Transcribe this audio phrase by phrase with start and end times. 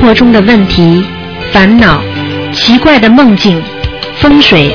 [0.00, 1.04] 活中的问题、
[1.52, 2.02] 烦恼、
[2.52, 3.62] 奇怪的梦境、
[4.16, 4.74] 风水，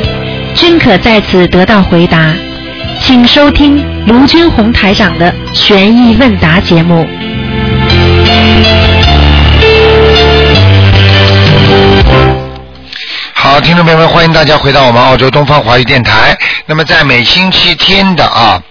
[0.53, 2.33] 均可在此得到回答。
[3.01, 7.07] 请收听卢军红台长的悬疑问答节目。
[13.33, 16.37] 好，听众朋友们，欢迎大家回到我们澳洲东方华语电台。
[16.65, 18.61] 那么在每星期天的啊。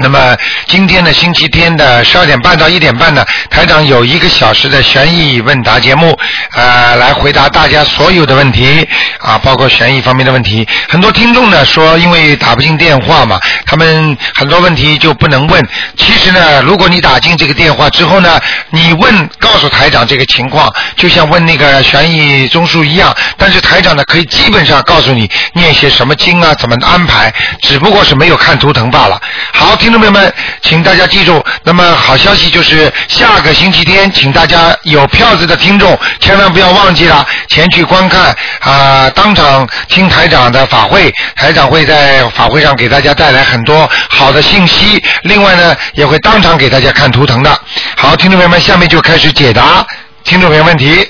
[0.00, 6.18] 那么今天呢星期天的十二点半到一点半呢，台长有一个小时的悬疑问答节目，
[6.54, 8.88] 呃，来回答大家所有的问题。
[9.22, 10.66] 啊，包括悬疑方面的问题。
[10.88, 15.68] 很多听众呢说，因为打不进电话嘛，他们很多问题就不能问。
[15.96, 18.40] 其实呢，如果你打进这个电话之后呢，
[18.70, 23.14] 你问告诉台长这个情况，就像问那个悬疑综述一样。
[23.36, 29.20] 但是台长呢，可以基本上告诉你念些什么经啊，怎么安排，只不过是没有看图腾罢了。
[29.52, 29.76] 好。
[29.82, 47.60] 听众朋友们，请大家记住，那么好消息就是下个星期天，请大家有票子的听众千万不要忘记了前去观看啊，当场听台长的法会，台长会在法会上给大家带来很多好的信息，另外呢也会当场给大家看图腾的。
[47.96, 49.86] 好，听众朋友们，下面就开始解答
[50.24, 51.08] 听众朋友问题。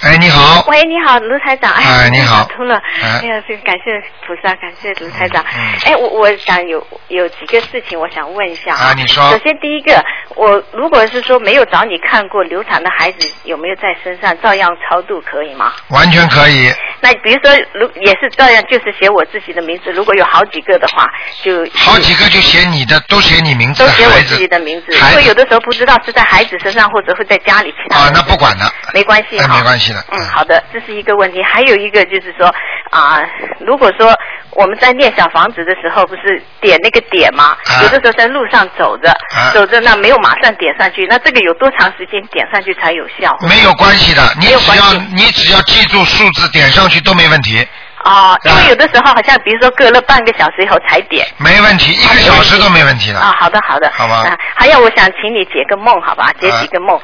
[0.00, 0.64] 哎，你好。
[0.68, 1.72] 喂，你好，卢台长。
[1.72, 2.44] 哎， 你好。
[2.56, 2.80] 通了。
[3.02, 5.44] 哎呀，这个感谢菩萨，感谢卢台长。
[5.84, 8.92] 哎，我我想有有几个事情，我想问一下啊。
[8.94, 9.28] 你说。
[9.30, 10.00] 首先第一个，
[10.36, 15.72] 我如果是说没有找你看过流产的孩子有没有在身上，照样超度可以吗？
[15.88, 16.72] 完全可以。
[17.00, 19.90] 那比如说，如也是照样，就是写我自己的名字。
[19.90, 21.08] 如果有好几个的话，
[21.42, 21.66] 就。
[21.74, 23.84] 好几个就写你的，都写你名字。
[23.84, 24.96] 都写我自己的名字。
[24.96, 25.22] 孩子。
[25.24, 27.98] 有的时候不知道是在孩子身上，或者会在家里其他。
[27.98, 28.70] 啊，那不管了。
[28.94, 29.36] 没关系。
[29.38, 29.87] 没关系。
[30.12, 31.42] 嗯，好的，这是一个问题。
[31.42, 32.46] 还有一个就是说
[32.90, 33.20] 啊，
[33.60, 34.14] 如果说
[34.50, 37.56] 我们在念小房子的时候，不是点那个点吗？
[37.82, 39.12] 有的时候在路上走着，
[39.52, 43.36] 走着那没有马上点上去，那这个有多长时间点上去才有效？
[43.48, 47.66] 没有关系的，你只要你只要记住数字点上去都没问题。
[48.04, 51.26] 哦，因为有的时候好像比如说隔了半个小时以后才点。
[51.36, 53.18] 没问题，一个小时都没问题的。
[53.18, 53.90] 啊，好的好的。
[53.92, 54.24] 好吧。
[54.54, 56.32] 还有，我想请你解个梦，好吧？
[56.40, 56.98] 解几个梦。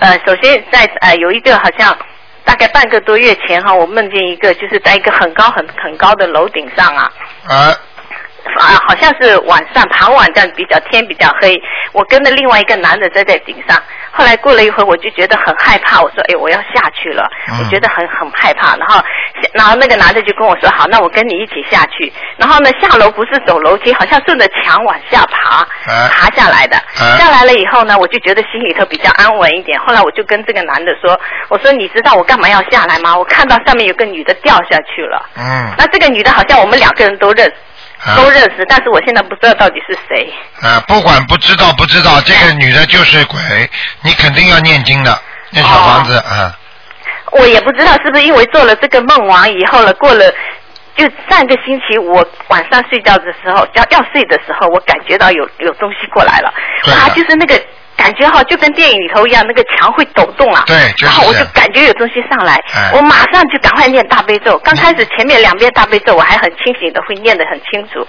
[0.00, 1.96] 呃，首先在呃有一个好像。
[2.44, 7.12] 大概半个多月前哈，我梦见一个，就是在一个很高很很高的楼顶上啊。
[7.46, 7.76] 啊。
[8.56, 11.60] 啊，好像是晚上傍晚这样比较天比较黑，
[11.92, 13.80] 我跟着另外一个男的站在顶上。
[14.10, 17.28] 后来过了一会儿，我就觉得很害怕，我说：“哎，我要下去了。”
[17.60, 18.74] 我觉得很很害怕。
[18.76, 19.00] 然后，
[19.52, 25.64] 然后那个男的就跟我说：“好，那我跟你一起下去。”然后呢，下楼不是走楼梯，好像顺着墙往下爬，
[26.08, 26.76] 爬下来的。
[27.16, 29.78] 下来了以后呢，我就觉得心里头比较安稳一点。
[29.80, 33.16] 后来我就跟这个男的说：“我说你知道我干嘛要下来吗？
[33.16, 35.72] 我看到上面有个女的掉下去了。”嗯。
[35.78, 37.52] 那这个女的好像我们两个人都认。
[38.16, 40.32] 都认识，但是我现在不知道到底是谁。
[40.62, 43.38] 啊，不管不知道不知道，这个女的就是鬼，
[44.02, 45.20] 你肯定要念经的，
[45.50, 46.56] 念小房子啊。
[47.32, 50.32] 我也不知道是不是因为做了这个梦完以后了，过了
[50.96, 56.48] 就上个星期我晚上睡觉的时候，要要睡的时候，我感觉到有有东西过来了，
[56.92, 57.60] 啊，就是那个。
[57.98, 60.62] 感觉哈，就跟电影里头一样，那个墙会抖动啊。
[60.66, 62.58] 对，然后我就感觉有东西上来，
[62.94, 64.56] 我马上就赶快念大悲咒。
[64.58, 68.06] 刚开始前面两遍大悲咒我还很清醒的，会念得很清楚。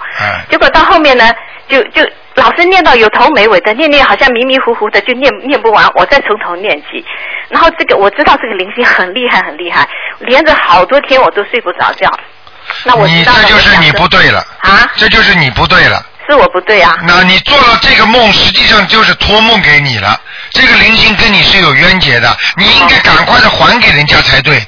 [0.50, 1.34] 结果到后面呢，
[1.68, 7.04] 就就老是念到有头没尾的，念念好像迷迷糊糊的，就念念不完，我再从头念起。
[7.50, 9.90] 然后这个我知道这个灵性很厉害很厉害，
[10.20, 12.08] 连着好多天我都睡不着觉。
[12.86, 14.92] 那我你这就是你不对了啊！
[14.96, 16.06] 这就是你不对了。
[16.30, 16.96] 是我不对啊！
[17.08, 20.20] 那你做了这个梦，实际上就是托梦给你了。
[20.52, 24.62] 这个灵性跟你是有冤结的，你应该赶快的还给人家才对。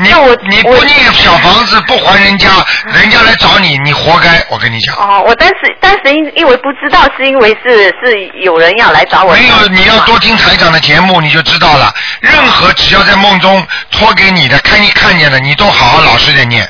[0.00, 0.08] 你
[0.48, 2.48] 你不念小房子不还人家，
[2.94, 4.44] 人家来找你，你活该！
[4.48, 4.94] 我跟你讲。
[4.94, 9.34] 哦，我当时当时因因为不知道，是因为是是有人要来找我。
[9.34, 11.92] 没有，你要多听台长的节目，你就知道了。
[12.20, 16.68] 任何只要在梦中托给你的，看你看见的，你都好好老实的念。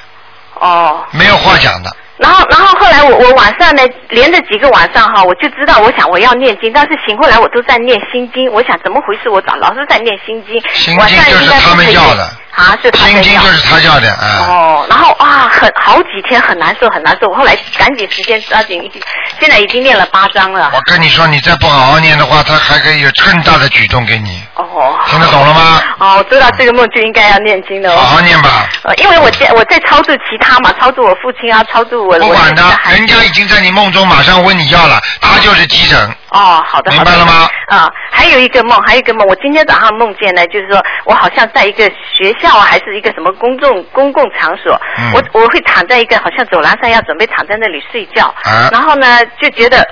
[0.55, 1.05] 哦。
[1.11, 1.95] 没有话讲的。
[2.19, 9.29] 然后，然后后来我我晚上呢，连着几个晚上哈，我就知道，我想我要念经，但是醒过来我都在念心经，我想怎么回事？
[9.29, 12.29] 我早老是在念心经，心经就是他们要的。
[12.59, 14.47] 啊，是他心经就是他要的啊。
[14.49, 17.29] 哦，然后啊，很好几天很难受，很难受。
[17.29, 18.91] 我后来赶紧时间抓紧，
[19.39, 20.73] 现在已经念了八章了。
[20.75, 24.43] 我跟你说，你再不好好念的话，他还可以有更大的举动给你。
[24.55, 24.99] 哦。
[25.07, 25.81] 听得懂了吗？
[25.99, 27.97] 哦，我知道这个梦就应该要念经的。
[27.97, 28.69] 好好念吧。
[28.83, 32.19] 呃，因为我在我在操作其他嘛，操作我父亲啊，超度我。
[32.19, 35.99] 不管他，人家已经在你梦中马上问你要了，他就是急诊。
[36.31, 37.49] 哦，好的，明白了吗？
[37.69, 41.85] 啊，还有一个梦，还有一个梦，我今天早上梦见呢，就是说我好像在一个
[42.15, 44.81] 学校还是一个什么公众公共场所，
[45.15, 48.35] 我我会躺在一个好像走廊上，要准备躺在那里睡觉，
[48.73, 49.87] 然后呢就觉得。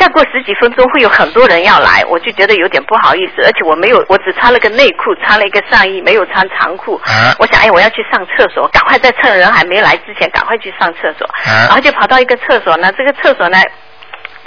[0.00, 6.98] 再过十几分钟会有很多人要来，我就觉得有点不好意思，而且我没有，我只穿了个内裤，穿了一个上衣，没有穿长裤。
[7.38, 11.28] 我想，哎，我要去上厕所，赶快在趁人还没来之前，赶快去上厕所。
[11.44, 13.58] 然后就跑到一个厕所呢，这个厕所呢。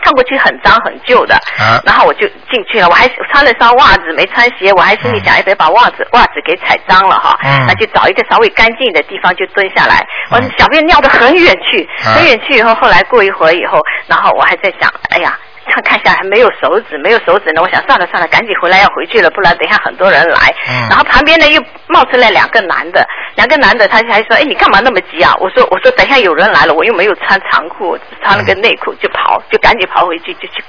[0.04, 1.40] 看过去很脏很旧的，
[1.86, 2.88] 然后我就进去了。
[2.90, 4.72] 我还穿了双袜子，没穿鞋。
[4.74, 7.38] 我还心里想，哎，别把袜子袜子给踩脏了哈。
[7.68, 10.06] 那就找一个稍微干净的地方就蹲下来。
[10.32, 15.38] 我小便尿得很远去，很远去以后，后来过一会儿以后，然后我还在想，哎呀。
[15.74, 17.62] 看看下还没有手指，没有手指呢。
[17.64, 20.54] 我想算了算了，赶紧回来要回去了，不然等一下很多人来。
[20.88, 23.04] 然后旁边呢又冒出来两个男的，
[23.36, 30.64] 两个男的他还说：“哎，你干嘛那么急啊？”我说：“我说等下有人来了，我又没有穿长裤，穿了个内裤就跑，就赶紧跑回去就去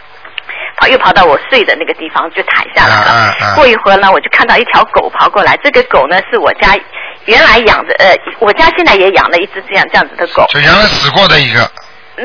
[0.78, 3.54] 跑，又跑到我睡的那个地方就躺下来了。
[3.54, 6.74] 过一会儿呢，我就看到一条狗跑过来，这个狗呢是我家
[7.26, 10.46] 原来养的，呃，我家现在也养了一只这样这样子的狗。
[10.48, 11.60] 就原来死过的一个。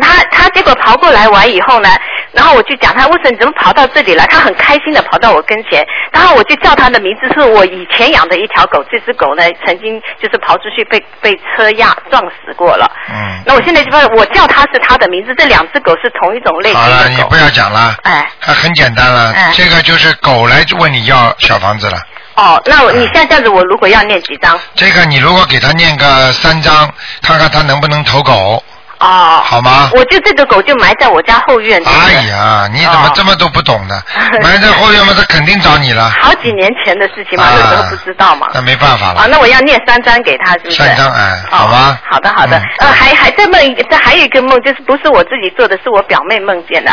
[0.02, 1.90] 他他结果跑过来完以后呢，
[2.32, 4.26] 然后我就讲他为什么你怎么跑到这里来？
[4.28, 12.90] 他很开心的跑到我跟前，然后我就叫他的名字，是我以前养的一条狗，这只狗呢曾经就是跑出去被被车压撞死过了。
[13.10, 13.42] 嗯。
[13.46, 17.96] 那我现在就发现我叫它是它的名字，这两只狗是同一种类型的好了，你不要讲了。
[18.04, 18.30] 哎。
[18.42, 21.98] 它很简单了，这个就是狗来问你要小房子了。
[22.36, 24.58] 哦，那你像这样子，我如果要念几张？
[24.76, 26.90] 这个你如果给他念个三张，
[27.22, 28.64] 看看他能不能投狗。
[29.00, 29.90] 哦，好吗？
[29.94, 31.82] 我就这个狗就埋在我家后院。
[31.86, 34.02] 哎呀，你怎么这么都不懂呢？
[34.44, 36.10] 埋在后院嘛，它肯定找你了。
[36.22, 38.48] 好几年前的事情嘛，那时候不知道嘛。
[38.54, 39.22] 那没办法了。
[39.22, 40.78] 啊，那我要念三张给他，是不是？
[40.84, 41.98] 三张哎，好吧。
[42.10, 46.92] 好的好的，呃，还还在梦，这还有一个梦，就是不是我自己做的，是我表妹梦见的。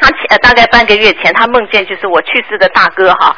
[0.00, 3.34] 她前大概半个月前，她梦见就是我去世的大哥哈，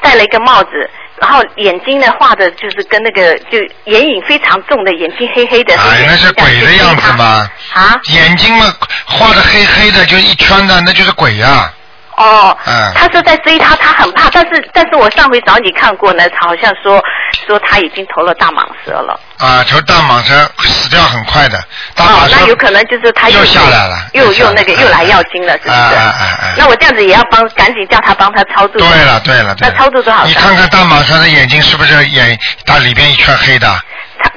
[0.00, 0.88] 戴了一个帽子。
[1.20, 7.48] 然后眼睛呢画的就是跟那个就眼影非常重的眼睛黑黑的，哎，那是鬼的样子吗？
[7.74, 8.00] 啊？
[8.10, 8.74] 眼睛嘛
[9.04, 11.70] 画的黑黑的就一圈的，那就是鬼呀。
[12.16, 12.56] 哦，
[12.94, 17.02] 他是在追他，他很怕，但是但是我上回找你看过呢，好像说
[17.46, 19.18] 说他已经投了大蟒蛇了。
[19.38, 21.58] 啊，投大蟒蛇死掉很快的。
[21.96, 25.74] 哦，那有可能就是他又下来了，又又那个又来要精了，是不是？
[25.74, 26.54] 啊啊啊！
[26.58, 28.80] 那我这样子也要帮，赶紧叫他帮他操作。
[28.80, 30.24] 对了对了，那操作多少？
[30.26, 33.66] 你看看大蟒蛇的眼睛是不是眼它里边一圈黑的？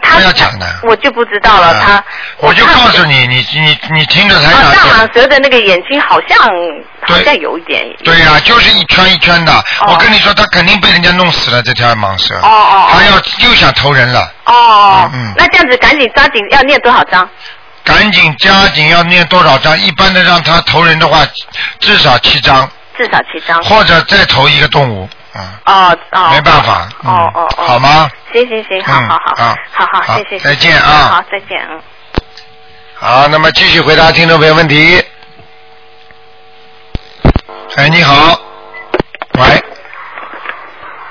[0.01, 1.73] 他要讲的，我就不知道了。
[1.81, 2.03] 他，
[2.37, 4.71] 我就告诉你，你你你听着才讲。
[4.71, 6.37] 大蟒蛇的那个眼睛好像
[7.07, 7.83] 好像有一点。
[8.03, 9.63] 对呀，就是一圈一圈的。
[9.87, 12.35] 我跟你说，他肯定被人家弄死了这条蟒蛇。
[12.35, 12.89] 哦哦。
[12.91, 13.15] 他要
[13.47, 14.31] 又想投人了。
[14.45, 15.11] 哦哦。
[15.13, 15.33] 嗯。
[15.35, 17.27] 那这样子，赶紧抓紧要念多少章？
[17.83, 19.77] 赶紧加紧要念多少章？
[19.79, 21.25] 一般的让他投人的话，
[21.79, 22.69] 至少七章。
[22.95, 23.61] 至少七章。
[23.63, 25.09] 或者再投一个动物。
[25.65, 28.09] 哦哦，没办法，哦哦哦，好吗？
[28.31, 31.81] 行行行，好好好，好好谢谢，再见啊，好再见嗯。
[32.95, 35.03] 好，那么继续回答听众朋友问题。
[37.75, 38.39] 哎，你好，
[39.39, 39.63] 喂，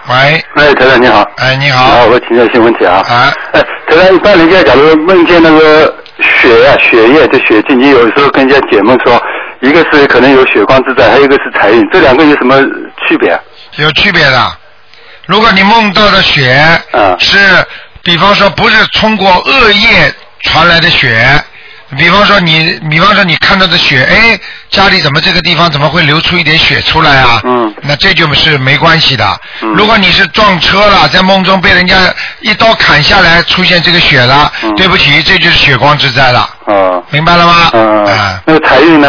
[0.09, 9.21] 喂，哎，台长你好，哎你好，好，我请教一些问题啊，啊，哎，台长，一般人家假如梦见那个血啊血液的血迹，你有时候跟人家解梦说。
[9.63, 12.57] 一个是可能有血光之灾，还有一个是财运，这两个有什么
[13.07, 13.41] 区别？
[13.77, 14.53] 有区别的。
[15.27, 17.39] 如果你梦到的血，嗯，是，
[18.03, 20.13] 比方说不是通过恶业
[20.43, 21.43] 传来的血，
[21.97, 24.39] 比方说你，比方说你看到的血，哎，
[24.69, 27.41] 家里怎么这个地方怎么会流出一点血出来啊？
[27.45, 29.41] 嗯，那这就是没关系的。
[29.61, 36.41] 嗯，如果你是撞车了，在梦中被人家一刀砍下来，出现这个血了，对不起，这就是血光之灾了。
[36.67, 37.71] 啊，明白了吗？
[37.73, 39.09] 嗯，啊，那个财运呢？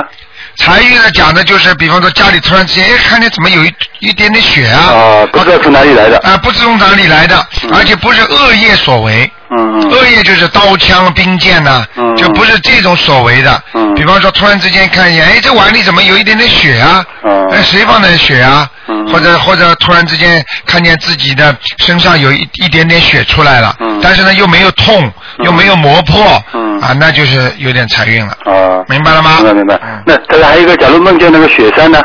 [0.55, 4.79] 财运呢，讲的就是比方说家里突然之间，哎，看见怎么有一一点点血啊？
[4.93, 6.17] 啊，不知道从哪里来的。
[6.19, 9.29] 啊，不知从哪里来的，而且不是恶业所为。
[9.57, 9.89] 嗯嗯。
[9.89, 11.85] 恶业就是刀枪兵剑呐，
[12.17, 13.63] 就不是这种所为的。
[13.73, 13.93] 嗯。
[13.95, 17.05] 比方说，突然之间看见，哎，这碗里怎么有一点点血啊？
[17.23, 17.49] 嗯。
[17.51, 18.67] 哎，谁放的血啊？
[18.87, 19.07] 嗯。
[19.07, 23.99] 或者或者突然之间看见自己的身上有一一点点血出来了，嗯。
[24.01, 25.11] 但是呢又没有痛，
[25.43, 26.41] 又没有磨破。
[26.53, 26.79] 嗯。
[26.81, 28.33] 啊，那就是有点财运了。
[28.45, 28.83] 啊。
[28.87, 29.37] 明白了吗？
[29.37, 29.79] 明白明白。
[30.05, 31.99] 那这还有一个，假如梦见那个雪山呢？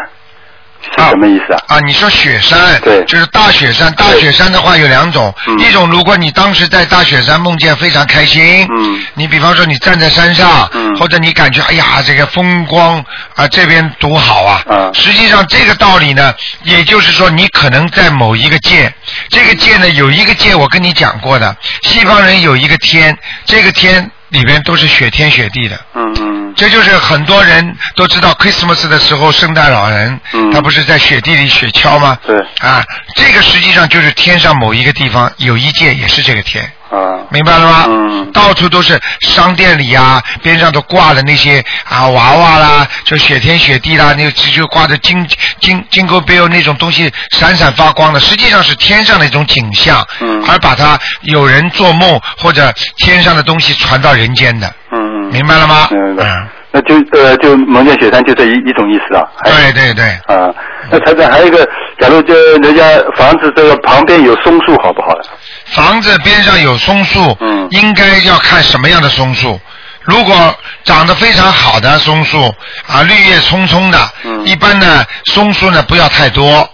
[0.81, 1.61] 是什么意思啊？
[1.69, 3.93] 啊，你说雪山，对，就是大雪山。
[3.95, 13.05] 大雪山的话有两种，一种如果你当时在大雪山梦见非常开心，嗯，你比方说你站在山上，嗯，或者你感觉哎呀这个风光
[13.35, 16.33] 啊这边多好啊，啊，实际上这个道理呢，
[16.63, 18.93] 也就是说你可能在某一个界，
[19.29, 24.11] 这个界呢有一个界我跟你讲过的，西方人有一个天，这个天。
[24.31, 32.19] 里边都是雪天雪地的，嗯嗯，这就是很多人都知道，Christmas 的时候，圣诞老人，嗯，他不是在雪地里雪橇吗？
[32.27, 37.85] 对，啊，这个实际上就是天上某一个地方有一界也是这个天，啊，明白了吗？
[37.88, 45.26] 嗯，到处都是商店里啊，边上都挂的那些啊娃娃啦，就雪天雪地啦，那就挂着金
[45.61, 50.04] 金金钩标那种东西，闪闪发光的，实际上是天上的一种景象。
[50.21, 54.66] 嗯，而把它有人做梦或者天上的东西传到人间的。
[54.90, 55.88] 嗯嗯，明白了吗？
[55.90, 56.47] 明白。
[56.71, 59.25] 那就呃，就蒙见雪山就这一一种意思啊。
[59.42, 60.04] 对对对。
[60.26, 60.52] 啊，
[60.90, 61.66] 那台长还有一个，
[61.99, 62.85] 假如就人家
[63.16, 65.09] 房子这个旁边有松树，好不好？
[65.71, 69.61] 房子边上有松树，嗯，应该要看什么样的松树。
[70.03, 72.55] 如果长得非常好的松树
[72.87, 76.68] 啊，绿叶葱葱的，嗯，一般呢，松树呢不要太多。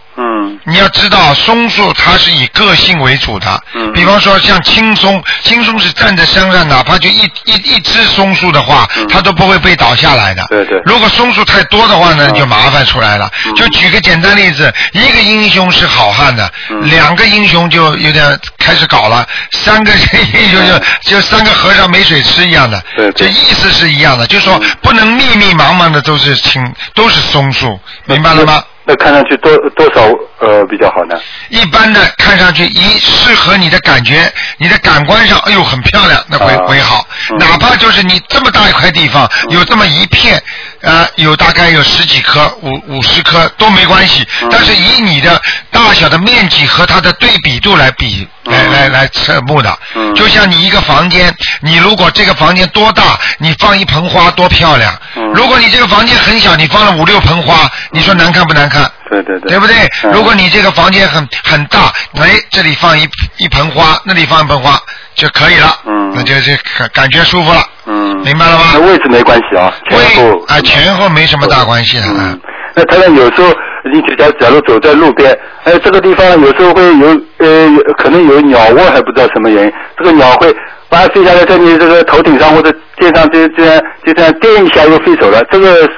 [0.67, 10.45] 嗯，你要知道松树它是以个性为主的，嗯，比方说像青松，青松是站在山上，哪怕就一一一只松树的话，它都不会被倒下来的。
[10.49, 10.81] 对对。
[10.85, 13.31] 如果松树太多的话呢，就麻烦出来了。
[13.57, 16.51] 就举个简单例子，一个英雄是好汉的，
[16.83, 22.83] 两个英雄就有点开始搞了，三个英雄就就三个和尚没水吃一样的。
[22.97, 23.13] 对。
[23.13, 26.63] 这意思是一样的，就说不能密密麻麻的都是青
[26.95, 28.63] 都是松树，明白了吗？
[28.85, 30.03] 那看上去多多少
[30.41, 31.17] 呃比较好呢？
[31.49, 37.07] 一般的看上去一适合你的感觉，你的感官上，哎呦很漂亮，那会会好。
[37.39, 40.43] 哪怕就是你这么大一块地方，有这么一片，
[40.85, 44.27] 呃，有大概有十几棵、五五十棵都没关系。
[44.51, 49.79] 但是以你的大小的面积和它的对比度来比，来来来测目的。
[50.15, 54.95] 就像你一个房间，你如果这个房间多大，你放一盆花多漂亮。
[55.35, 58.91] 如果你这个房间很小，你放了五六盆花，你说难看不难看？
[59.11, 59.89] 对对对，对不对？
[60.13, 64.81] 如果你这个房间很很大，哎，这里放一一盆花，那里放一盆花
[65.15, 68.65] 就可以了，嗯，那就就感感觉舒服了，嗯，明白了吗？
[68.75, 72.41] 那位置没关系啊，前后啊前后没什么大关系的，嗯，
[72.75, 73.53] 那他们有时候
[73.93, 80.55] 你假假如走在路边，哎，这个地方有时候会有呃可能有鸟窝，还不知道什么原因，这个鸟会
[80.89, 85.89] 把它飞下来在你这个头顶上或者肩上，就这样就这样垫一下又飞走了，这个。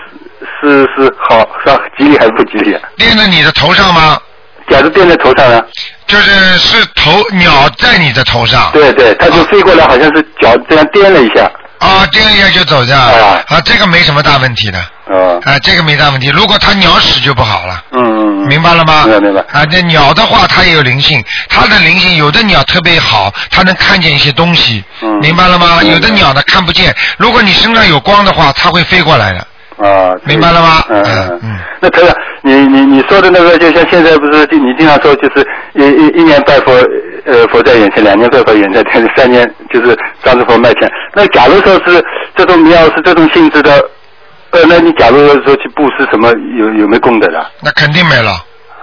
[0.61, 2.73] 是是好是吉利还是不吉利？
[2.75, 4.19] 啊垫在你的头上吗？
[4.69, 5.63] 假如垫在头上呢？
[6.07, 8.71] 就是是头鸟在你的头上。
[8.73, 11.51] 对对，它就飞过来，好像是脚这样颠了一下。
[11.79, 12.99] 啊，颠一下就走掉。
[12.99, 14.79] 啊啊，这个没什么大问题的。
[14.79, 16.29] 啊啊，这个没大问题。
[16.31, 17.85] 如果它鸟屎就不好了。
[17.93, 18.49] 嗯嗯嗯。
[18.49, 19.05] 明白了吗？
[19.07, 19.41] 明白明白。
[19.53, 21.23] 啊，那鸟的话，它也有灵性。
[21.49, 24.83] 它的灵性，有的鸟特别好，它能看见一些东西。
[25.03, 25.19] 嗯。
[25.21, 25.83] 明白了吗？
[25.85, 26.95] 有的鸟呢看不见。
[27.19, 29.47] 如果你身上有光的话，它会飞过来的。
[29.77, 30.83] 啊，明白了吗？
[30.89, 31.59] 嗯嗯嗯。
[31.81, 36.73] 那台长，你你你说的那个，就像现在不是你经常说，就是一一一年拜佛，
[37.27, 40.91] 呃，佛在眼前；两年拜佛，眼在天；三年就是张着佛卖钱。
[41.13, 42.05] 那假如说是
[42.37, 43.73] 这种庙是这种性质的，
[44.51, 47.51] 呃，那你假如说去布施什么，有有没有功德的？
[47.61, 48.33] 那肯定没了。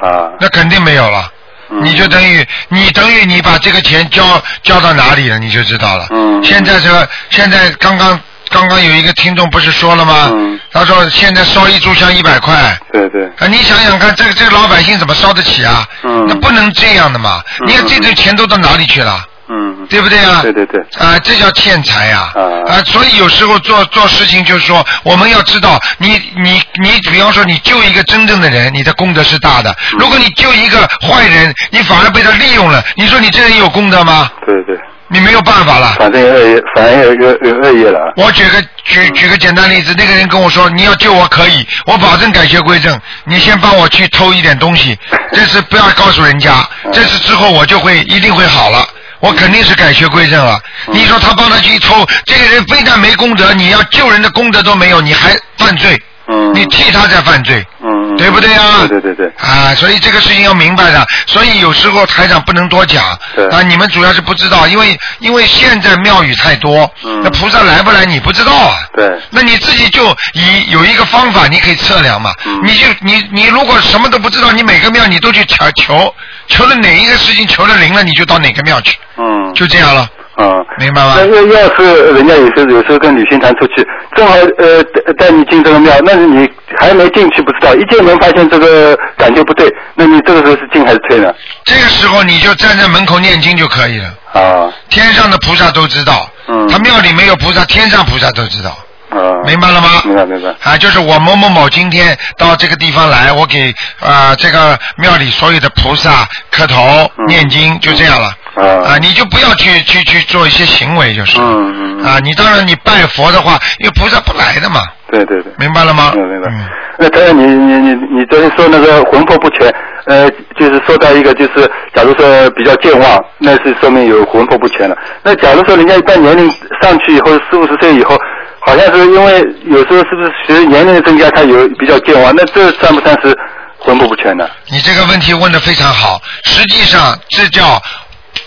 [0.01, 0.29] 啊。
[0.39, 1.31] 那肯定没有了。
[1.69, 4.21] 你就等于你等于你把这个钱交
[4.61, 6.07] 交到哪里了，你就知道了。
[6.11, 6.43] 嗯。
[6.43, 6.89] 现在这
[7.29, 8.19] 现在刚刚。
[8.49, 10.31] 刚刚有一个听众不是说了吗？
[10.71, 12.77] 他说现在烧一炷香一百块。
[12.91, 13.25] 对对。
[13.37, 15.85] 啊，你想想看，这个这个老百姓怎么烧得起啊？
[16.03, 16.25] 嗯。
[16.27, 17.41] 那不能这样的嘛！
[17.65, 19.25] 你看这堆钱都到哪里去了？
[19.49, 19.87] 嗯。
[19.89, 20.41] 对不对啊？
[20.41, 20.81] 对对对。
[20.99, 22.31] 啊，这叫欠财呀！
[22.35, 22.41] 啊。
[22.67, 29.75] 啊，所以有时候做做事情就是说，我们要知道，你你你，比方说你救一个真正的人，你的功德是大的。
[29.97, 34.29] 如果你救一个坏人，你反而被他利用了，你说你这人有功德吗？
[34.45, 34.77] 对对。
[35.13, 38.11] 你没有办法了，反正恶业，反正有有有恶业了。
[38.17, 42.99] 我举个举举个简单例子，那个人跟我说：“你要救我可以，我保证改邪归正。
[43.25, 44.97] 你先帮我去偷一点东西，
[45.31, 48.87] 这次不要告诉人家，这次之后我就会一定会好了，
[49.19, 50.59] 我肯定是改邪归正了。”
[50.91, 56.01] 你说他帮他去偷，这个人非但没功德，你要救人的功德都没有，你还犯罪。
[56.33, 58.87] 嗯，你替他在犯罪，嗯，对不对啊？
[58.87, 59.33] 对对对对。
[59.37, 63.03] 啊，所以这个事情要明白的，所以有时候台长不能多讲。
[63.35, 63.47] 对。
[63.49, 68.77] 啊，你们主要是不知道，因为因为现在庙宇太多，嗯，那菩萨来不来你不知道啊。
[68.95, 69.19] 对。
[69.29, 72.33] 那你自己就以有一个方法，你可以测量嘛。
[72.45, 72.59] 嗯。
[72.63, 76.15] 你就你你如果什么都不知道，你每个庙你都去求求，
[76.47, 78.97] 求了哪一个事情求了灵了，你就到哪个庙去。
[79.17, 79.53] 嗯。
[79.53, 80.07] 就这样了。
[80.35, 81.13] 啊，明白吗？
[81.17, 86.49] 那要要是人家有时候有时候跟旅行团出去，正好呃带带你进这个庙，那是你
[86.79, 91.31] 还没进去不知道，一进门发现这个感觉不对，那你这个时候是进还是退呢？
[91.65, 94.13] 这个时候你就站在门口念经就可以了。
[94.33, 94.73] 啊。
[94.89, 96.27] 天上的菩萨都知道。
[96.47, 96.67] 嗯。
[96.67, 98.71] 他庙里没有菩萨，天上菩萨都知道。
[99.11, 99.37] 啊。
[99.45, 100.01] 明白了吗？
[100.03, 100.49] 明白明白。
[100.63, 108.33] 啊，就是我某某某今天到这个地方来，我给啊这个庙里所有的菩萨磕头念经，就这样了。
[108.55, 114.81] 啊，你就不要去去去做一些行为，就是啊，你当然你拜佛的话，因为菩萨不来的嘛，
[115.11, 116.11] 对对对，明白了吗？
[116.15, 116.65] 明白明白。
[116.99, 119.67] 那当然，你你你你昨天说那个魂魄不全，
[120.05, 120.29] 呃，
[120.59, 124.95] 就是说到一个就是，假如说比较健忘，那是说明有魂魄不全了。
[125.23, 126.47] 那假如说人家一旦年龄
[126.81, 128.15] 上去以后，四五十岁以后，
[128.59, 133.35] 好像是因为有时候是不是随着年龄的增加，他有比较健忘，那这算不算是
[133.79, 134.47] 魂魄不全呢？
[134.69, 137.81] 你这个问题问的非常好，实际上这叫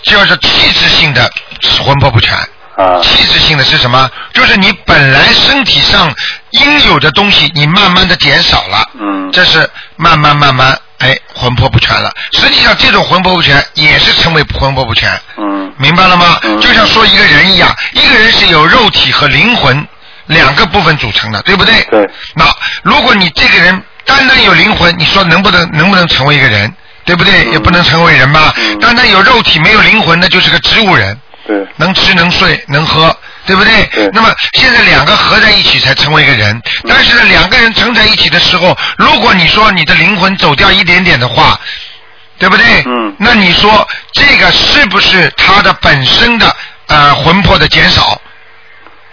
[0.07, 1.29] 叫做气质性的
[1.83, 2.35] 魂魄不全。
[2.75, 3.01] 啊。
[3.03, 4.09] 气质性的是什么？
[4.33, 6.13] 就是你本来身体上
[6.51, 8.89] 应有的东西，你慢慢的减少了。
[8.99, 9.31] 嗯。
[9.31, 12.11] 这是慢慢慢慢，哎，魂魄不全了。
[12.31, 15.09] 实际上，这种魂魄不全也是称为魂魄不全。
[15.37, 15.71] 嗯。
[15.77, 16.39] 明白了吗？
[16.61, 19.87] 就像说一个人一样，一个人是有肉体和灵魂
[20.27, 21.81] 两个部分组成的，对不对？
[21.91, 22.09] 对。
[22.35, 22.45] 那
[22.83, 26.73] 如果你这个人单单有灵魂，你说能不能能不能成为一个人？
[27.07, 27.45] 对不对？
[27.53, 28.53] 也不能成为人吧。
[28.81, 31.17] 单单有肉体没有灵魂，那就是个植物人。
[31.47, 31.65] 对。
[31.77, 33.85] 能吃能睡能喝，对不对？
[33.93, 34.09] 对。
[34.13, 41.57] 那么现在两个合在一起才成为一个人，但是呢，两个人成在一起的时候，如果你说你的灵魂走掉一点点的话，
[42.37, 42.83] 对不对？
[42.85, 43.15] 嗯。
[43.17, 46.53] 那你说这个是不是他的本身的
[46.87, 48.21] 呃魂魄的减少？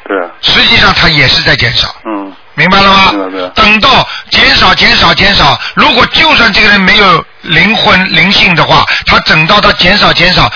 [0.05, 0.19] 对。
[0.43, 1.95] 实际上它也是在减少。
[2.05, 2.24] 嗯。
[2.55, 3.13] 明白了吗？
[3.55, 10.51] 等到减少、减少、减少，如果就算这个人没有灵魂、灵性的话，他等到他减少、减少，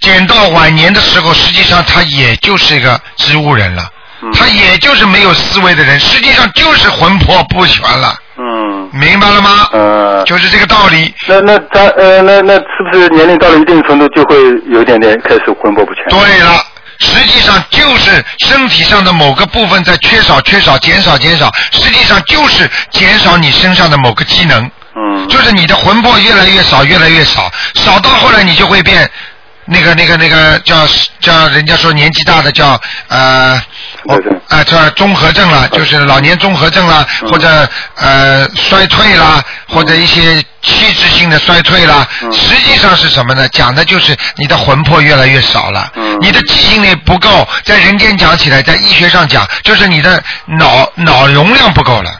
[0.00, 3.88] 减到晚年的时候，实际上他也就是一个植物人了，
[4.22, 8.14] 嗯他也就是没有思维的人，实际上就是魂魄不全了。
[8.36, 8.90] 嗯。
[8.92, 9.68] 明白了吗？
[9.72, 10.24] 呃。
[10.24, 11.12] 就是这个道理。
[11.28, 14.36] 那那他呃那那是不是年龄到了一定程度就会
[14.70, 16.04] 有一点点开始魂魄不全？
[16.08, 16.64] 对了，
[16.98, 24.70] 实际上就是身体上的某个部分在缺少、缺少、减少、减少，实际上就是减少你身上的某个机能。
[24.96, 25.28] 嗯。
[25.28, 29.10] 就是你的魂魄越来越少，越来越少，少到后来你就会变。
[29.66, 30.86] 那个、那个、那个叫
[31.20, 33.58] 叫人家说年纪大的叫呃，
[34.04, 34.14] 我
[34.48, 37.48] 啊这综合症了，就是老年综合症了，或者
[37.96, 42.06] 呃衰退啦，或者一些器质性的衰退啦。
[42.30, 43.48] 实际上是什么呢？
[43.48, 47.46] 讲的就是你的魂魄越来越少了，你的记忆力不够。
[47.64, 50.22] 在人间讲起来，在医学上讲，就是你的
[50.58, 52.10] 脑脑容量不够了，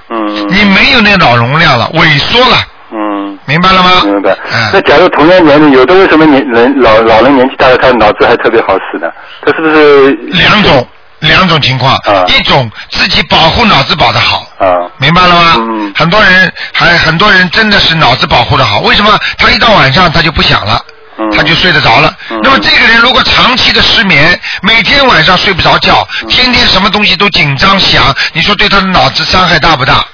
[0.49, 2.57] 你没有那个脑容量了，萎缩了。
[2.97, 4.03] 嗯，明白了吗？
[4.05, 4.37] 明白。
[4.73, 9.09] 那假如同样年龄，有的为什么年人老老人年纪大了，他脑子还特别好使呢？
[9.45, 10.87] 他是不是两种
[11.25, 11.99] 两种情况？
[12.29, 14.67] 一种自己保护脑子保得好，啊，
[14.99, 15.55] 明白了吗？
[15.59, 15.93] 嗯。
[15.97, 19.19] 很多人还很多人真的是脑子保护的好，为什么？
[19.39, 20.81] 他一到晚上他就不想了。
[21.37, 22.13] 他就睡得着了。
[22.43, 30.05] 那么这个人如果长期的失眠，每天晚上睡不着觉，天天什么东西都紧张想，你说对他的脑子伤害大不大？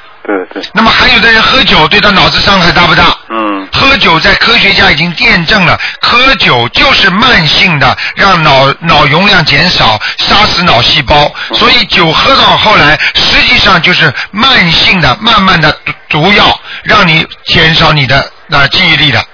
[0.52, 0.70] 对对。
[0.74, 3.04] 那么还有的人喝酒对他脑子伤害大不大？
[3.30, 3.66] 嗯。
[3.72, 11.32] 喝酒在科学家已经验证了，喝酒就是慢性的让脑脑容量减少，杀死脑细胞。
[11.54, 15.72] 所以酒喝到后来，实际上就是慢性的、慢慢的
[16.08, 19.24] 毒毒药，让你减少你的那、记忆力的。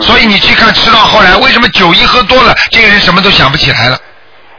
[0.00, 3.98] 所以你去看吃到后来，为什么酒一喝多了，这个人什么都想不起来了？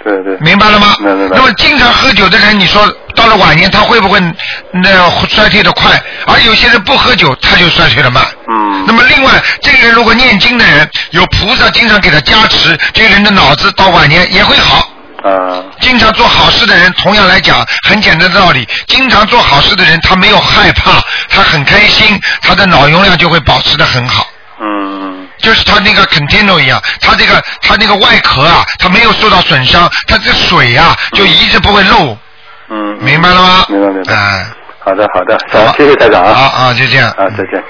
[0.03, 0.37] 对对。
[0.37, 0.95] 明白了吗？
[0.99, 4.19] 那么经常喝酒的人，你说到了晚年他会不会
[4.71, 5.91] 那衰退的快？
[6.27, 8.23] 而有些人不喝酒，他就衰退的慢。
[8.47, 8.83] 嗯。
[8.85, 14.89] 那么另外，这个人如果念经的人，有菩萨经常给他加持，这个人的脑子到晚年也会好。
[15.23, 15.63] 啊。
[15.79, 24.27] 经常做好事的人，同样来讲，很简单的道理，经常做好事的人，他没有害怕，他很开心，他的脑容量就会保持的很好。
[24.61, 25.27] 嗯。
[25.41, 32.17] 就是他那个 container 一样，他这个他那个外壳啊，他没有受到损伤，他这水啊就一直不会漏。
[32.69, 32.97] 嗯。
[33.01, 33.65] 明白了吗？
[33.69, 34.13] 明白明白。
[34.13, 34.45] 哎。
[34.79, 36.33] 好的好的，好，谢谢台长啊。
[36.33, 37.09] 好啊，就这样。
[37.11, 37.63] 啊，再见。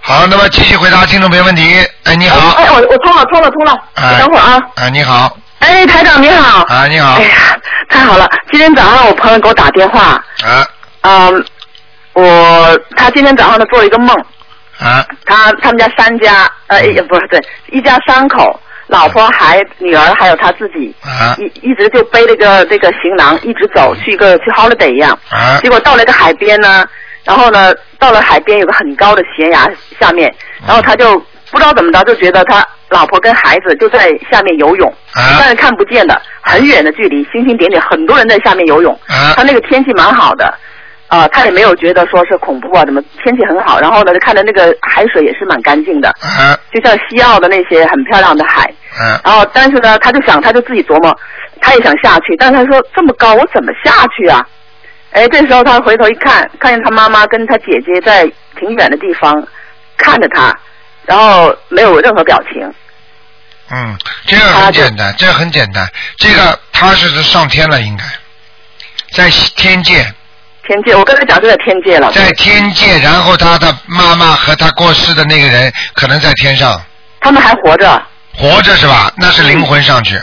[0.00, 1.86] 好，那么继续回答听众朋友问题。
[2.04, 2.50] 哎，你好。
[2.56, 4.58] 哎，我我通了通了通了，哎等会儿啊。
[4.76, 5.36] 哎，你好。
[5.58, 6.62] 哎，台长你好。
[6.62, 7.16] 啊，你好。
[7.16, 7.36] 哎呀，
[7.90, 8.26] 太好了！
[8.50, 10.66] 今天早上我朋友给我打电话，啊
[11.02, 11.44] 嗯，
[12.14, 14.16] 我他今天早上他做了一个梦，
[14.80, 18.58] 啊他他们家三家，呃，嗯也不是对，一家三口，
[18.88, 21.36] 老婆、孩、女儿还有他自己，啊。
[21.38, 25.58] 一一直就背了个这个行囊，一直走去一个去 holiday 一样，啊。
[25.62, 26.84] 结果到了一个海边呢，
[27.24, 29.70] 然后呢，到了海边有个很高的悬崖
[30.00, 30.34] 下面，
[30.66, 31.18] 然后他就
[31.50, 35.36] 不知道怎么着，就觉得他老婆跟孩子就在下面游泳，啊。
[35.38, 39.34] 但是看不见的，很远的距离，星星点点，很多人在下面游泳，啊。
[39.36, 40.52] 他那个天气蛮好的。
[41.08, 48.62] 啊、他也没有觉得说是恐怖啊，怎么天气很好，然后呢，就看着那个海水也是蛮干净的，啊就像西澳的那些很漂亮的海。
[48.98, 51.16] 啊然后，但是呢，他就想，他就自己琢磨，
[51.60, 54.46] 他也想下去，但是他说这么高，我怎么下去啊？
[55.12, 59.32] 哎，这时候他回头一看，看见他妈妈跟他姐姐在挺远的地方
[59.96, 60.54] 看着他，
[61.06, 62.70] 然后没有任何表情。
[63.70, 65.86] 嗯，这个很简单，这个很简单，
[66.18, 68.04] 这个他是上天了，应该。
[69.12, 70.04] 在天界。
[70.68, 72.12] 天界，我刚才讲就在天界了。
[72.12, 76.78] 在天界，然后他的妈妈和他过世的那个人可能在天上。
[77.20, 78.00] 他们还活着。
[78.34, 79.10] 活着是吧？
[79.16, 80.20] 那是灵魂上去。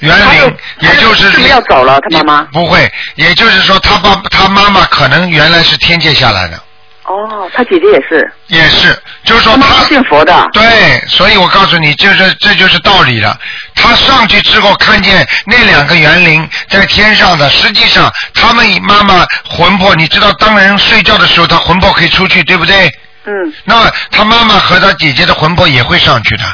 [0.00, 2.00] 园灵，也就是要走了？
[2.00, 6.60] 他妈妈不会，也就是说，他爸他妈妈可能原来是天界下来的。
[7.12, 8.32] 哦，他姐姐也是。
[8.46, 10.48] 也是，就是说他信佛的。
[10.52, 13.38] 对，所以我告诉你，就是这就是道理了。
[13.74, 22.88] 他上去之后看见那两个园林在天上的，实际上他们妈妈魂魄，你知道，当人睡觉的时候，他魂魄可以出去，对不对？
[23.24, 23.52] 嗯。
[23.64, 26.44] 那他妈妈和他姐姐的魂魄也会上去的。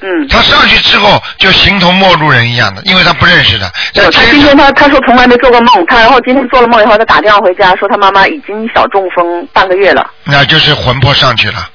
[0.00, 3.70] 嗯，他上去之后就形同陌路人一样的，因为他不认识的。
[3.94, 10.08] 他今天他他说从来没做过梦，他然后今天做了梦以后，他打电话回家说他妈妈已经小中风半个月了。
[10.24, 11.68] 那就是魂魄上去了，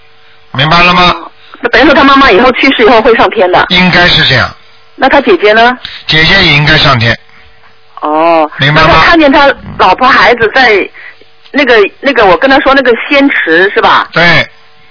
[0.52, 1.14] 明白了吗？
[1.62, 3.66] 那等于说他妈妈以后去世以后会上天的。
[3.70, 4.50] 应该是这样。
[4.96, 5.78] 那他姐姐呢？
[6.08, 7.18] 姐姐也应该上天。
[8.02, 8.50] 哦。
[8.58, 8.90] 明白吗？
[8.94, 10.88] 他看见他老婆孩子在
[11.52, 14.08] 那个那个，我跟他说那个仙池是吧？
[14.14, 14.48] 对。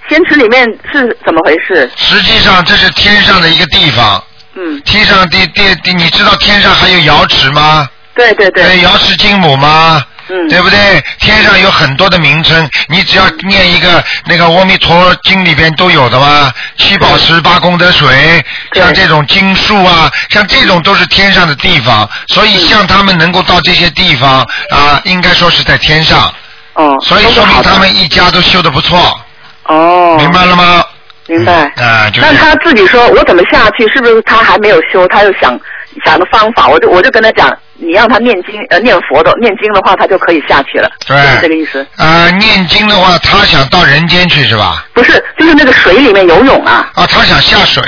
[0.09, 1.89] 仙池里面是怎么回事？
[1.95, 4.23] 实际上这是天上的一个地方。
[4.55, 4.81] 嗯。
[4.83, 7.87] 天上地地地，你知道天上还有瑶池吗？
[8.15, 8.63] 对对对。
[8.63, 10.03] 对，瑶池金母吗？
[10.29, 10.47] 嗯。
[10.49, 11.03] 对不对？
[11.19, 26.31] 天上有很多的名称，你只要念一个那个《阿弥陀经》里边都有的嘛，七宝十、八功德水，像这种经树啊，像这种都是天上的地方，所以像他们能够到这些地方啊，应该说是在天上。
[26.73, 26.95] 哦。
[27.01, 29.19] 所以说明他们一家都修的不错。
[29.65, 30.83] 哦，明白了吗？
[31.27, 31.53] 明白。
[31.77, 33.87] 啊，就那他自己说，我怎么下去？
[33.93, 35.07] 是不是他还没有修？
[35.07, 35.57] 他又想
[36.03, 40.89] 想个方法，我就我就跟他讲，你让他念经呃念佛的，念经的话，他就可以下去了。
[41.07, 41.85] 对，就是这个意思。
[41.95, 44.85] 啊，念经的话，他想到人间去是吧？
[44.93, 46.89] 不是，就是那个水里面游泳啊。
[46.95, 47.81] 啊，他想下水。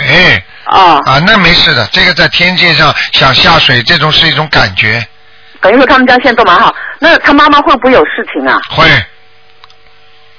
[0.63, 0.99] 啊。
[1.05, 5.05] 啊，那没事的，这个在天界上想下水，这种是一种感觉。
[5.59, 8.57] 等于说他们家现在都蛮好，那他妈妈会不会有事情啊？
[8.69, 8.85] 会。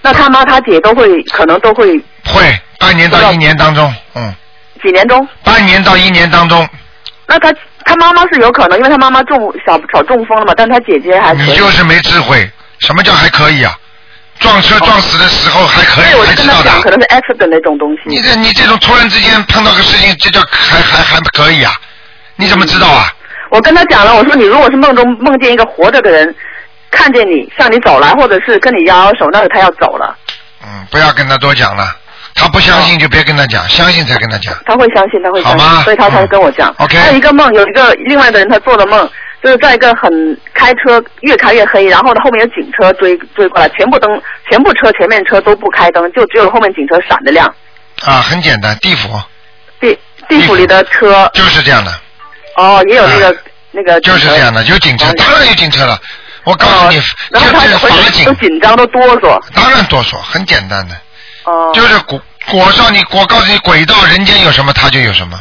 [0.06, 2.00] 那他妈他姐都会，可能都会。
[2.24, 4.32] 会，半年到一年当中，嗯。
[4.80, 5.28] 几年中？
[5.42, 6.64] 半年到一年当中。
[7.26, 7.52] 那他
[7.84, 11.34] 他妈妈是有可能，因为他妈妈中小小中风了嘛，但他姐姐还。
[11.34, 13.76] 你就是没智慧，什么叫还可以啊？
[14.38, 16.70] 撞车撞死的时候还可以，还知道的。
[16.82, 18.02] 可能是 accident 那种东西。
[18.04, 21.72] 你这你这种突然之间碰到个事情，这叫还还还可以啊？
[22.36, 23.12] 你怎么知道啊？
[23.50, 26.32] 我跟他讲了，我说你如果是梦中梦见一个活着的人。
[26.90, 30.16] 看见你向你走来，或者是跟你摇摇手，那是他要走了。
[30.64, 31.96] 嗯，不要跟他多讲了，
[32.34, 34.54] 他不相信就别跟他讲，相信才跟他讲。
[34.64, 36.74] 他会相信，他会相信，所以他才跟我讲。
[36.78, 36.96] OK。
[36.98, 39.08] 还有一个梦，有一个另外的人他做的梦，
[39.42, 44.10] 就是在一个很开车越开越黑，然后呢后面有警车追追过来，全部灯
[44.50, 47.46] 全部车前面车都不开灯，就只有后面警车闪着亮。
[48.04, 49.08] 啊，很简单，地府。
[49.80, 51.30] 地地府里的车。
[51.34, 51.92] 就是这样的。
[52.56, 53.36] 哦，也有那个
[53.70, 54.00] 那个。
[54.00, 55.98] 就是这样的，有警车，当然有警车了。
[56.46, 57.12] 我告诉你，就是
[57.78, 59.36] 法警都紧张，都哆嗦。
[59.52, 60.94] 当然哆嗦，很简单的。
[61.42, 61.72] 哦。
[61.74, 65.36] 就是果果上你，我告诉你，轨道人间有什么，他就有什么。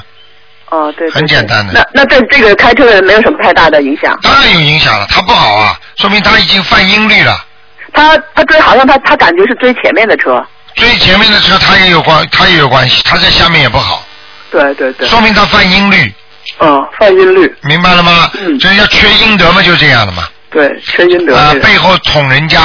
[0.70, 1.08] 哦，对。
[1.12, 1.74] 很简单的。
[1.74, 4.18] 那那对这个开车的人没有什么太大的影响。
[4.24, 7.46] 当然有影响了，他不好啊，说明他已经犯阴律了。
[7.94, 10.44] 他他追，好像他他感觉是追前面的车。
[10.74, 14.04] 追前面的车，他也有关，他也有关系，他在下面也不好。
[14.50, 15.08] 对对对。
[15.08, 16.12] 说明他犯阴律。
[16.60, 17.56] 嗯，犯阴律。
[17.62, 18.32] 明白了吗？
[18.34, 18.58] 嗯。
[18.58, 20.28] 这叫缺阴德嘛，就这样了嘛。
[20.56, 21.36] 对，缺阴德。
[21.36, 22.62] 啊，背后捅人家，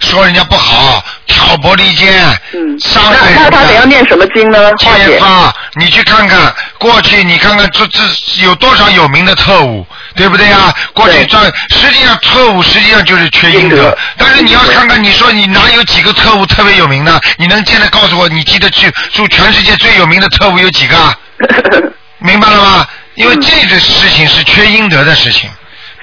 [0.00, 2.12] 说人家不好，挑拨离间，
[2.52, 4.58] 嗯，伤害人那那他得要念什么经呢？
[4.76, 4.88] 揭
[5.20, 8.02] 发，你去看看过去，你看看这这
[8.44, 10.74] 有多少有名的特务，对不对啊？
[10.92, 17.20] 过去这实际上特务实际上就是缺阴德，但是你要看看，你说你哪有几个特务特别有名的？
[17.36, 21.16] 你能现在告诉我，你记得去住全世界最有名的特务有几个？
[22.18, 22.86] 明白了吗？
[23.14, 25.48] 因为这个事情是缺阴德的事情。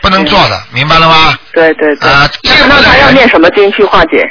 [0.06, 1.36] 不能做的，明白了吗？
[1.52, 2.08] 对对对。
[2.08, 4.24] 啊，这那他要念什么经去化解？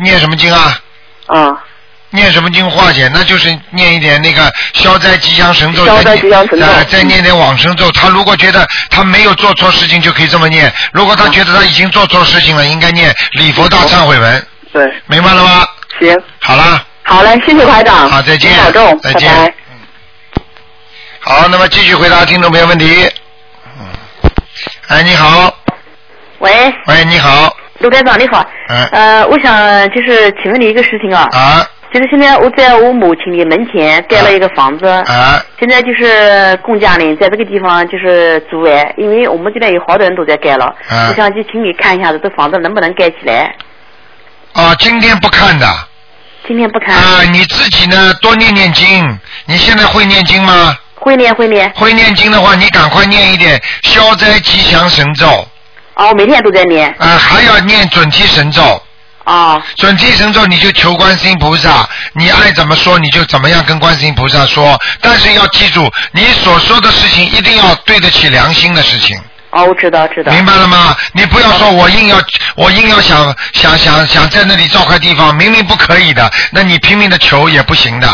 [0.00, 0.80] 念什么经啊？
[1.26, 1.62] 啊。
[2.08, 3.10] 念什么经化解？
[3.12, 5.84] 那就是念一点那个消灾吉祥神咒。
[5.84, 6.66] 消灾吉祥神咒。
[6.88, 7.92] 再念点往生咒。
[7.92, 14.46] 他如果觉得他没有做错事情，就可以这么念；如果他觉得他已经做错事情了，应该念礼佛大忏悔文。
[14.72, 14.90] 对。
[15.08, 15.66] 明白了吗？
[16.00, 16.18] 行。
[16.40, 16.82] 好了。
[17.02, 18.08] 好嘞，谢谢台长。
[18.08, 18.56] 好，再见。
[18.64, 19.30] 保重，再见。
[19.70, 20.42] 嗯。
[21.20, 23.10] 好，那么继续回答听众朋友问题。
[24.92, 25.50] 哎，你好。
[26.40, 26.50] 喂。
[26.86, 27.50] 喂，你好。
[27.78, 28.46] 卢台长，你好。
[28.68, 28.84] 嗯。
[28.92, 31.26] 呃，我想就是请问你一个事情啊。
[31.32, 31.66] 啊。
[31.94, 34.86] 就是现在我在我母亲的门前盖了一个房子。
[34.86, 35.42] 啊。
[35.58, 40.66] 现在就是公家呢，在这个地方就是租哎，因为我们这边有好多人都在盖了。
[40.90, 41.08] 啊。
[41.08, 43.50] 我想去请你看一下子，这房子能不能盖起来。
[44.52, 45.66] 啊，今天不看的。
[46.46, 46.94] 今天不看。
[46.94, 49.18] 啊，你自己呢，多念念经。
[49.46, 50.76] 你现在会念经吗？
[51.02, 51.68] 会念会念。
[51.74, 55.26] 会念经的话，你赶快念一点消灾吉祥神咒。
[55.94, 56.88] 哦，我每天都在念。
[56.98, 58.80] 啊，还要念准提神咒。
[59.24, 59.60] 啊。
[59.76, 69.20] 准提神咒，你就求观世音菩萨，你爱怎么说你就怎么样跟观世音菩萨说，但是要记住，你所说的事情一定要对得起良心的事情。
[69.50, 70.32] 哦，我知道，知道。
[70.32, 70.96] 明白了吗？
[71.12, 72.16] 你不要说我硬要，
[72.54, 78.08] 我硬要想想想想在那里造块地方，明明不可以的，那你拼命的求也不行的，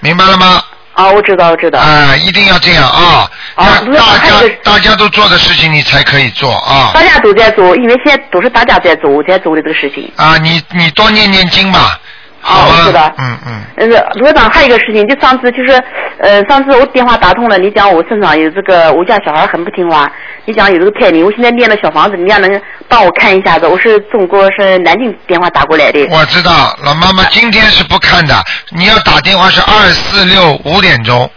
[0.00, 0.62] 明白了吗？
[0.96, 1.78] 啊，我知道，我知道。
[1.78, 3.30] 啊，一定要这样啊！
[3.54, 6.90] 啊，大家大家都做的事情，你才可以做啊！
[6.94, 10.10] 大家都在做，因为现在都是大家在做，在做的这个事情。
[10.16, 12.00] 啊，你你多念念经吧。
[12.46, 13.12] 啊，我知道。
[13.18, 13.62] 嗯嗯。
[13.76, 15.82] 呃，罗院长还有一个事情，就上次就是，
[16.18, 20.10] 呃，上次我电话打通了，你讲我身上有这个，我家小孩很不听话，
[20.44, 23.66] 你讲有这个胎灵，我现在念了小房子，你俩能帮我看一下子？
[23.66, 26.06] 我是中国是南京电话打过来的。
[26.10, 28.34] 我知道，老妈妈今天是不看的，
[28.70, 31.28] 你要打电话是二四六五点钟。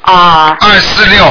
[0.00, 0.56] 啊。
[0.60, 1.24] 二四六。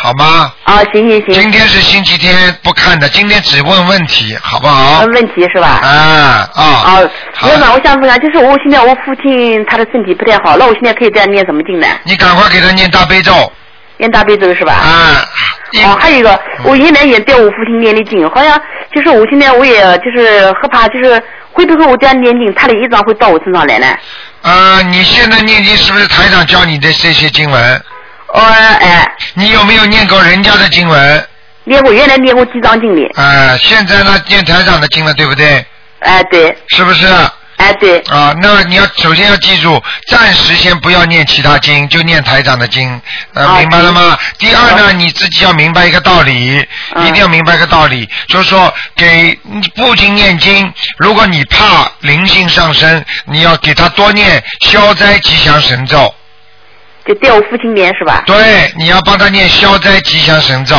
[0.00, 0.52] 好吗？
[0.62, 1.34] 啊，行行行。
[1.34, 2.32] 今天是星期天，
[2.62, 3.08] 不看的。
[3.08, 5.00] 今天只问问题，好不好？
[5.00, 5.80] 问问题是吧？
[5.82, 6.62] 啊啊。
[6.62, 7.00] 啊，
[7.46, 11.86] 院长，我想问下，就是我现在我父亲他的身体不太好，那我现在可以这样念什么经呢？
[12.04, 13.52] 你赶快给他念大悲咒。
[13.96, 14.72] 念大悲咒是吧？
[14.74, 15.26] 啊。
[15.84, 18.58] 哦，还有一个，我原来也带我父亲念的经，好像
[18.94, 21.20] 就是我现在我也就是害怕，就是
[21.52, 23.86] 会不会我这样念经，他的业障会到我身上来呢？
[24.42, 27.82] 啊，你现在念经是不是台长教你的这些经文？
[28.28, 31.28] 哦哎，你有没有念过人家的经文？
[31.64, 33.22] 念过，原来念过几张经的。
[33.22, 35.64] 啊，现在呢念台长的经了，对不对？
[36.00, 36.56] 哎，对。
[36.68, 37.06] 是不是？
[37.56, 37.98] 哎，对。
[38.08, 43.00] 啊，那你要首先要记住，暂时先不要念其他经，就念台长的经，
[43.34, 44.16] 呃，明白了吗？
[44.38, 46.64] 第二呢，你自己要明白一个道理，
[47.04, 49.38] 一定要明白一个道理，就是说给
[49.74, 56.14] 父亲念经，如果你怕灵性上升，你要给他多念消灾吉祥神咒。
[57.08, 58.22] 就带我父亲念是吧？
[58.26, 60.76] 对，你要帮他念消灾吉祥神咒。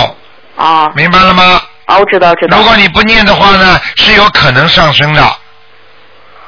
[0.56, 0.88] 啊。
[0.96, 1.60] 明白了吗？
[1.86, 2.58] 啊，我知道，知道。
[2.60, 5.24] 如果你不念的话呢，是有可能上升的。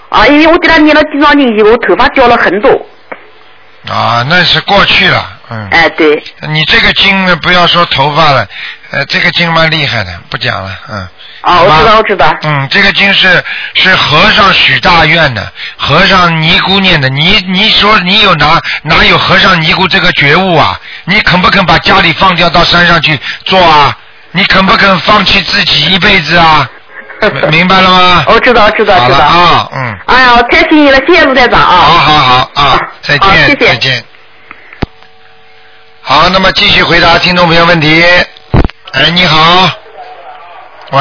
[0.10, 2.70] 啊，因为我给他念了几张经以后，头发掉了很多。
[3.90, 5.68] 啊，那是过去了，嗯。
[5.72, 6.24] 哎，对。
[6.48, 8.48] 你这个经不要说头发了，
[8.92, 11.08] 呃，这个经蛮厉害的，不讲了，嗯。
[11.42, 12.34] 啊，我知道，我知道。
[12.44, 17.10] 嗯，这个经是是和尚许大愿的，和尚尼姑念的。
[17.10, 20.80] 你你说你有哪哪有和尚尼姑这个觉悟啊？
[21.06, 23.98] 你肯不肯把家里放掉到山上去做啊？
[24.32, 26.70] 你肯不肯放弃自己一辈子啊？
[27.52, 28.24] 明白了吗？
[28.28, 29.20] 我知道，知道，知道。
[29.20, 29.98] 啊，嗯。
[30.08, 31.68] 哎呀，太幸运了，谢谢卢台长啊！
[31.68, 34.04] 好好好啊，再见，谢谢，再见。
[36.02, 38.04] 好，那么继续回答听众朋友问题。
[38.94, 39.81] 哎，你好。
[40.92, 41.00] 喂，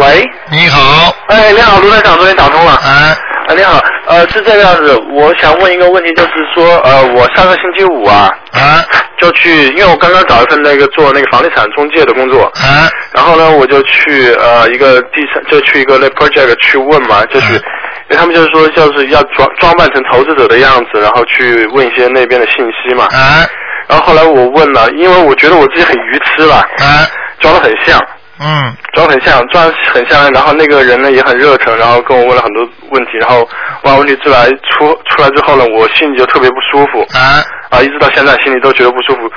[0.00, 2.72] 喂，你好，哎，你好，卢台长，终于打通了。
[2.82, 3.14] 哎，
[3.46, 8.84] 啊，你好，呃，是这个样子，我想问一个问题，就是说，呃，我上个星期五啊，啊，
[9.20, 23.46] 就去，因为我刚刚找一份那个做那个房地产中介的工作，啊，然后呢，我就去呃一个地产，就去一个那 project 去问嘛，就是，因为他们就是说，就是要装装扮成投资者的样子，然后去问一些那边的信息嘛，啊，
[23.86, 27.06] 然后后来我问了，因为我觉得我自己很愚痴了，啊，
[27.38, 28.04] 装的很像。
[28.38, 33.38] 嗯，装很像，装很像，然后那个人呢也很热诚，然后跟我问了很多问题，然后
[33.82, 37.00] 问完问题出来出出来之后呢，我心里就特别不舒服。
[37.16, 39.30] 啊啊，一直到现在心里都觉得不舒服。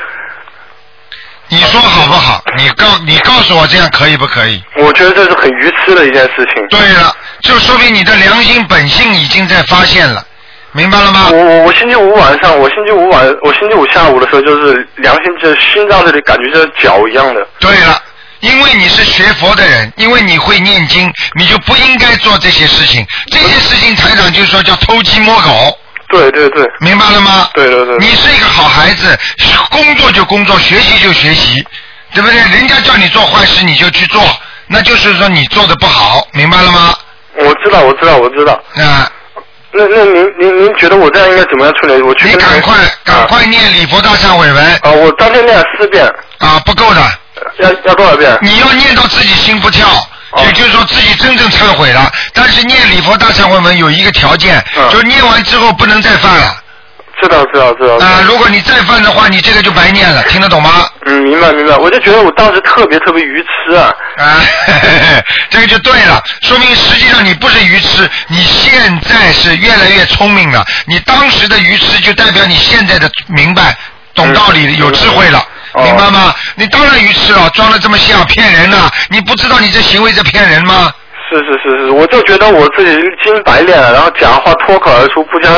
[1.47, 2.43] 你说好不好？
[2.57, 4.61] 你告你告诉我这样可以不可以？
[4.75, 6.67] 我觉得这是很愚痴的一件事情。
[6.69, 10.21] 对了，就说明你的良心本性已经在发现了，
[10.73, 11.29] 明白了吗？
[11.31, 17.47] 我我我星期五晚上，我星期五晚，我星期五下午的时候，就是良心就心脏这里感觉像绞一样的。
[17.61, 17.99] 对了。
[18.41, 23.05] 因为你是学佛的人，因为你会念经，你就不应该做这些事情。
[23.31, 25.77] 这些事情，台长就说叫偷鸡摸狗。
[26.09, 26.65] 对对对。
[26.79, 27.49] 明白了吗？
[27.53, 27.97] 对对对。
[27.97, 29.17] 你是一个好孩子，
[29.69, 31.65] 工作就工作，学习就学习，
[32.13, 32.35] 对不对？
[32.37, 34.23] 人家叫你做坏事，你就去做，
[34.67, 36.95] 那就是说你做的不好，明白了吗？
[37.39, 38.53] 我知道，我知道，我知道。
[38.83, 39.11] 啊。
[39.71, 42.01] 那那您您您觉得我这样应该怎么样处理？
[42.01, 42.27] 我去。
[42.27, 44.65] 你赶快赶快念礼佛大忏悔文。
[44.81, 46.03] 啊，我当天念了四遍。
[46.39, 47.18] 啊，不够的。
[47.59, 48.37] 要要多少遍？
[48.41, 49.87] 你要念到自己心不跳，
[50.45, 52.11] 也就是说自己真正忏悔了。
[52.33, 56.55] 但是念礼佛大忏悔文有一个条件，就念完之后不能再犯了。
[57.21, 57.97] 知道知道知道。
[57.97, 60.87] 啊，如果你再犯的话，你这个就白念了，听得懂吗？
[61.05, 61.75] 嗯，明白明白。
[61.75, 63.93] 我就觉得我当时特别特别愚痴啊。
[64.15, 64.39] 啊，
[65.51, 70.65] 这个就对了，说明实际上你不是愚痴，你现在是越来越聪明了。
[70.85, 73.75] 你当时的愚痴就代表你现在的明白、
[74.15, 75.45] 懂道理、有智慧了。
[75.75, 76.33] 明白吗？
[76.55, 78.89] 你当然愚痴了，装的这么像，骗人呢？
[79.09, 80.91] 你不知道你这行为在骗人吗？
[81.29, 85.49] 是是是是，我就觉得我自己经白练了，然后讲话脱口而出，不加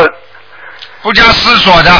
[1.01, 1.91] 不加思索的，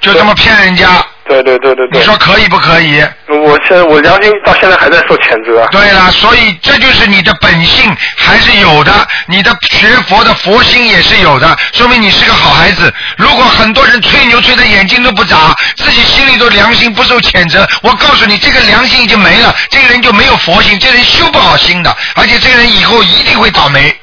[0.00, 0.86] 就这么骗人家。
[1.30, 2.00] 对对对对对。
[2.00, 3.00] 你说可以不可以？
[3.28, 5.64] 我现在我良心到现在还在受谴责。
[5.70, 8.92] 对了，所以这就是你的本性还是有的，
[9.26, 12.92] 你的学佛的佛心也是有的，说明你是个好孩子。
[13.16, 23.96] 如果很多人吹牛吹的眼睛都不眨，自己心里都良心不受谴责，我告诉你，这个良心已经没了，这个人就没有佛心，这个人修不好心的，而且这个人以后一定会倒霉。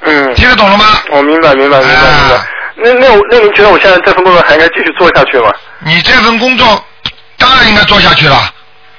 [0.00, 0.34] 嗯。
[0.34, 0.84] 听得懂了吗？
[1.12, 2.46] 我明白明白明白明白。
[2.74, 5.52] 那那我那您觉得我现在这份工作还应该继续做下去吗？
[5.84, 6.84] 你这份工作
[7.36, 8.36] 当然应该做下去了。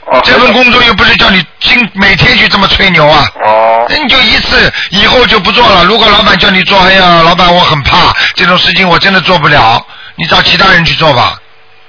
[0.05, 0.21] 哦。
[0.23, 3.27] 这份工作又不是叫你今每天去这么吹牛啊。
[3.43, 3.85] 哦。
[3.89, 5.83] 那你就一次，以后就不做了。
[5.85, 9.85] 如果老板叫你做，哎呀，老板我很怕这种事情，我真的做不了。
[10.15, 11.37] 你找其他人去做吧。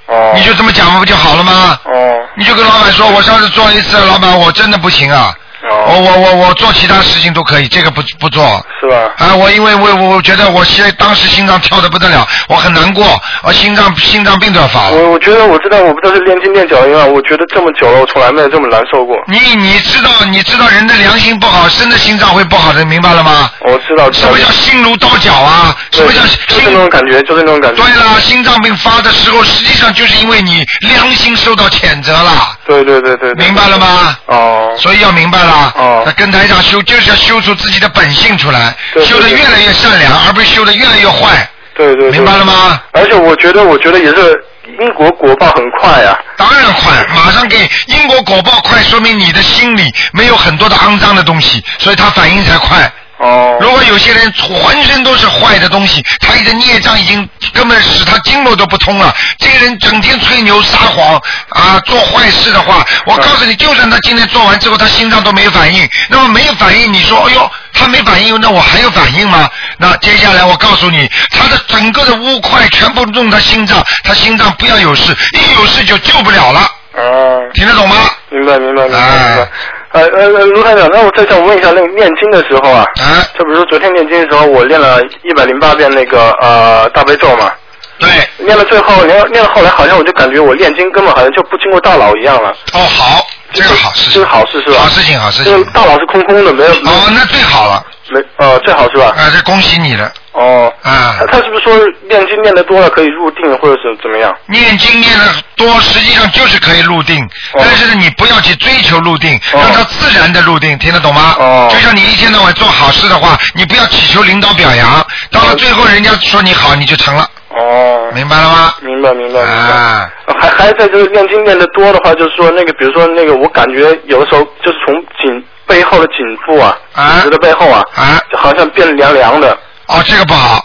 [0.06, 0.32] 哦。
[0.34, 1.78] 你就这么讲不就好了吗？
[1.84, 2.14] 哦。
[2.36, 5.34] 你就跟老板说，我上次做一次，老板我真的不行啊。
[5.70, 8.44] 我我我我做其他事情都可以，这个不不做。
[8.80, 8.96] 是吧？
[9.18, 14.96] 啊，我因为我我觉得我现当时心脏跳的不得了，我很难过，我心脏心脏病都要发了。
[14.96, 19.16] 我我觉得我知道，我不都是练筋练脚因为我觉得这么久了，我从来没有这么难受过。
[19.26, 23.50] 你你知道你知道人的良心不好，真的心脏会不好的，明白了吗？
[23.60, 24.10] 我知道。
[24.12, 25.74] 什么叫心如刀绞啊？
[25.90, 27.82] 什么叫就是那种感觉，就是那种感觉。
[27.82, 32.54] 对了，心脏病发的时候，实际上就是因为你良心受到谴责了。
[32.66, 33.32] 对对对对。
[33.34, 34.16] 明白了吗？
[34.26, 34.74] 哦。
[34.78, 35.53] 所以要明白了。
[35.76, 36.02] 哦。
[36.06, 41.48] 那跟台上修就是要修出自己的本性出来，修的越来越善良，而不是修的越来越坏。
[41.74, 42.10] 对对。
[42.10, 42.80] 明白了吗？
[42.92, 44.44] 而且我觉得，我觉得也是
[44.80, 46.16] 英国果报很快啊。
[46.36, 52.90] 当然快，马上给英国果报快，说明你的心里没有很多的肮脏的东西，所以它反应才快。
[53.18, 53.56] 哦。
[53.60, 59.14] 如果有些人浑身都是坏的东西，他的孽障已经根本使他经络都不通了。
[59.38, 69.48] 这个人整天吹牛撒谎啊，做坏事的话，我告诉你，就算他今天做完之后，他心脏都没有反应，那么没有反应，你说，哎呦，他没反应，那我还有反应吗？
[69.78, 76.60] 那接下来我告诉你，他的整个的污块全部弄他心脏，他心脏不要有事，一有事就救不了了。
[76.96, 77.40] 哦。
[77.54, 77.96] 听得懂吗？
[78.30, 79.48] 明白明白明白明白。
[79.94, 87.52] 呃呃呃，卢台长，那我再想问一下，那个念经的时候啊，啊，就比如说昨天念经的时候，我念了一百零八遍那个呃大悲咒嘛，
[88.00, 92.50] 对，念了最后，念念到后来，好像我就感觉我念经根本好像就不经过大脑一样了。
[92.72, 94.78] 哦，好，这个好事，这是好事是吧？
[94.80, 95.52] 好事情，好事情。
[95.52, 96.72] 这个大脑是空空的，没有。
[96.72, 97.84] 哦，那最好了。
[98.10, 99.14] 没，呃，最好是吧？
[99.16, 100.12] 啊，这恭喜你了。
[100.32, 100.72] 哦。
[100.82, 101.16] 啊。
[101.30, 101.74] 他是不是说
[102.08, 104.34] 念经念的多了可以入定，或者是怎么样？
[104.46, 105.24] 念经念的
[105.56, 111.34] 多，实际上就是可以入定，但是呢，你不要去追求入定，让它自然的入定，听得懂吗？
[111.38, 111.68] 哦。
[111.72, 117.26] 就像你一天到晚做好事的话，你不要祈求领导表扬，到了最后人家说你好，你就成了。
[117.50, 118.10] 哦。
[118.14, 118.74] 明白了吗？
[118.82, 119.72] 明白明白明白。
[119.72, 120.10] 啊。
[120.40, 129.56] 还还在这个念经念的多的话，就是说那个，比如说那个，我感觉有的时候就是从颈背后的颈部啊，颈子的背后啊，啊，就好像变凉凉的。
[129.88, 130.64] 哦，这个不好。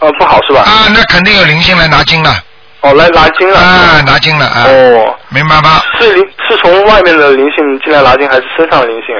[0.00, 0.62] 呃，不好是吧？
[0.62, 2.34] 啊，那肯定有灵性来拿经了。
[2.80, 3.58] 哦，来拿经了。
[3.58, 4.64] 啊，拿经了啊。
[4.66, 5.14] 哦。
[5.28, 5.82] 明白吗？
[6.00, 9.14] 是灵是从外面的灵性进来拿经，还是身上的灵性？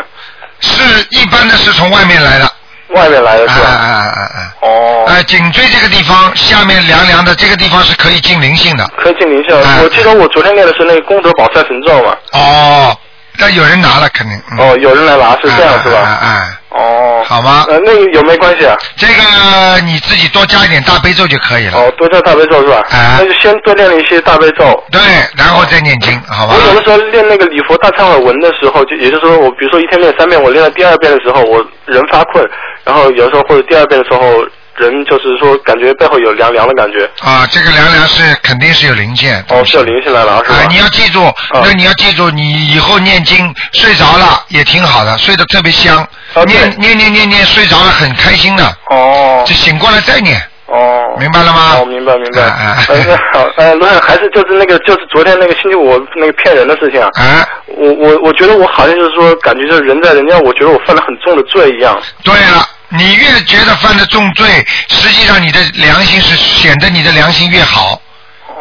[0.61, 2.51] 是一般的是从外面来的。
[2.89, 3.69] 外面来的是吧？
[3.69, 4.53] 啊啊啊啊！
[4.63, 5.05] 哦。
[5.07, 8.91] 哎，颈椎这个地方下面凉凉的，这个地方是可以进灵性的。
[8.97, 9.57] 可以进灵性。
[9.83, 12.17] 我记得我昨天练的是那个功德宝山神咒嘛。
[12.33, 12.97] 哦，
[13.41, 14.39] 那有人拿了肯定。
[14.59, 15.99] 哦，有人来拿是这样是吧？
[15.99, 16.59] 啊啊。
[16.71, 17.25] 哦。
[17.27, 17.65] 好吗？
[17.69, 18.77] 呃，那个有没关系啊？
[18.97, 21.79] 这个你自己多加一点大悲咒就可以了。
[21.79, 22.79] 哦，多加大悲咒是吧？
[22.91, 23.19] 啊。
[23.19, 24.65] 那就先多练了一些大悲咒。
[24.91, 25.01] 对，
[25.37, 26.55] 然后再念经，好吧？
[26.55, 32.45] 我有的时候练那个礼佛大忏悔文的时候，就也就是说，我比如说一天练三遍，我练到第二遍的时候，我人发困，
[32.85, 34.45] 然后有的时候或者第二遍的时候，
[34.81, 37.09] 人就是说感觉背后有凉凉的感觉。
[37.21, 39.31] 啊，这个凉凉是肯定是有灵性。
[39.49, 40.57] 哦，是有灵性来了，是吧？
[40.57, 41.21] 啊，你要记住，
[41.53, 46.07] 那你要记住，你以后念经睡着了也挺好的，睡得特别香。
[46.47, 48.65] 念念念念念，睡着了很开心的。
[48.91, 49.45] 哦。
[49.47, 50.41] 就醒过来再念。
[50.67, 51.17] 哦。
[51.19, 51.77] 明白了吗？
[51.81, 52.43] 哦，明白明白。
[52.43, 57.09] 啊呃，好，呃，罗还是就是那个，就是昨天那个星期五那个骗人的事情啊。
[57.17, 57.47] 啊。
[57.67, 62.01] 我我我觉得我好像就是说，感觉就是人在人家，我觉得我犯了很重的罪一样。
[62.25, 68.01] 对了，你越觉得犯的重罪，实际上你的良心是显得你的良心越好，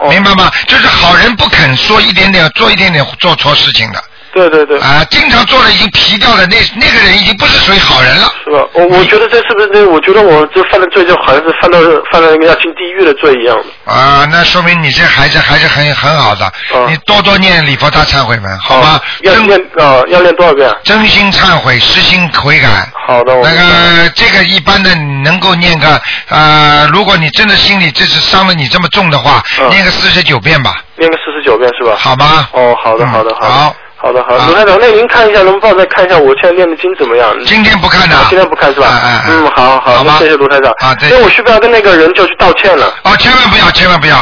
[0.01, 0.51] 哦明白吗？
[0.67, 4.03] 就是好人不肯说一点点，做一点点做错事情的。
[4.33, 4.79] 对对对。
[4.79, 8.31] 啊，经常做了已经皮掉的那那个人已经不是属于好人了。
[8.43, 8.65] 是吧？
[8.73, 9.85] 我我觉得这是不是这？
[9.87, 11.79] 我觉得我这犯的罪就好像是犯到
[12.11, 13.91] 犯了一个要进地狱的罪一样的。
[13.91, 16.51] 啊，那说明你这孩子还是很很好的。
[16.87, 18.99] 你多多念礼佛大忏悔文，好吗？
[19.21, 20.69] 要念啊，要念多少遍？
[20.83, 22.67] 真心忏悔，实心悔改。
[23.07, 30.75] 好的，我那个这个一般的能够念个呃，如果你真的心里这次伤了你这么重的话，念个四十九遍吧。
[30.97, 31.95] 念个四十九遍是吧？
[31.97, 32.47] 好吗？
[32.53, 33.49] 哦，好的，好的，好的。
[33.49, 33.75] 好。
[34.01, 37.35] 好的，好的，卢台长，那您看一下，能不能帮我再看一下我现在念的经怎么样？
[37.45, 38.15] 今天不看的。
[38.29, 38.87] 今天不看是吧？
[39.27, 40.71] 嗯，好好好，那谢谢卢台长。
[40.79, 41.09] 啊，对。
[41.09, 42.93] 那我需不要跟那个人就去道歉了？
[43.03, 44.15] 哦，千万不要，千万不要。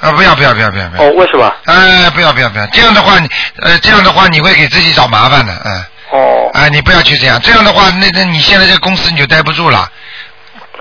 [0.00, 1.08] 啊，不要不要不要不要不要。
[1.08, 1.52] 哦，为什么？
[1.66, 3.28] 哎，不要不要不要，这样的话，你
[3.62, 5.84] 呃，这样的话你会给自己找麻烦的，嗯。
[6.10, 6.50] 哦。
[6.54, 9.88] 哎，你不要去这样，这样的话，那那你现在这公司你就待不住了。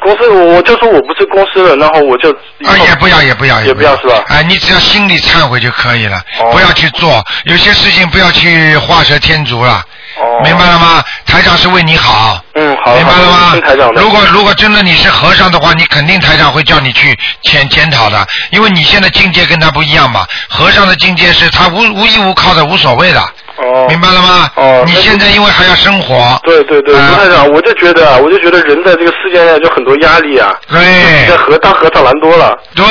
[0.07, 2.31] 公司我我就说我不是公司的，然后我就
[2.65, 4.23] 啊，也不要也不要也不要是吧？
[4.29, 9.83] 哎，你只要心里忏悔就可以了，哦不要去做，有些事情不要去画蛇添足了。
[10.17, 10.41] 哦。
[10.45, 11.03] 明白了吗？
[11.25, 12.41] 台长是为你好。
[12.53, 12.95] 嗯，好。
[12.95, 13.93] 明白了吗台长？
[13.93, 14.01] 的。
[14.01, 20.25] 如果如果真的你是和尚的话，你肯定台长会叫你去检检讨的，因为你现在境界跟他不一样嘛。
[20.47, 23.21] 和尚的境界是他无无依无靠的，无所谓的。
[23.57, 23.85] 哦。
[23.89, 24.49] 明白了吗？
[24.55, 24.83] 哦。
[24.85, 26.39] 你现在因为还要生活。
[26.43, 32.57] 对对对，啊卢台长，我就觉得啊，我就觉得人在这个世界上就很多压力啊，对在和当和尚难多了。
[32.75, 32.85] 对，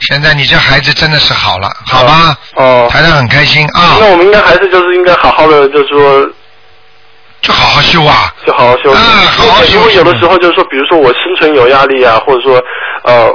[0.00, 2.36] 现在你这孩子真的是好了，好吧？
[2.56, 2.88] 哦。
[2.90, 3.96] 台长很开心啊。
[4.00, 6.28] 那我们应该还是就是应该好好的，就是说。
[7.42, 8.30] 就好好修啊。
[8.46, 8.92] 就好好修。
[8.92, 8.98] 啊，
[9.34, 9.78] 好好修。
[9.78, 12.62] 因为有的时候就是说，比如说我生存有压力啊，或者说
[13.02, 13.34] 呃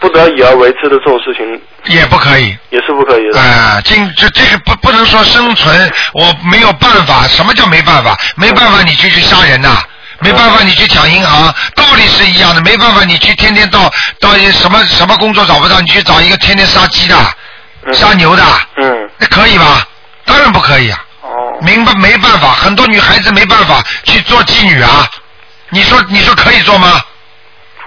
[0.00, 2.56] 不得已而为之的这种事情，也不可以。
[2.70, 3.38] 也是不可以的。
[3.38, 7.28] 啊，这这这个不不能说生存，我没有办法。
[7.28, 8.18] 什么叫没办法？
[8.36, 9.82] 没办法，你就去杀人呐、
[10.20, 12.62] 没办法，你去抢银行，道理是一样的。
[12.62, 17.14] 没办法，你去天天到到一什么什么工作找不到，你去找一个天天杀鸡的、
[17.92, 18.42] 杀牛的，
[18.76, 19.86] 嗯，那可以吧？
[20.24, 21.04] 当然不可以啊。
[21.22, 21.28] 哦。
[21.60, 25.06] 明白没办法，很多女孩子没办法去做妓女啊。
[25.68, 27.02] 你说你说可以做吗？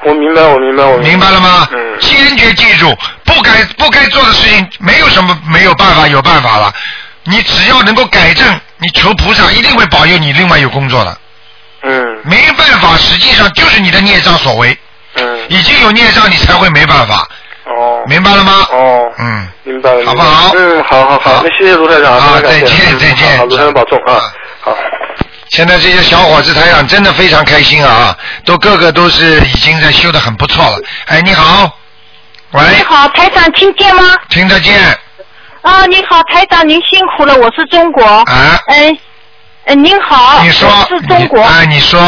[0.06, 1.68] 我明白，我明白，我明白了吗？
[1.72, 2.00] 嗯。
[2.00, 2.94] 坚决记住，
[3.24, 6.74] 不该不该做的事情，没有什么没有办法，有办法了。
[7.26, 8.46] 你只要能够改正，
[8.80, 11.18] 你求菩萨一定会保佑你，另外有工作的。
[11.84, 12.18] 嗯。
[12.24, 14.78] 没办法，实际上就是你的孽障所为。
[15.16, 15.40] 嗯。
[15.50, 17.28] 已经有孽障，你才会没办法。
[17.66, 18.04] 哦。
[18.08, 18.68] 明白了吗？
[18.72, 19.12] 哦。
[19.20, 19.48] 嗯。
[19.64, 20.06] 明白了。
[20.06, 24.22] 好不好嗯，好好好，那谢谢卢台长，啊非常感谢再见嗯再见好好卢台长保重啊，
[24.62, 24.76] 好。
[25.54, 30.80] 现在这些小伙子台长真的非常开心啊，都个个都是已经在修的很不错了。
[31.06, 31.72] 哎，你好，
[32.54, 34.18] 喂，你好，台长，听见吗？
[34.30, 34.76] 听得见。
[35.62, 38.04] 啊，你好，台长，您辛苦了，我是中国。
[38.04, 38.60] 啊。
[38.66, 38.98] 嗯、
[39.66, 41.44] 呃，您好，你说我是中国。
[41.44, 42.00] 哎，你说，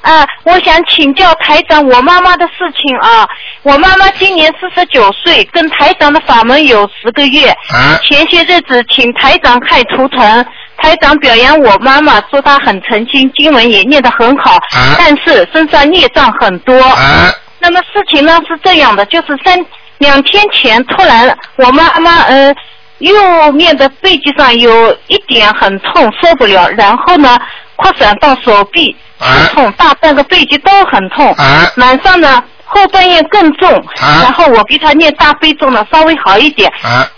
[0.00, 3.28] 啊，我想请教台长我妈妈的事情啊。
[3.62, 7.48] 我妈妈今年四十九岁，跟台长的法门有十个月。
[7.48, 7.96] 啊。
[8.02, 10.46] 前些日子请台长看图腾，
[10.78, 14.58] 台长表扬我妈妈，说她很诚心，经文也念得很好，
[14.98, 16.80] 但是身上孽障很多。
[16.80, 17.32] 啊。
[17.58, 19.58] 那么事情呢是这样的，就是三
[19.98, 22.54] 两天前突然我妈妈呃
[22.98, 27.38] 右面的背脊上有一点很痛，受不了，然后呢
[27.74, 31.34] 扩散到手臂很痛，大半个背脊都很痛。
[31.76, 36.70] 晚上呢后半夜更重，然后我给他念大悲咒呢稍微好一点，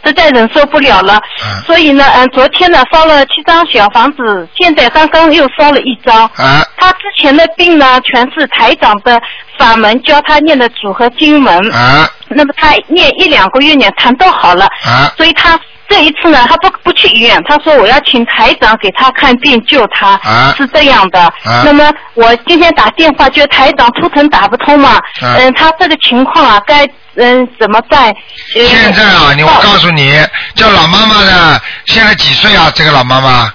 [0.05, 1.19] 实在忍受不了了，
[1.67, 6.31] 所以呢嗯昨天呢烧了七张小房子，现在刚刚又烧了一张。
[6.77, 9.21] 他之前的病呢全是台长的
[9.59, 11.75] 法门教他念的组合经文。
[11.75, 12.09] 啊。
[12.29, 14.67] 那么他念一两个月呢，痰都好了。
[14.85, 15.11] 啊。
[15.17, 15.59] 所以她
[15.89, 20.19] 这一次呢，他不不去医院，他说我要请台长给他看病救他。
[20.23, 20.55] 啊。
[20.57, 21.21] 是这样的。
[21.21, 24.97] 啊那么我今天打电话，就台长图腾打不通嘛。
[25.23, 26.87] 啊嗯，他这个情况啊，该
[27.17, 28.07] 嗯怎么办？
[28.55, 30.15] 呃现在啊，你我告诉你，
[30.55, 32.71] 叫老妈妈呢，现在几岁啊？
[32.75, 33.53] 这个老妈妈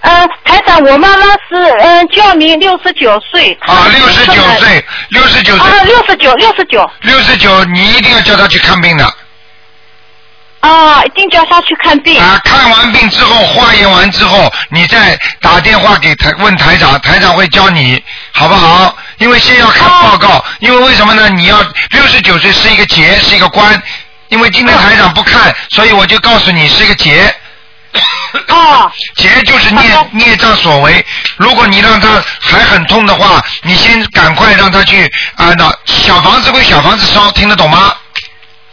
[0.00, 3.52] 嗯，台长，我妈妈是嗯叫你六十九岁。
[3.62, 5.68] 啊，六十九岁，六十九岁。
[5.68, 6.90] 啊，六十九，六十九。
[7.02, 9.04] 六十九，你一定要叫她去看病的。
[10.66, 12.20] 啊，一定叫他去看病。
[12.20, 18.02] 啊，看完病之后，化验完之后，你再打电话给台问台长，台长会教你，
[18.32, 18.96] 好不好？
[19.18, 21.28] 因为先要看报告，因为为什么呢？
[21.28, 23.80] 你要六十九岁是一个劫，是一个关。
[24.28, 27.32] 因为今天台长不看，所以我就告诉你是一个劫。
[28.48, 28.90] 哦。
[29.16, 31.04] 劫就是孽孽障所为。
[31.36, 32.08] 如果你让他
[32.40, 35.04] 还很痛的话，你先赶快让他去
[35.36, 37.94] 啊，那小房子归小房子烧，听得懂吗？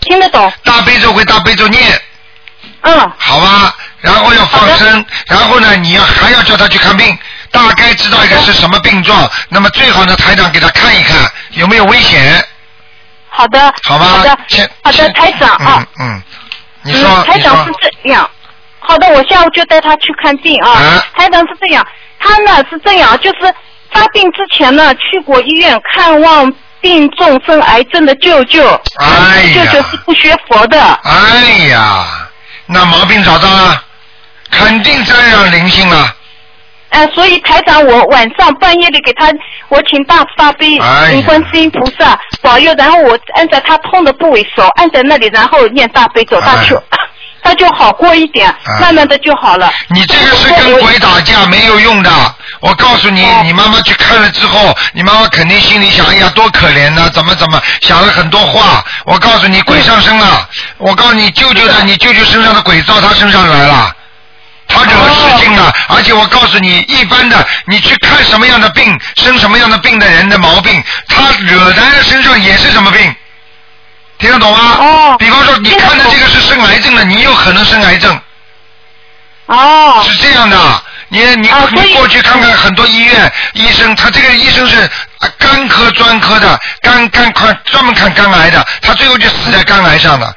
[0.03, 0.51] 听得懂。
[0.63, 2.01] 大悲咒归大悲咒念。
[2.81, 3.11] 嗯。
[3.17, 7.17] 好吧，然后要放生，然后呢，你要还要叫他去看病，
[7.51, 11.17] 大概知道一个是什么病状，那么最好呢，台长给他看一看
[11.51, 12.45] 有没有危险。
[13.29, 13.73] 好的。
[13.83, 14.05] 好吧。
[14.05, 14.69] 好的先。
[14.83, 15.85] 好的，台长啊。
[15.99, 16.23] 嗯嗯，
[16.83, 18.29] 你说嗯，台长是这样。
[18.79, 21.03] 好的，我下午就带他去看病啊。
[21.15, 21.85] 台长是这样，
[22.19, 23.53] 他呢是这样，就是
[23.91, 26.51] 发病之前呢去过医院看望
[26.83, 28.61] 病重生癌症的舅舅。
[28.97, 30.79] 哎呀舅舅是不学佛的。
[31.03, 32.05] 哎呀，
[32.65, 33.81] 那毛病找到了，
[34.51, 36.13] 肯定沾染灵性了。
[36.89, 39.31] 哎、所以台长，我晚上半夜里给他，
[39.69, 46.79] 我请大慈大悲哎呀请观世音菩萨保佑，然后我按在他痛的部位手按在那里，然后念大悲咒大求，
[47.41, 49.71] 他就好过一点，慢慢的就好了。
[49.89, 52.11] 你这个是跟鬼打架没有用的。
[52.63, 58.83] 我告诉你，你妈妈去看了之后，你妈妈肯定心里想：哎呀，多可怜呐，怎么怎么想了很多话。
[59.03, 60.47] 我告诉你，鬼上身了。
[60.77, 63.93] 我告诉你，舅舅的，你舅舅身上的鬼到他身上来了。
[64.65, 73.13] 他惹事情了，而且我告诉你，一般的，你去看什么样的病，生什么样的病的人的毛病，他惹在他身上也是什么病，
[74.19, 74.77] 听得懂吗？
[74.79, 75.15] 哦。
[75.19, 78.17] 比方说，你看的这个是生癌症的，你有可能生癌症。
[79.47, 80.01] 哦。
[80.07, 80.83] 是这样的，
[81.13, 84.89] 你你你过去看看很多医院医生，他这个医生是
[85.37, 90.33] 肝科专科的，肝肝科专门看肝癌的，他最后就死在肝癌上了。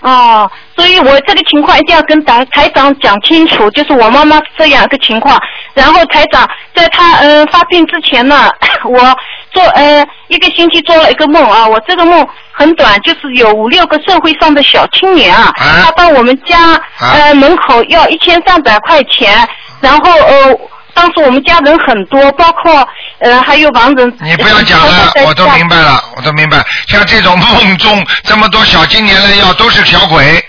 [0.00, 5.40] 哦，所以我这个情况一定要跟台台长讲清楚，就是我妈妈这样一个情况。
[5.72, 8.50] 然后台长在她呃发病之前呢，
[8.84, 9.18] 我
[9.54, 19.48] 做呃一个星期做了一个梦啊，我这个梦很短，就是有五六个社会上的小青年啊，他到我们家呃门口要一千三百块钱，
[19.80, 20.58] 然后呃。
[20.96, 22.88] 当时我们家人很多，包括
[23.18, 24.16] 呃还有王人。
[24.20, 26.64] 你不要讲了，我都明白了，我都明白。
[26.86, 30.40] 像这种梦中这么多小青年来要，都是小鬼。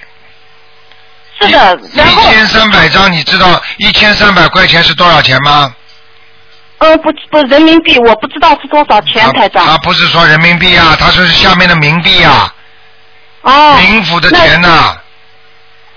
[1.41, 2.21] 是的，然后。
[2.21, 5.73] 一千三百张，你知道一千三百块钱是多少钱吗？
[6.85, 9.65] 呃，不不，人民币我不知道是多少钱，台长。
[9.65, 12.53] 他不是说人民币啊，他说是下面的冥币啊。
[13.41, 13.75] 哦。
[13.79, 14.95] 冥府的钱呐。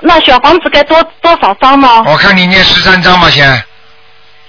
[0.01, 2.03] 那小房子该多多少张呢？
[2.07, 3.63] 我看你念十三张吧，先。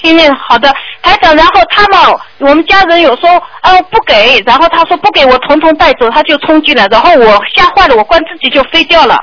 [0.02, 2.00] 听见好的，台长，然后他们
[2.38, 3.30] 我们家人有说，
[3.62, 9.22] 呃不给，然后他说不给我统统带走，他就冲进来，然后我吓坏了，我关自己就飞掉了，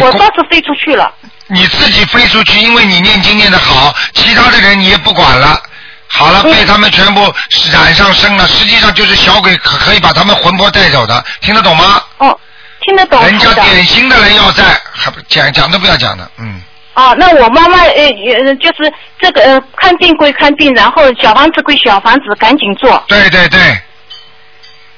[0.00, 1.12] 我倒是飞出去了。
[1.48, 5.60] 你自己飞出去，因为你念经念的好，其他的人你也不管了，
[6.08, 7.32] 好了，被他们全部
[7.72, 12.02] 染上身了，实际上就是小鬼可可以把他们魂魄带走的，听得懂吗？
[12.18, 12.40] 哦，
[12.80, 13.22] 听得懂。
[13.24, 16.62] 人家典型的人要在，还不讲讲都不要讲的，嗯。
[16.94, 23.04] 哦，那我妈妈呃呃，就是这个呃，看病归看病，然后小房子归小房子，赶紧做。
[23.06, 23.60] 对对对，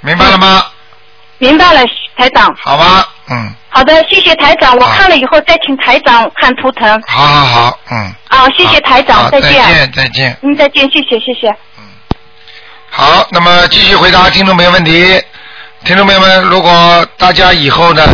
[0.01, 0.65] 明白了吗？
[1.37, 1.83] 明白了，
[2.17, 2.55] 台长。
[2.63, 3.55] 好吧，嗯。
[3.69, 7.03] 好的，谢谢台长，我看了以后再请台长看图腾。
[7.07, 8.13] 好好好，嗯。
[8.29, 9.53] 啊，谢谢台长，再见。
[9.53, 10.37] 再见再见。
[10.43, 11.49] 嗯，再见，谢谢谢谢。
[11.79, 11.85] 嗯。
[12.91, 15.23] 好，那么继续回答听众朋友问题。
[15.85, 18.05] 听众朋友们，如果大家以后呢，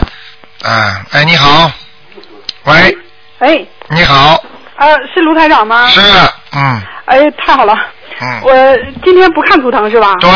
[0.62, 1.71] 啊，哎，你好，
[2.64, 2.99] 喂。
[3.39, 3.67] 哎。
[3.89, 4.35] 你好，
[4.77, 5.89] 啊，是卢台长吗？
[5.89, 6.01] 是，
[6.53, 6.83] 嗯。
[7.07, 7.75] 哎，太好了。
[8.21, 8.41] 嗯。
[8.43, 8.53] 我
[9.05, 10.14] 今天不看图腾是吧？
[10.21, 10.31] 对，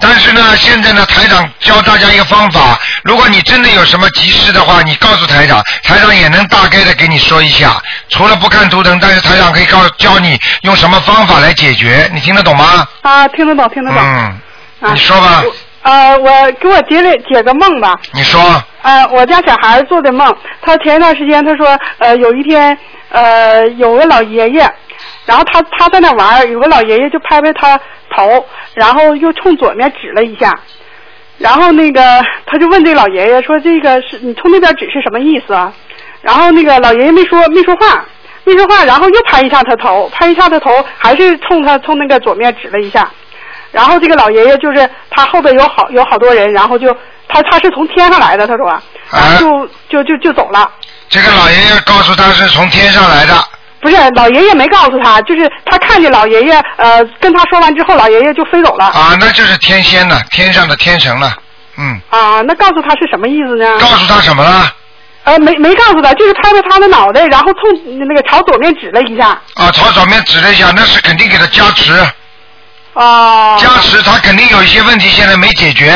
[0.00, 7.80] 但是呢，现在呢，台长教大家一个方法，如果你真的有什么急事的话，你告诉台长，台长也能大概的给你说一下。
[8.08, 12.86] 除了不看图腾，但是台长可以告教你用什么方法来解决，你听得懂吗？
[13.02, 14.00] 啊，听得懂，听得懂。
[14.00, 14.40] 嗯。
[14.92, 15.44] 你说吧。
[15.82, 17.96] 呃，我给我解了解个梦吧。
[18.12, 18.40] 你说。
[18.82, 22.76] 呃，我家小孩做的梦，他前一段时间他说，呃，有一天，
[23.10, 24.68] 呃，有个老爷爷，
[25.24, 27.78] 然后他他在那玩，有个老爷爷就拍拍他
[28.14, 28.44] 头，
[28.74, 30.58] 然后又冲左面指了一下，
[31.38, 32.02] 然后那个
[32.46, 35.72] 他就问这老爷爷说，这个是你冲那边指是什么意思啊？
[36.20, 38.04] 然后那个老爷爷没说没说话，
[38.44, 43.08] 没说话，然后又拍一下他头，拍一下他头，还是冲他冲那个左面指了一下。
[43.70, 46.94] 然后这个老爷爷就是他后边有好有好多人，然后就
[47.26, 48.66] 他他是从天上来的，他说，
[49.10, 50.70] 然后就就就就走了。
[51.08, 53.32] 这个老爷爷告诉他是从天上来的。
[53.82, 58.86] 不是老爷爷没告诉他，就是他看见老爷爷呃跟他说完之后，老爷爷就飞走了。
[58.86, 61.36] 啊，那就是天仙了，天上的天神了，
[61.76, 62.00] 嗯。
[62.10, 63.78] 啊，那告诉他是什么意思呢？
[63.80, 64.72] 告诉他什么了？
[65.24, 67.62] 呃，没没告诉他，就是拍拍他的脑袋，然后冲
[67.98, 69.28] 那个朝左面指了一下。
[69.54, 71.92] 啊，朝左面指了一下，那是肯定给他加持。
[72.94, 73.56] 哦。
[73.60, 75.92] 加持他肯定有一些问题，现在没解决。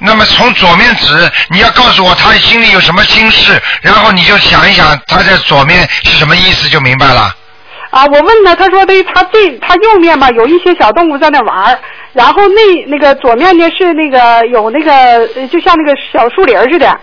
[0.00, 7.34] 那么从左面指，你要告诉我他心里有什么心事，然后你就想一想他在左面是什么意思，就明白了。
[7.90, 11.78] 啊，我问他，他说的他这他右面吧有一些小动物在那玩儿
[12.12, 17.00] 然后那那个左面呢是那个有那个就像那个小树林似的。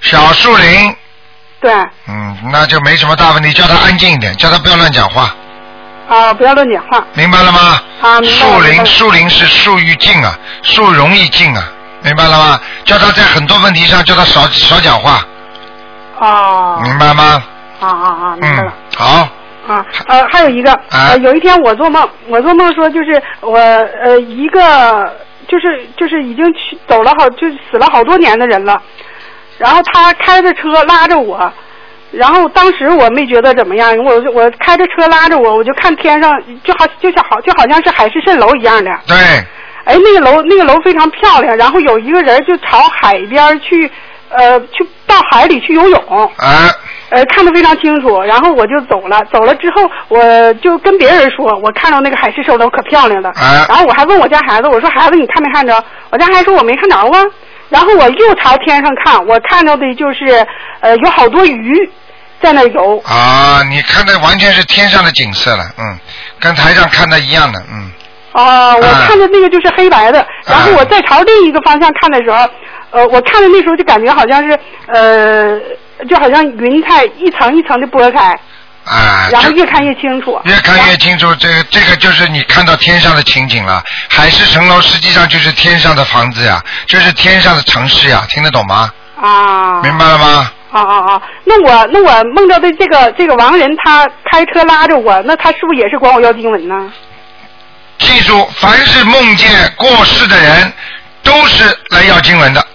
[0.00, 0.94] 小树林。
[1.60, 1.72] 对。
[2.08, 5.34] 嗯，那就没什么大问题，叫他安静一点，叫他不要乱讲话。
[6.08, 7.04] 啊，不要乱讲话。
[7.14, 7.80] 明白了吗？
[8.02, 8.36] 啊，明白。
[8.36, 11.68] 树林，树林是树欲静啊，树容易静啊，
[12.06, 12.60] 明白了吗？
[12.84, 15.26] 叫他在很多问题上叫他少少讲话。
[16.20, 16.80] 哦。
[16.84, 17.42] 明白吗？
[17.80, 18.36] 啊啊啊！
[18.40, 18.72] 明白了。
[18.96, 19.28] 好。
[19.66, 25.12] 啊呃，还有一个，呃，有一天我做梦，我做梦说就是我呃一个
[25.48, 28.80] 就是就是已经去走了好就死了好多年的人了，
[29.58, 31.52] 然后他开着车拉着我。
[32.12, 36.32] 然后当时我没觉得怎么样，我我开着车拉着我，我就看天上
[36.62, 38.90] 就好就像好就好像是海市蜃楼一样的。
[39.08, 39.16] 对。
[39.86, 43.90] 哎，那个楼那个楼非常漂亮，然后有一个人就朝海边去
[44.28, 46.30] 呃去到海里去游泳。
[46.36, 46.70] 啊。
[47.08, 49.22] 呃，看得非常清楚，然后我就走了。
[49.32, 53.30] 走了之后，我就跟别人说，我看到那个海市蜃楼可漂亮了。
[53.30, 53.64] 啊。
[53.68, 55.84] 然后我还问我家孩子，我说孩子，你看没看着？
[56.10, 57.24] 我家孩子说我没看着啊。
[57.68, 60.44] 然后我又朝天上看，我看到的就是
[60.80, 61.78] 呃有好多鱼
[62.40, 63.00] 在那游。
[63.06, 65.96] 啊，你看的完全是天上的景色了，嗯，
[66.40, 67.92] 跟台上看的一样的，嗯。
[68.36, 72.48] 哦，我看的那个就是黑白的，然后我再朝另一个方向看的时候，
[72.90, 74.58] 呃，我看的那时候就感觉好像是
[74.88, 75.60] 呃。
[76.10, 78.38] 就好像云彩一层一层的拨开，
[78.84, 81.34] 啊，然后越看越清楚，越看越清楚。
[81.36, 83.82] 这个这个就是你看到天上的情景了。
[84.10, 88.90] 海市蜃楼实际上就是天上的房子呀，就是天上的城市呀，听得懂吗？
[89.18, 90.52] 啊，明白了吗？
[90.70, 91.22] 啊啊啊！
[91.44, 96.92] 那我那我梦到的这个这个亡人，他开车拉着我，那他是不是也是管我要经文呢？
[98.16, 100.72] 记住，凡是梦见过世的人，
[101.22, 102.66] 都是来要经文的。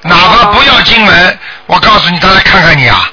[0.00, 3.10] 哪怕不要经文，我告诉你，他来看看你啊！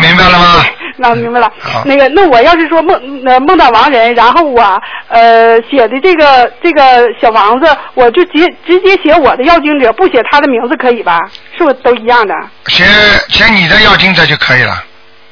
[0.00, 0.64] 明白了吗？
[1.00, 1.50] 那明白了。
[1.84, 2.96] 那个，那我要是说梦
[3.26, 4.62] 呃梦到亡人，然后我
[5.08, 11.18] 呃写的这个这个小王子，我就直直接写我的要经者，不写他的名字可以吧？
[11.56, 12.34] 是不是都一样的？
[12.68, 12.84] 写
[13.28, 14.80] 写你的要经者就可以了。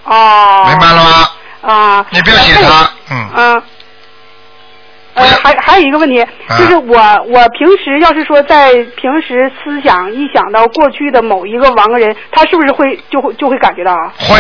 [0.05, 0.65] 哦。
[0.69, 1.31] 明白了吗？
[1.63, 2.07] 啊。
[2.11, 3.29] 你不要写他，嗯。
[3.37, 3.63] 嗯。
[5.17, 6.23] 呃，还还有一个问题，
[6.59, 6.99] 就是我
[7.29, 14.13] 我平时要是说在平时思想一想到过去的某一个亡人，他是不是会就会就会感觉到啊？
[14.19, 14.37] 会，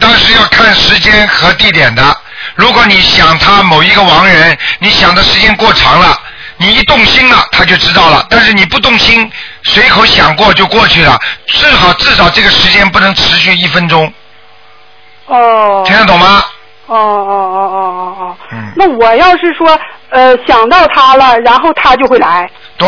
[0.00, 2.16] 但是要看时间和地点的。
[2.54, 6.16] 如果你想他某一个亡人，你想的时间过长了，
[6.58, 8.24] 你一动心了，他就知道了。
[8.30, 9.28] 但是你不动心，
[9.64, 14.12] 随口想过就过去了，至少至少这个时间不能持续一分钟。
[15.26, 15.82] 哦。
[15.84, 16.44] 听得懂吗？
[16.86, 18.36] 哦哦哦哦哦哦。
[18.52, 18.72] 嗯。
[18.76, 19.78] 那我要是说。
[20.10, 22.48] 呃，想到他了，然后他就会来。
[22.76, 22.86] 对，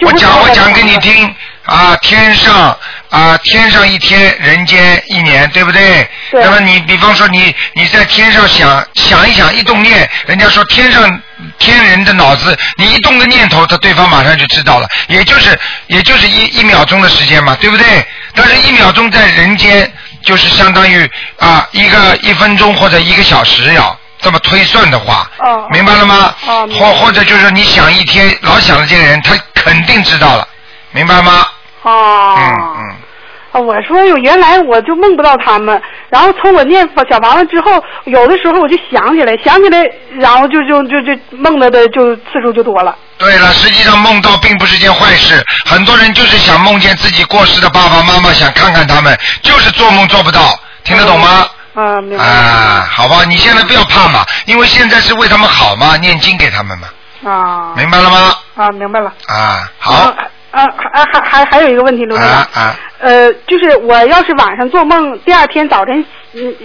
[0.00, 1.34] 我讲我讲给你听
[1.66, 2.74] 啊，天上
[3.10, 6.08] 啊，天上一天，人间一年，对不对？
[6.30, 6.42] 对。
[6.42, 11.02] 那么你比方说你你在天上想想一想，一动念，人家说天上
[11.58, 17.84] 天人的脑子，你一动个念头，他对方马上就知道了，也就是也就是一一秒钟的时间嘛，对不对？
[18.34, 19.92] 但是一秒钟在人间
[20.22, 23.96] 就是相当于啊一个一分钟或者一个小时要。
[24.20, 26.32] 这么推算的话，哦明白了吗？
[26.46, 30.46] 哦或或者就是你想一天老想着这个人，他肯定知道了，
[30.92, 31.44] 明白吗？
[31.82, 32.36] 哦。
[32.38, 32.96] 嗯嗯。
[33.52, 37.70] 啊，我说哟，原来我就梦不到他们，然后从我念小房子之后，
[38.04, 39.78] 有的时候我就想起来，想起来，
[40.18, 42.96] 然后就就就就梦到的就次数就多了。
[43.18, 51.46] 对了，实际上梦到并不是件坏事，很多人就是想梦见自己过世的爸爸妈妈，想看看他们，就是做梦做不到，听得懂吗？
[51.74, 52.24] 啊，明白。
[52.24, 56.88] 啊，好吧，你现在不要怕嘛，因为现在是为他们好嘛，念经给他们嘛。
[57.30, 57.74] 啊。
[57.76, 58.34] 明白了吗？
[58.56, 59.12] 啊，明白了。
[59.26, 60.14] 啊，好。
[60.52, 62.36] 啊，还还还还有一个问题，刘队长。
[62.36, 62.76] 啊啊。
[63.00, 66.04] 呃，就是我要是晚上做梦，第二天早晨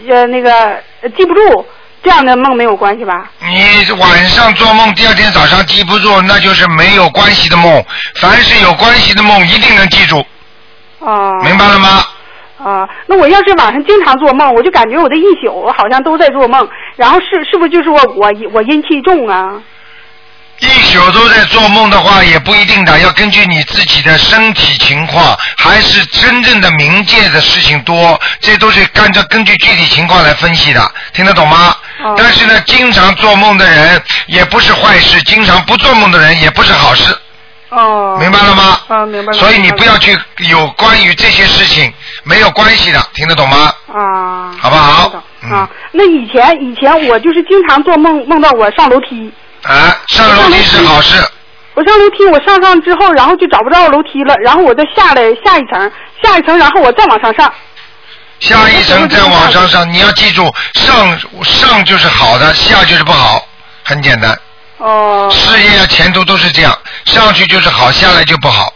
[0.08, 0.80] 呃那个
[1.16, 1.66] 记不住，
[2.04, 3.32] 这样的梦没有关系吧？
[3.42, 7.84] 你晚上做梦，第二天早上记不住，那就是没有关系的梦。
[8.16, 10.20] 凡是有关系的梦，一定能记住。
[11.00, 11.32] 啊。
[11.44, 12.04] 明白了吗？
[12.64, 19.62] 啊，那我要是晚上经常做梦，我就感觉我这一宿好像都在做梦，然后是是不是就是我我我阴气重啊？
[20.60, 31.76] 一宿都在做梦的话，也不一定的，要根据你自己的身体情况，还是真正的冥界的事情多，这都是按照根据具体情况来分析的，听得懂吗？
[32.18, 37.16] 但是呢，经常做梦的人也不是坏事，经常不做梦的人也不是好事。
[37.70, 38.80] 哦，明白了吗？
[38.88, 39.38] 啊，明白了。
[39.38, 40.18] 所以你不要去
[40.50, 41.92] 有关于这些事情
[42.24, 43.72] 没有关系的，听得懂吗？
[43.94, 45.24] 啊，好不好？
[45.52, 49.32] 啊，那以前以前我就是经常做梦，梦到我上楼梯。
[49.64, 51.18] 啊，上楼梯是好事。
[51.74, 55.92] 我上楼梯，我上上之后，然后就找不到楼梯了，然后我再下来下一层，
[56.24, 57.54] 下一层，然后我再往上上。
[58.40, 63.48] 下一层再往上上，你要记住，上上就是好的，下就是不好，
[63.84, 64.38] 很简单。
[64.78, 65.30] 哦。
[65.32, 68.74] 事业啊，前途都是这样，上去就是好，下来就不好。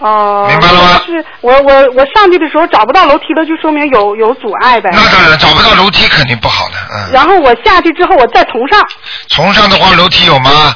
[0.00, 0.46] 哦。
[0.50, 1.00] 明白了吗？
[1.06, 4.90] 是我我我上去的时候找不到楼梯了，就说明有有阻碍呗。
[4.92, 7.12] 那当然，找不到楼梯肯定不好的，嗯。
[7.12, 8.80] 然后我下去之后，我再从上。
[9.28, 10.74] 从上的话，楼梯有吗？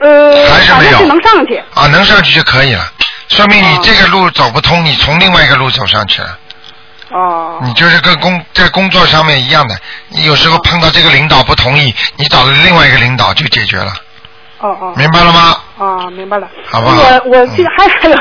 [0.00, 0.46] 呃。
[0.50, 0.98] 还是没有。
[0.98, 1.56] 是能上去。
[1.74, 2.84] 啊，能上去就可以了，
[3.28, 6.38] 说明你这个路走不通，你从另外一个路走上去了。
[7.10, 7.58] 哦。
[7.62, 9.76] 你就是跟工在工作上面一样的，
[10.08, 13.92] 你有时候碰到这个领导不同意，你找了另外一个领导就解决了。
[14.60, 14.94] 哦哦。
[14.96, 15.56] 明白了吗？
[15.78, 16.48] 啊，明白了。
[16.70, 16.96] 好不好？
[17.24, 18.16] 我我这还 还有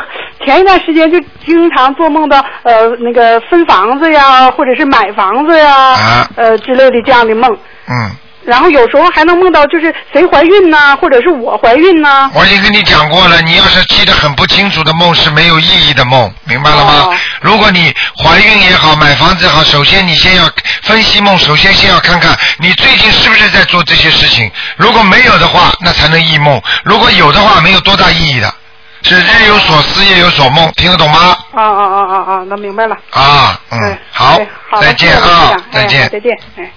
[0.46, 7.52] 前一段时间就经常做梦到呃那个分房子呀，或者是买房子呀，呃之类的这样的梦。
[7.88, 8.12] 嗯。
[8.46, 12.30] 然后有时候还能梦到就是谁怀孕呐，或者是我怀孕呐。
[12.34, 17.10] 我已经跟你讲过了，你要是记得很不清楚的梦是没有意义的梦，明白了吗？
[17.41, 20.50] 如果你怀孕也好，买房子也好，首先你先要
[20.84, 24.52] 分析梦，首先先要看看你最近是不是在做这些事情。
[24.78, 28.54] 如果没有的话，那才能忆梦；如果有的话，没有多大意义的。
[29.02, 31.38] 是日有所思，夜有所梦，听得懂吗？
[31.54, 32.43] 啊啊啊啊啊！
[32.48, 32.98] 那明白了。
[33.12, 34.39] 啊，嗯，好，
[34.82, 36.72] 再见啊，再见，再见，哎。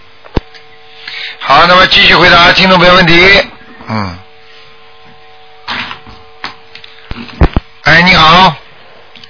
[1.40, 3.42] 好，那么继续回答听众朋友问题。
[3.88, 4.18] 嗯。
[7.84, 8.54] 哎，你好。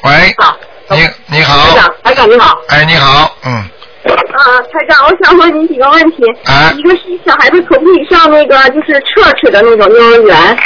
[0.02, 0.34] 喂。
[0.38, 0.56] 好。
[0.90, 1.66] 你你好。
[1.66, 2.58] 台长，台长你好。
[2.68, 3.52] 哎，你好，嗯。
[3.54, 4.40] 啊，
[4.72, 6.24] 台长，我想问你几个问题。
[6.44, 6.72] 啊。
[6.76, 10.58] 一个是小孩子可不可以上那个就是 church 的那种幼儿园？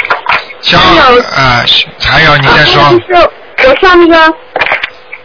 [0.61, 1.63] 上啊，
[1.99, 2.81] 还有你再说。
[2.91, 3.29] 就是
[3.67, 4.33] 我上那个。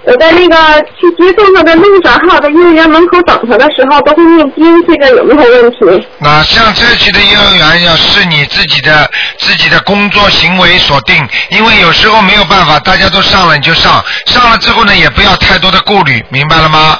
[0.04, 0.56] 我在那个
[0.98, 6.08] 去接送他的路上，还有在幼儿园门口等他的时候，都会念经，这个有没有问题？
[6.18, 16.98] 那像这期的幼儿园要是你自己的自己的工作行为所定，因为有时候没有办法，大家都上了你就上，上了之后呢，也不要太多的顾虑，明白了吗？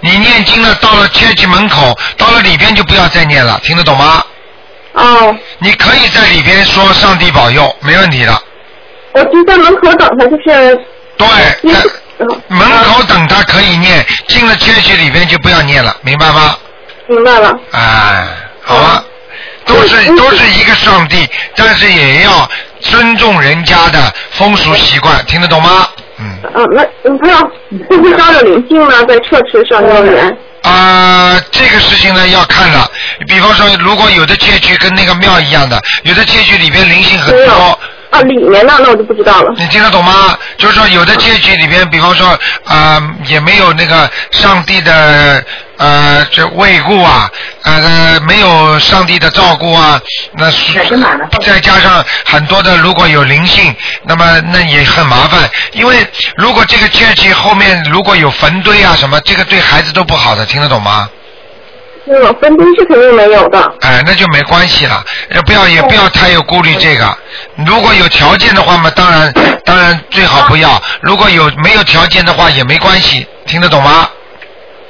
[0.00, 4.22] 你念经了，到了街区门口，到了里边就不要再念了，听得懂吗？
[4.92, 5.34] 哦。
[5.60, 8.42] 你可以在里边说上帝保佑，没问题的。
[9.12, 10.78] 我就在门口等他，就是。
[11.16, 11.26] 对。
[12.48, 16.56] 门口等他可以念，进了圈区里边就不要念了，明白吗？
[17.06, 17.58] 明白了。
[17.72, 18.28] 哎，
[18.62, 19.04] 好吧，
[19.64, 22.48] 都是都是一个上帝，但是也要
[22.80, 25.88] 尊重人家的风俗习惯，听得懂吗？
[26.18, 26.38] 嗯。
[26.54, 27.38] 嗯，那你不要
[27.88, 29.04] 会不会招惹灵性呢？
[29.06, 30.36] 在车池上幼儿园。
[30.62, 32.88] 啊，这个事情呢要看了，
[33.26, 37.78] 比方说，如果有的街区跟那个庙一样的，有的街区里边灵性很多。
[38.10, 39.54] 啊，里面呢，那我就不知道了。
[39.56, 40.36] 你听得懂吗？
[40.58, 45.44] 就是说，有的街区里边，比方说啊，也没有那个上帝的
[45.76, 47.30] 呃这慰顾啊，
[47.62, 50.00] 呃没有上帝的照顾啊，
[50.32, 50.50] 那
[51.40, 55.48] 再加上很多的如果有灵性，那么那也很麻烦。
[55.72, 56.04] 因为
[56.36, 61.08] 如果这个街区后面如果有坟堆啊什么，这个对孩子都不好的，听得懂吗？
[62.12, 63.72] 嗯，分堆是肯定没有的。
[63.82, 65.04] 哎，那就没关系了，
[65.46, 67.16] 不要也不要太有顾虑这个。
[67.64, 69.32] 如果有条件的话嘛，当然
[69.64, 70.82] 当然最好不要。
[71.00, 74.08] 如果有没有条件的话也没关系，听得懂吗？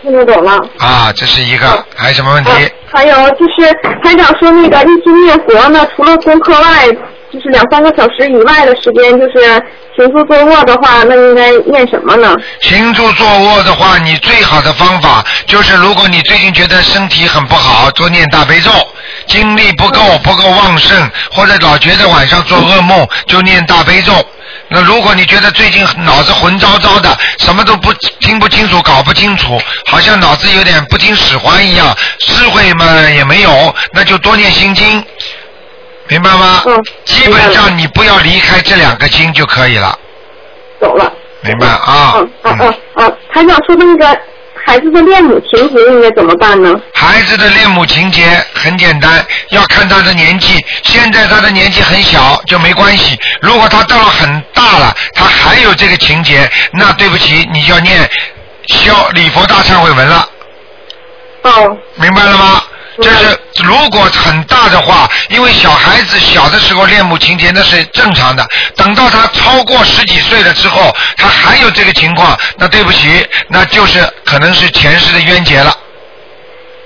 [0.01, 0.59] 听得懂了。
[0.79, 2.51] 啊，这是一个，还有什么问题？
[2.91, 3.71] 还有就是
[4.03, 6.89] 台长说那个一心念佛呢，除了功课外。
[7.33, 9.63] 就是两三个小时以外的时间，就是
[9.97, 12.37] 行住坐卧的话，那应该念什么呢？
[12.61, 18.71] 行住坐卧的话，你最好的方法就是，如果你最近觉得身体很不好，多念大悲咒，
[19.27, 24.13] 精力不够不够旺盛，或者老觉得晚上做噩梦，就念大悲咒。
[24.69, 35.05] 那如果你觉得最近脑子浑糟糟的，什么都不听不清楚，搞不清楚，好像脑子有点不听使唤一样，智慧嘛也没有，那就多念心经。
[36.11, 36.63] 明白吗？
[36.67, 36.85] 嗯。
[37.07, 39.99] 基本上你不要离开这两个经就可以了。
[40.79, 41.11] 懂了。
[41.43, 42.15] 明白啊。
[42.17, 44.21] 嗯嗯嗯嗯，还想说那个
[44.67, 46.75] 孩子的恋母情节应该怎么办呢？
[46.93, 50.63] 孩子的恋母情节很简单，要看他的年纪。
[50.83, 53.19] 现在他的年纪很小就没关系。
[53.41, 58.09] 如果他到了很大了，他还有这个情节，那对不起，你就要念
[58.67, 60.29] 消礼佛大忏悔文了。
[61.43, 61.79] 哦。
[61.95, 62.63] 明白了吗？
[62.99, 75.73] 就是如果很大的话，因为小孩子小的时候恋母情节那是正常的，等到他超过十几岁了之后，他还有这个情况，那对不起，那就是可能是前世的冤结了。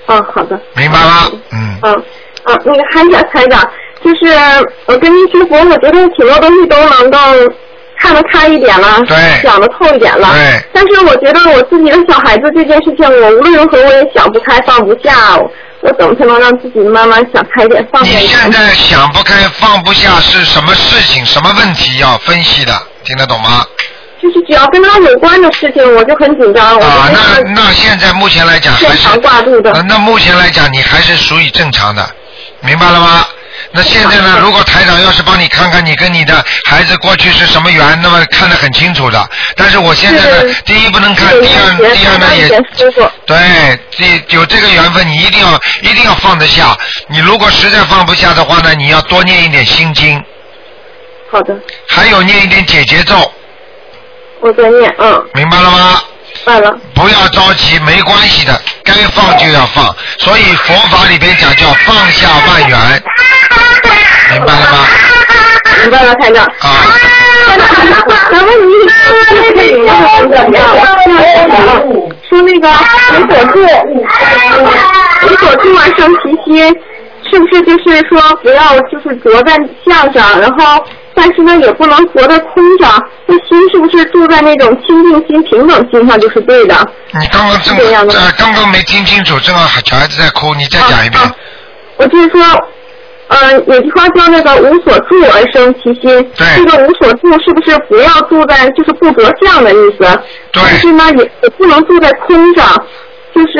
[0.06, 0.60] 嗯，好的。
[0.74, 1.30] 明白吗？
[1.50, 1.78] 嗯。
[1.82, 2.04] 嗯
[2.46, 3.66] 嗯，那个还想猜长，
[4.04, 4.36] 就是
[4.84, 7.18] 我跟您学佛，我觉得挺多东西都能够
[7.98, 9.02] 看得开一点了，
[9.42, 10.28] 想得透一点了。
[10.34, 10.62] 对。
[10.74, 15.40] 但是我觉得我自己的小孩子这件事情，我无论如何我也想不开，放不下。
[15.84, 18.02] 我怎么才能让自己慢慢想开点，放？
[18.02, 22.72] 你现在想不开、放不下是什么事情、什么问题要分析的？
[23.04, 23.62] 听得懂吗？
[24.22, 26.78] 就是只要跟他有关的事情，我就很紧张。
[26.78, 29.70] 啊，那那现在目前来讲还是挂肚的。
[29.86, 32.08] 那目前来讲，你还是属于正常的，
[32.60, 33.26] 明白了吗？
[33.72, 34.38] 那现在呢？
[34.40, 39.28] 如果台长要是帮你看看你跟你的孩子过去是什么缘，那么看得很清楚的。
[39.56, 42.48] 但是我现在呢，第一不能看，第二第二呢也
[43.26, 46.76] 对，这有这个缘分，你一定要一定要放得下。
[47.08, 50.22] 你如果实在放不下的话呢，你要多念一点心经。
[51.30, 51.56] 好的。
[51.88, 53.32] 还有念一点解结咒。
[54.40, 55.26] 我在念，嗯。
[55.34, 56.00] 明白了吗？
[56.94, 59.94] 不要着急，没关系的，该放就要放。
[60.18, 63.02] 所以佛法里边讲叫放下万缘。
[64.30, 64.86] 明白了吗？
[65.82, 66.44] 明白了，台长。
[66.44, 66.68] 啊。
[68.30, 68.72] 咱问你，
[72.28, 72.64] 说那个
[73.10, 73.54] 水果树，
[75.20, 76.52] 水果树啊，生皮心，
[77.30, 78.58] 是不是就是说不要
[78.90, 79.48] 就是着在
[79.84, 80.84] 相上，然后
[81.14, 86.74] 但是呢也不能活在空上，那心是不是住在那种清净心、平等心上就是对的？
[87.12, 91.22] 你刚刚正呃刚刚没听清楚，正好小孩子在哭，你再讲一遍。
[91.96, 92.42] 我就是说，
[93.28, 100.04] 呃，有句话叫那个无所住而生其心，这个无所住是不是不要住在就是不着相的意思？
[100.50, 100.62] 对。
[100.62, 102.66] 但是呢，也也不能住在空上，
[103.32, 103.58] 就是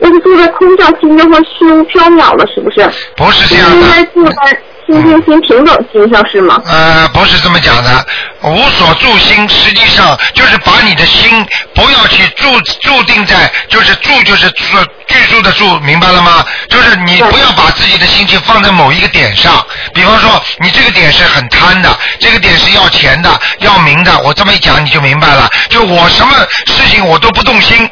[0.00, 2.84] 要是住在空上，心就会虚无缥缈了，是不是？
[3.16, 3.76] 不是这样的。
[3.76, 4.60] 应该住在。
[4.86, 6.62] 心心心平等心上是吗？
[6.64, 8.06] 呃，不是这么讲的。
[8.42, 14.64] 无所住心，实际上就是把你的心不要去注注定在，就是住就是住
[15.08, 16.44] 居住的住，明白了吗？
[16.68, 19.64] 就是你不要把自己的心情放在某一个点上。
[19.92, 24.16] 比方说，你这个点是很贪的，这个点是要钱的、要名的。
[24.20, 25.48] 我这么一讲你就明白了。
[25.68, 26.34] 就我什么
[26.66, 27.88] 事情我都不动心。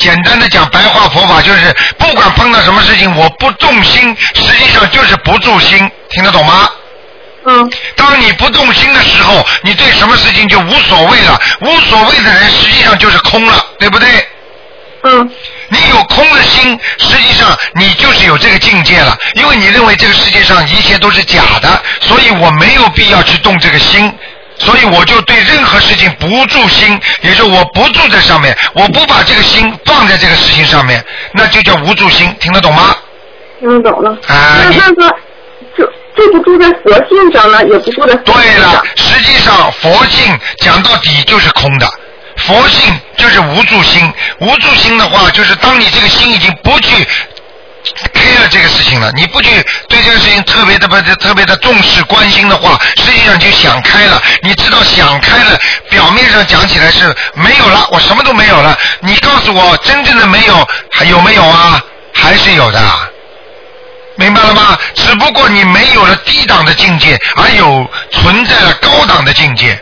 [0.00, 5.78] 简单的讲，白话佛法就是，不管碰到什么事情，我不动心，实际上就是不住心，
[6.08, 6.70] 听得懂吗？
[7.44, 7.70] 嗯。
[7.94, 11.38] 当你不动心的时候，你对什么事情就无所谓了。
[11.60, 14.08] 无所谓的人，实际上就是空了，对不对？
[15.04, 15.30] 嗯。
[15.68, 24.12] 你有空的心，实际上你就是有这个境界了，因为你认为这个世界上一切都是假的，所以我没有必要去动这个心。
[24.60, 31.02] 所以我就对任何事情不住心，也就我不住在上面，我不把这个心放在这个事情上面，
[31.32, 32.94] 那就叫无住心，听得懂吗？
[33.58, 34.10] 听得懂了。
[34.28, 35.16] 啊，那那个，
[35.78, 35.84] 就
[36.14, 38.14] 就不住在佛性上了，也不住在。
[38.16, 41.88] 对了，实际上佛性讲到底就是空的，
[42.36, 47.06] 佛性就是无住心，无住心的话，就是当你这个心已经不去。
[48.12, 49.50] 开了这个事情了，你不去
[49.88, 54.22] 对这个事情特别的不特别的重视关心的话，实际上就想开了。
[54.42, 55.58] 你知道想开了，
[55.88, 58.78] 表面上讲起来是没有了，我什么都没有了。
[59.00, 61.82] 你告诉我，真正的没有还有没有啊？
[62.12, 62.80] 还是有的，
[64.16, 64.78] 明白了吗？
[64.94, 69.80] 只不过你没有了低档的境界，而有存在了高档的境界。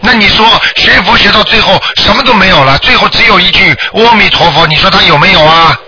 [0.00, 5.78] 那你说学佛学到最后什么都没有了，最后只有一句阿弥陀佛，你说他有没有啊？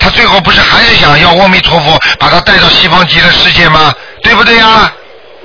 [0.00, 3.94] 他最后不是还是想要阿弥陀佛把他带到西方极乐世界吗？
[4.22, 4.92] 对不对呀？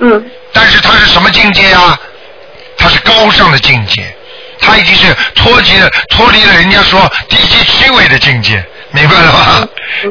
[0.00, 0.30] 嗯。
[0.52, 1.96] 但是他是什么境界呀？
[2.78, 4.14] 他是高尚的境界，
[4.58, 9.68] 他已经是脱离了脱离了人家说低级虚伪的境界，明白了吧？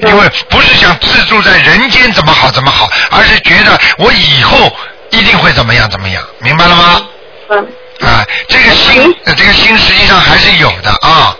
[0.07, 4.71] 因为不是想自住在人间怎么好怎么好，而是觉得我以后
[5.11, 7.01] 一定会怎么样怎么样，明白了吗？
[7.49, 7.67] 嗯。
[8.01, 11.35] 啊，这个心，这个心实际上还是有的啊。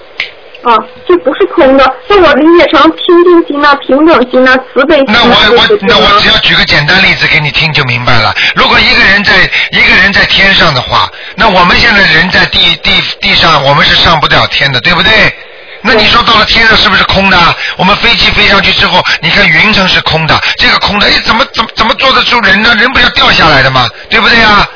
[0.65, 0.73] 啊，
[1.07, 5.05] 这不是空的，那我理解成清净心呐、平等心呐、慈悲心。
[5.09, 8.33] 那我我那我只要举个简单例子给你听就明白了。
[8.55, 9.33] 如果一个人在
[9.71, 12.91] 一个人在天上的话，那我们现在人在地地
[13.21, 15.11] 地上，我们是上不了天的，对不对？
[15.83, 17.37] 那你说到了天上是不是空的？
[17.77, 22.73] 我们飞机飞上去之后，你看云层是空的，这个空的，哎，怎么怎么怎么坐得住人呢？
[22.79, 23.87] 人不要掉下来的吗？
[24.09, 24.67] 对不对啊？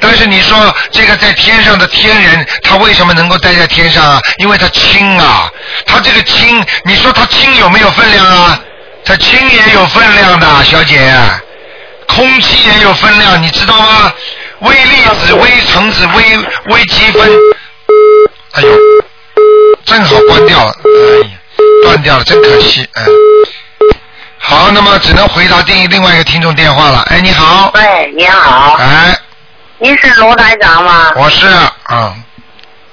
[0.00, 4.20] 但是你说这个在天上的天人，他为什么能够待在天上啊？
[4.38, 5.50] 因为他轻啊，
[5.86, 8.60] 他这个轻，你说他轻有没有分量啊？
[9.04, 11.12] 他轻也有分量的，小姐，
[12.06, 14.12] 空气也有分量，你知道吗？
[14.60, 16.36] 微粒子、微层子、微
[16.74, 17.30] 微积分，
[18.52, 18.68] 哎呦，
[19.84, 21.36] 正好关掉了，哎呀，
[21.84, 23.04] 断掉了，真可惜，哎。
[24.40, 27.04] 好，那么只能回答另另外一个听众电话了。
[27.10, 27.70] 哎，你好。
[27.74, 28.76] 喂，你好。
[28.80, 29.18] 哎。
[29.78, 31.12] 你是罗台长吗？
[31.16, 31.46] 我是，
[31.90, 32.22] 嗯。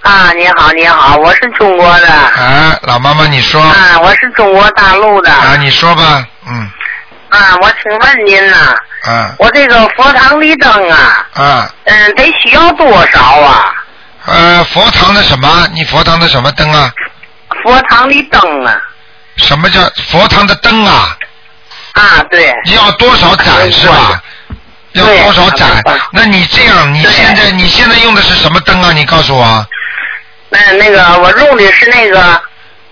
[0.02, 2.08] 啊，你好，你好，我是中国的。
[2.08, 3.60] 啊，老妈妈，你说。
[3.62, 5.32] 啊，我是中国大陆的。
[5.32, 6.70] 啊，你说吧，嗯。
[7.30, 8.76] 啊，我请问您呐。
[9.08, 9.36] 嗯。
[9.40, 11.26] 我这个佛堂的灯啊。
[11.34, 11.70] 啊。
[11.86, 13.74] 嗯，得需要多少啊？
[14.28, 15.68] 呃，佛堂的什么？
[15.74, 16.92] 你佛堂的什么灯啊？
[17.64, 18.78] 佛堂的灯啊。
[19.38, 19.82] 什么叫
[20.12, 21.18] 佛堂的灯啊？
[21.94, 22.54] 啊，对。
[22.76, 24.22] 要多少盏是吧？
[24.96, 25.84] 要多少盏？
[26.12, 28.92] 那你这样，你现在你现在用的是什么灯啊？
[28.94, 29.68] 你告诉我。
[30.50, 32.42] 那那个我用的是那个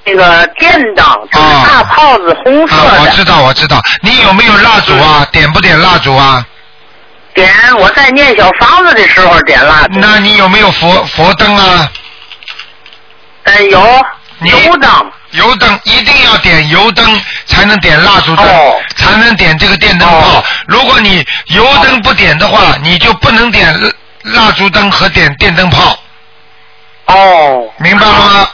[0.05, 2.81] 那个电灯，就是大泡子红色的。
[2.83, 3.81] 啊，我知道，我知道。
[4.01, 5.25] 你有没有蜡烛啊？
[5.31, 6.45] 点不点蜡烛啊？
[7.33, 9.99] 点，我在念小房子的时候点蜡烛。
[9.99, 11.89] 那你有没有佛佛灯啊？
[13.43, 13.79] 嗯，有
[14.41, 15.11] 油灯。
[15.33, 18.45] 油灯一定要点油灯，才能点蜡烛灯，
[18.95, 20.43] 才能点这个电灯泡。
[20.67, 23.73] 如果你油灯不点的话，你就不能点
[24.23, 25.97] 蜡烛灯和点电灯泡。
[27.07, 28.47] 哦，明白了吗？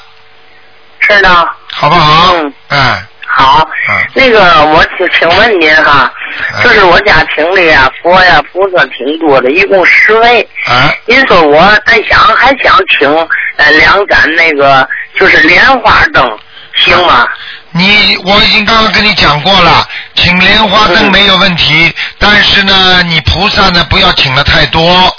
[1.00, 1.30] 是的。
[1.72, 2.34] 好不好？
[2.36, 2.54] 嗯。
[2.70, 3.04] 哎。
[3.28, 3.68] 好。
[3.90, 3.96] 嗯。
[4.14, 6.12] 那个，我请请问您哈，
[6.64, 10.42] 就是我家庭里啊，佛呀、菩萨挺多的，一共十位。
[10.66, 10.94] 啊。
[11.06, 13.10] 您说我在想，还想请
[13.58, 14.88] 呃两盏那个，
[15.20, 16.40] 就是莲花灯。
[16.76, 17.26] 行吗？
[17.72, 25.16] 你我已经刚刚跟你讲过了，请莲花灯没有问题，但是呢，你菩萨呢不要请的太多。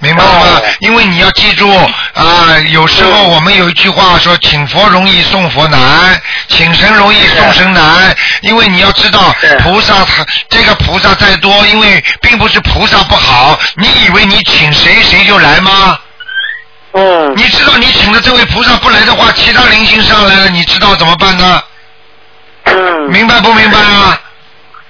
[0.00, 0.62] 明白了吗？
[0.78, 1.68] 因为你要记住
[2.14, 8.16] 啊，有时候我们有一句话说，请佛容易送佛难，请神容易送神难。
[8.42, 13.58] 因为你要知道，菩萨他这个菩萨再多，因为并不是菩萨不好。
[13.74, 15.98] 你以为你请谁谁就来吗？
[16.98, 17.34] 嗯。
[17.36, 21.62] 你知道你请的这位菩萨不来的话，其他灵性上来了，你知道怎么办呢？
[22.64, 23.10] 嗯。
[23.10, 24.20] 明白不明白啊？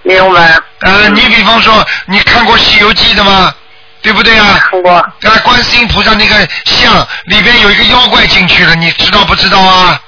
[0.02, 0.56] 明白。
[0.80, 3.52] 呃，你比方说，你看过《西游记》的吗？
[4.00, 4.58] 对不对啊？
[4.70, 4.92] 看过。
[4.92, 5.04] 啊，
[5.42, 6.34] 观世音菩萨那个
[6.64, 10.00] 像里边有一个妖怪进去了，你知道不知道啊？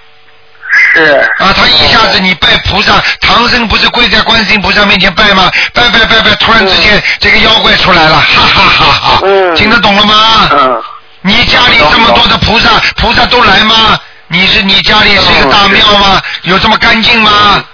[0.94, 1.28] 是。
[1.38, 5.50] 啊，他一下子你拜菩萨，唐僧不是跪在观世音菩萨面前拜吗？
[5.74, 9.20] 拜拜拜拜，突然之间这个妖怪出来了，哈哈哈哈！
[9.24, 9.54] 嗯。
[9.56, 10.48] 听得懂了吗？
[10.52, 10.82] 嗯。
[11.22, 13.98] 你家里这么多的菩萨，菩萨都来吗？
[14.28, 16.22] 你是你家里是一个大庙吗？
[16.42, 17.64] 有这么干净吗？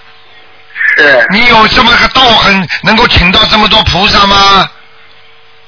[0.97, 1.27] 是。
[1.31, 4.69] 你有这么个道行，能够请到这么多菩萨吗？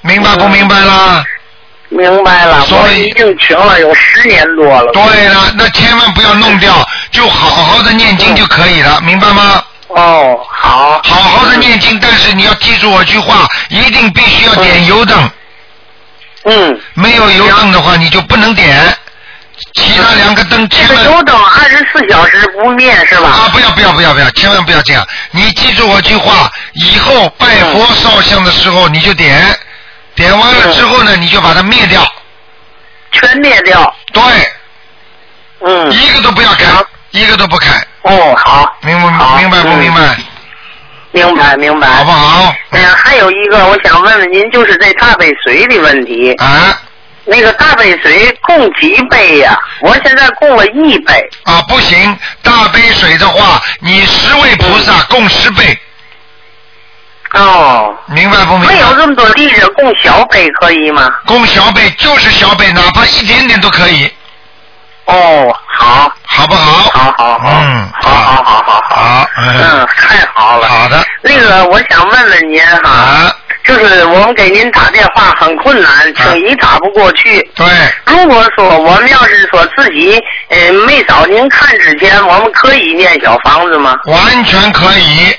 [0.00, 1.24] 明白不明白啦？
[1.90, 4.92] 明白了，所以已经请了有十年多了。
[4.92, 9.62] 对了，那千万不要弄掉，就好好的念经就可以了，明白吗？
[9.88, 11.00] 哦，好。
[11.02, 15.30] 好好的念经，但是你要记住我句话，一定必须要点油灯。
[16.44, 16.80] 嗯。
[16.94, 18.96] 没有油灯的话，你就不能点。
[19.74, 21.04] 其他两个灯千万。
[21.04, 23.28] 油灯二十四小时不灭是吧？
[23.28, 25.06] 啊，不要不要不要不要，千万不要这样。
[25.32, 29.44] 你记住我句话，以后拜佛烧香的时候你就点。
[30.14, 32.04] 点完了之后呢，你就把它灭掉，
[33.12, 33.94] 全灭掉。
[34.12, 34.22] 对，
[35.60, 36.64] 嗯，一个都不要开，
[37.12, 37.80] 一个都不开。
[38.02, 40.16] 哦，好，明白明白不明白？
[41.26, 41.88] 明白明白。
[41.88, 42.54] 好不好？
[42.70, 46.32] 哎呀，还有一个，我想问问您，就是这大杯水的问题。
[46.34, 46.80] 啊。
[47.30, 49.58] 那个大杯水供几杯呀？
[49.82, 51.30] 我现在供了一杯。
[51.44, 55.78] 啊，不行，大杯水的话，你十位菩萨供十杯。
[57.34, 58.72] 哦，明白不明白？
[58.72, 61.06] 没有这么多利润供小杯可以吗？
[61.26, 64.10] 供小杯就是小杯，哪怕一点点都可以。
[65.08, 66.90] 哦，好，好不好？
[66.90, 70.68] 好好好，嗯，好好好好好，嗯，太好了。
[70.68, 71.02] 好的。
[71.22, 73.34] 那个，我想问问您哈，
[73.64, 77.40] 就是我们给您打电话很困难，轻易打不过去。
[77.54, 77.66] 对。
[78.04, 83.96] 如果说我们要是说自己呃没找您看之前，我们可以念小房子吗？
[84.04, 85.34] 完全可以。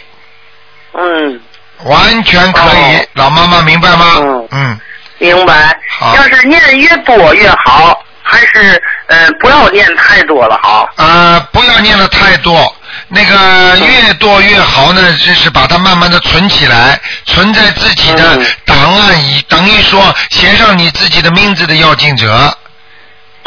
[0.93, 1.39] 嗯。
[1.86, 4.15] 完全可以，老妈妈明白吗？
[4.17, 4.80] 嗯嗯，
[5.20, 5.78] 明白。
[5.99, 6.15] 好。
[6.15, 10.88] 要是念越多越好，还是呃不要念太多了好？
[10.97, 12.76] 呃，不要念的太多，
[13.07, 22.55] 那个越多越好呢，就是把它慢慢的存起来，存在自己的档案里，等于说写上你自己的名字的要经者。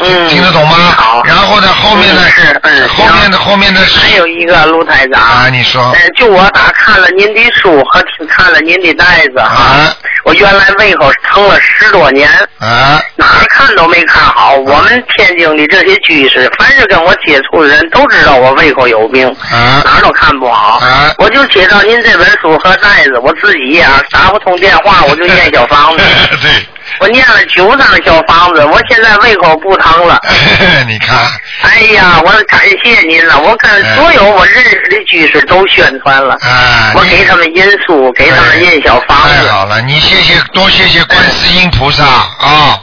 [0.05, 0.75] 嗯，听得懂吗？
[0.97, 1.21] 好。
[1.25, 2.21] 然后呢，后面呢？
[2.29, 5.21] 是，嗯，后面的后面的还有一个卢台长。
[5.21, 5.81] 啊，你说。
[5.91, 9.93] 呃，就我打看了您的书和看了您的袋子啊，
[10.25, 12.29] 我原来胃口疼了十多年，
[12.59, 14.55] 啊，哪儿看都没看好。
[14.55, 20.79] 我们天津的这些居士，凡是跟我接触的人都知道我胃口有病，啊，哪儿都看不好。
[20.79, 26.03] 啊，我就接到您这本书和袋子，我自己呀 打不通电话，我就念小房子。
[26.41, 26.51] 对。
[26.99, 30.19] 我念了九张小房子，我现在胃口不疼了。
[30.87, 31.17] 你看。
[31.61, 33.39] 哎呀，我感谢您了！
[33.39, 36.35] 我跟所有我认识的居士都宣传了。
[36.41, 36.91] 啊。
[36.95, 39.29] 我给他们印书，给他们印小房子。
[39.29, 42.79] 太好了，你谢谢多谢谢观世音菩萨啊。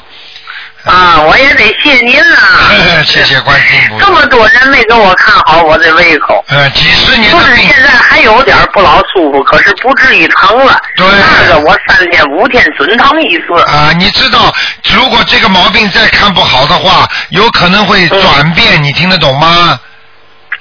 [0.84, 2.38] 啊，我也得谢您呐！
[3.04, 4.06] 谢谢观世音菩萨。
[4.06, 6.42] 这么多人没给我看好我的胃口。
[6.48, 10.80] 呃，几十年不是现在还有点不老舒服，可是不至于疼了。
[10.96, 11.06] 对。
[11.06, 13.60] 那个我三天五天准疼一次。
[13.66, 14.54] 啊，你知道，
[14.94, 19.78] 如果这个毛病再看不好的话，有可能会转变，你听得懂吗？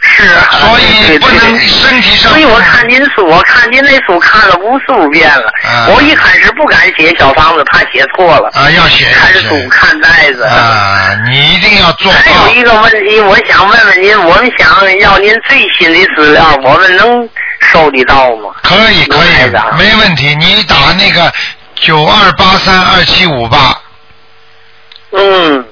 [0.01, 0.23] 是。
[0.51, 2.31] 所以不能身体上。
[2.31, 5.51] 所以我看您书，我看您那书看了无数遍了。
[5.63, 5.87] 啊。
[5.89, 8.49] 我一开始不敢写小房子，怕写错了。
[8.53, 9.05] 啊，要写。
[9.11, 10.43] 看书看袋子。
[10.43, 12.11] 啊，你一定要做。
[12.11, 17.29] 还有一个问题，我想问问您，我们想要您最新的资料，我们能
[17.71, 18.51] 收得到吗？
[18.63, 20.35] 可以，可以，没问题。
[20.35, 21.31] 你打那个
[21.75, 23.75] 九二八三二七五八。
[25.11, 25.65] 嗯。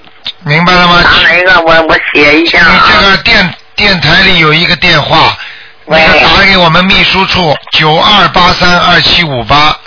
[0.44, 1.02] 明白了吗？
[1.04, 1.62] 打哪个？
[1.62, 2.60] 我我写一下。
[2.60, 5.38] 你这个电电台里有一个电话，
[5.86, 9.78] 那个打给我们秘书处九二八三二七五八。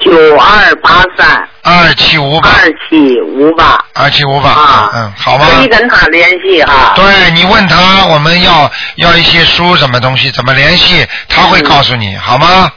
[0.00, 1.48] 九二八三。
[1.62, 2.50] 二七五八。
[2.50, 3.78] 二七五八。
[3.94, 4.50] 二七五八。
[4.50, 4.90] 啊。
[4.94, 5.46] 嗯，好吗？
[5.54, 6.92] 可以跟他联系啊。
[6.96, 12.68] 对你问他，我们要要一些书什么东西，怎么联系，他会告诉你，好吗？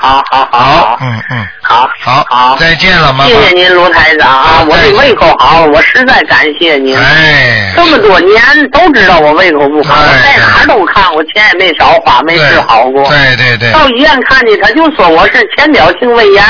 [0.00, 0.98] 好好好。
[1.00, 1.46] 嗯嗯。
[1.62, 3.26] 好，好，好，再见了，妈妈。
[3.26, 6.96] 谢谢您，卢台长啊，我的胃口好，我实在感谢您。
[6.98, 8.40] 哎，这么多年
[8.70, 13.06] 都知道我胃口不好，我在哪儿都看，我钱也没少花，没治好过。
[13.10, 13.70] 对对对。
[13.72, 16.42] 到医院看去，他就说我是浅表性胃炎，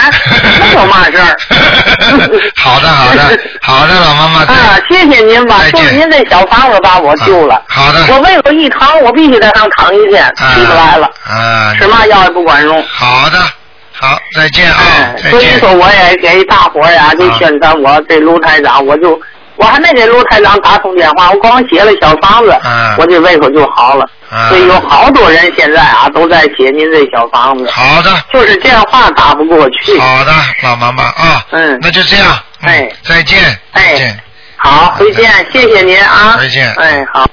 [0.61, 1.37] 没有嘛事儿。
[2.57, 4.41] 好的好的 好的，老妈妈。
[4.43, 7.61] 啊，谢谢您吧，就是您这小房子把我救了。
[7.69, 8.07] 好的。
[8.13, 11.11] 我胃口一疼，我必须在上躺一天，起不来了。
[11.27, 11.75] 啊。
[11.77, 12.81] 吃嘛药也不管用。
[12.89, 13.39] 好的。
[14.01, 14.79] 好，再见啊！
[15.31, 19.21] 所以说，我也给大伙儿呀，就宣传我这卢台长，我就
[19.57, 22.57] 我还没给卢台长打通电话，我光写了小房子，
[22.97, 24.09] 我这胃口就好了。
[24.49, 27.69] 所以有好多人现在啊都在写您这小房子。
[27.71, 28.11] 好的。
[28.33, 29.99] 就是电话打不过去。
[29.99, 30.33] 好的，
[30.63, 31.45] 老妈妈啊。
[31.51, 31.79] 嗯。
[31.81, 32.39] 那就这样。
[32.61, 32.89] 哎。
[33.03, 33.39] 再见。
[33.73, 33.95] 哎。
[33.97, 34.21] 见。
[34.57, 36.37] 好，回见，谢谢您啊。
[36.39, 36.73] 再见。
[36.75, 37.27] 哎，好。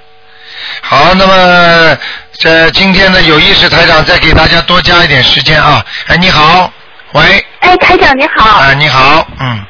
[0.81, 1.97] 好，那么
[2.39, 5.83] 这今天呢，有意识台长再给大家多加一点时间啊。
[6.07, 6.71] 哎，你好，
[7.13, 7.45] 喂。
[7.59, 8.49] 哎，台长你好。
[8.59, 9.65] 啊，你好，嗯。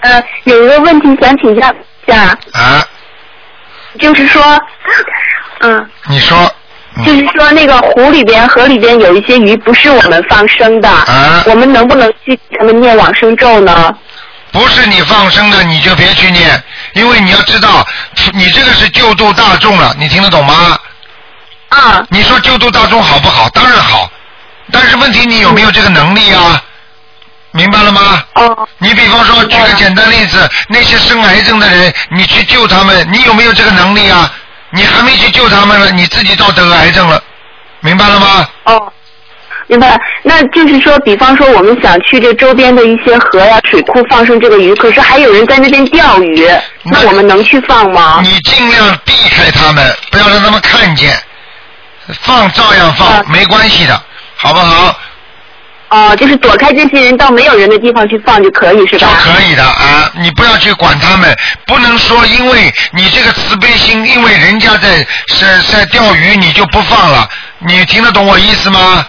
[0.00, 2.36] 呃，有一个问题想请教一下。
[2.52, 2.86] 啊。
[3.98, 4.42] 就是说，
[5.60, 5.90] 嗯。
[6.08, 6.36] 你说。
[7.04, 13.92] 就是说，那个湖里边、河里边有一些鱼不是我们放生的，啊、我们能不能去给他们念往生咒呢？
[14.52, 17.84] 不是你放生的，你就别去念，因为你要知道，
[18.32, 20.78] 你这个是救度大众了，你听得懂吗？
[21.74, 22.06] 啊。
[22.10, 23.48] 你说救度大众好不好？
[23.50, 24.10] 当然好，
[24.72, 26.62] 但是问题你有没有这个能力啊？
[27.52, 28.22] 明白了吗？
[28.34, 28.68] 哦。
[28.78, 34.30] 你比方说，举个简单例子，那些生癌症的人，你去救他们，你有没有这个能力啊？
[34.70, 37.22] 你还没去救他们呢，你自己倒得癌症了，
[37.80, 38.48] 明白了吗？
[38.64, 38.92] 哦。
[39.66, 46.46] 明白了，那就是说，比方说，我们想去这周边的一些河呀、水库放生这个鱼，可是还有人在那边钓鱼，
[46.82, 48.20] 那我们能去放吗？
[48.22, 51.18] 你尽量避开他们，不要让他们看见，
[52.22, 54.02] 放照样放，没关系的，
[54.36, 54.98] 好不好？
[55.90, 59.08] 哦，就是躲开这些人，到没有人的地方去放就可以，是吧？
[59.20, 61.36] 可以的啊，你不要去管他们，
[61.66, 65.06] 不能说因为你这个慈悲心，因为人家在
[65.38, 67.28] 在在钓鱼，你就不放了，
[67.58, 69.06] 你听得懂我意思吗？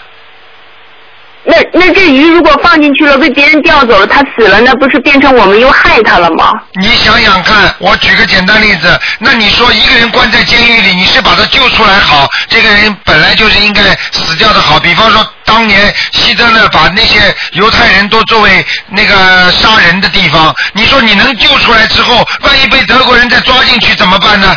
[1.56, 6.52] 那那这鱼如果放进去了，被别人钓走了，它死了，那不是变成我们又害它了吗？
[6.74, 13.82] 你想想看，我举个简单例子，那你说一个人关在监狱里，你是把他救出来好，这个人本来就是应该
[14.12, 14.78] 死掉的好。
[14.80, 24.54] 比方说，当年希特勒把那些犹太人都作为那个杀人的地方，你说你能救出来之后，万一被德国人再抓进去怎么办呢？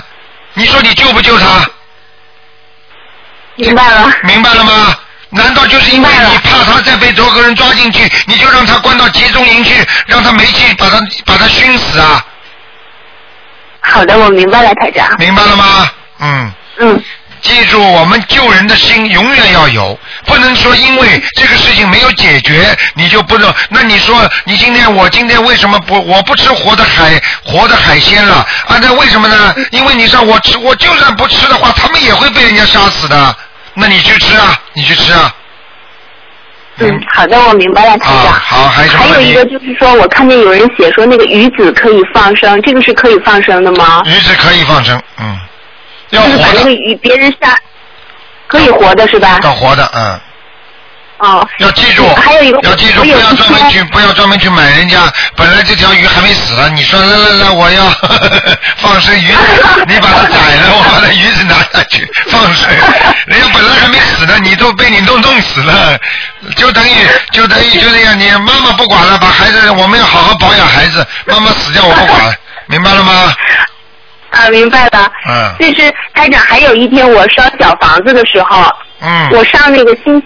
[0.55, 1.65] 你说你救不救他？
[3.55, 4.11] 明白了。
[4.25, 4.97] 明白了吗？
[5.31, 9.75] 难道就是因为你怕他再被德国人抓进去，你就让他关到集中营去，
[10.07, 12.25] 让他煤气把他把他熏死啊？
[13.81, 15.07] 好的，我明白了，台长。
[15.19, 15.91] 明白了吗？
[16.21, 16.53] 嗯。
[16.81, 17.05] 嗯。
[17.41, 23.55] 记住，我们救人的心永远要有，不能说因为这个事情没有解决，你就不能。
[23.69, 28.45] 那你说，你今天我今天为什么不我不吃活的海活的海鲜了？
[28.67, 29.55] 啊，那为什么呢？
[29.71, 33.37] 因为你让我吃，我就算不吃的话，他们也会被人家杀死的。
[33.81, 35.35] 那你去吃啊，你去吃啊。
[36.81, 38.33] 嗯，好的，我明白了，台长。
[38.33, 44.03] 好，还有还有一个就是说，我看见有人写说那个鱼子可以放生，这个是可以放生的吗？
[44.07, 45.39] 鱼子可以放生，嗯，
[46.11, 47.59] 要就是把那个鱼别人下，
[48.47, 49.41] 可以活的是吧？
[49.43, 50.21] 要活的，嗯。
[51.19, 51.47] 哦。
[51.59, 55.01] 要记住，还有一个，要记住，不要专门去，不要专门去买人家
[55.37, 57.85] 本来这条鱼还没死呢，你说来来来，我要
[58.79, 59.35] 放生鱼，
[59.87, 62.71] 你把它宰了，我把那鱼子拿下去放生，
[63.27, 65.99] 人家本来还没死呢，你都被你弄弄死了，
[66.57, 66.95] 就等于
[67.33, 72.35] 就等于就这样，你妈妈不管了，把孩子我们要好好保养孩子，妈妈死掉我不管，
[72.67, 73.33] 明白了吗？
[74.31, 75.11] 啊，明白了。
[75.27, 75.55] 嗯。
[75.59, 78.63] 就是台长，还有一天我烧小房子的时候，
[79.01, 80.23] 嗯，我上那个新。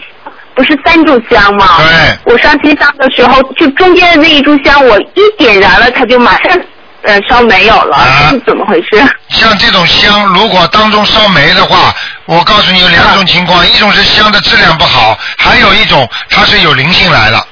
[0.55, 1.79] 不是三炷香吗？
[1.79, 2.33] 对。
[2.33, 6.59] 我上新香的时候，就中间的那一炷香，我一点燃了，它就马上
[7.03, 9.03] 呃烧没有了，这是怎么回事？
[9.29, 11.95] 像这种香，如果当中烧没的话，
[12.27, 17.45] 我告诉你有两种情况，一种是香的质量不好，还有一种它是有灵性来了，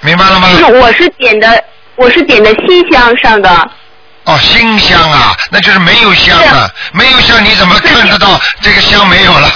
[0.00, 0.48] 明白了吗？
[0.50, 1.64] 就是我是点的，
[1.96, 3.70] 我是点的新香上的。
[4.24, 9.48] 哦，新香啊，那就是没有香啊，没有香你怎么看得到这个香没有了？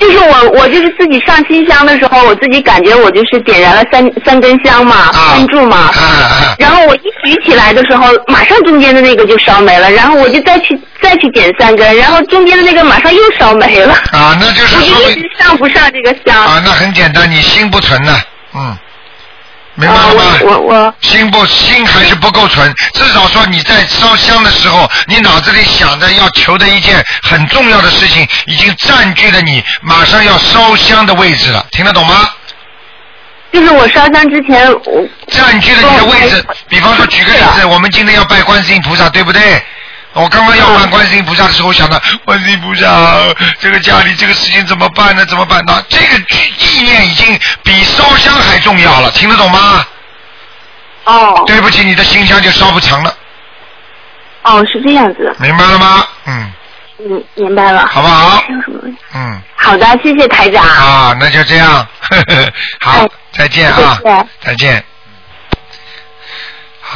[0.00, 5.90] 就是我，我就是自己上新香的时候，我自己感觉我就是点燃了三三根香嘛，三柱嘛。
[6.58, 13.94] 然后我一举起来的时候，马上中间的那个就烧没了，然后我就再去再去点三根，然后中间的那个马上又烧没了。
[14.12, 16.40] 啊，那就是我就一直上不上这个香。
[16.42, 18.20] 啊，那很简单，你心不纯呐，
[18.54, 18.76] 嗯。
[19.76, 20.22] 明白了吗？
[20.42, 32.28] 我我心不心还是不够纯，至少说你在烧香的时候，你脑子里想着要求的一件很重要的事情，已经占据了你马上要烧香的位置了，听得懂吗？
[33.52, 36.44] 就是我烧香之前，我占据了你的位置。
[36.68, 39.62] 比方说，举个例子，我们今天要拜观世音菩萨，对不对？
[40.22, 42.88] 我刚刚要拜观世音菩萨的时候，想到观世音菩萨，
[43.60, 45.24] 这个家里这个事情怎么办呢？
[45.26, 45.84] 怎么办呢？
[45.88, 46.16] 这个
[46.58, 49.86] 意念已经比烧香还重要了，听得懂吗？
[51.04, 51.44] 哦。
[51.46, 53.14] 对不起，你的心香就烧不成了。
[54.42, 55.34] 哦，是这样子。
[55.38, 56.06] 明白了吗？
[56.26, 56.52] 嗯。
[56.98, 57.86] 嗯，明白了。
[57.86, 58.42] 好不好？
[59.14, 59.42] 嗯。
[59.54, 60.64] 好的，谢谢台长。
[60.66, 61.86] 啊，那就这样。
[62.80, 64.00] 好，再见啊！
[64.40, 64.82] 再见。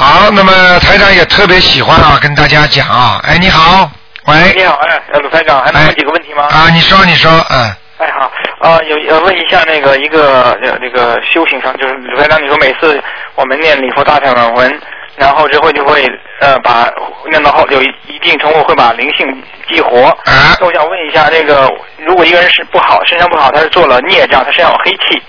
[0.00, 3.20] 好，那么台长也特别喜欢啊，跟大家讲啊。
[3.24, 3.90] 哎，你好，
[4.26, 4.34] 喂。
[4.56, 6.44] 你好，哎，鲁台长，还能问几个问题吗？
[6.44, 7.74] 啊，你说，你说，嗯。
[7.98, 13.02] 哎，好，啊，有呃，问一下那个一个那个修行上，就是鲁台长，你说每次
[13.34, 14.80] 我们念礼佛大忏悔文。
[15.16, 16.06] 然后之后就会
[16.40, 16.88] 呃把
[17.28, 19.26] 念到后有一定程度会把灵性
[19.68, 20.04] 激活。
[20.24, 20.56] 啊。
[20.58, 25.22] 那我想问一下，那个如果一个人是不好，身上不好，他是做了孽障，他身上有黑气，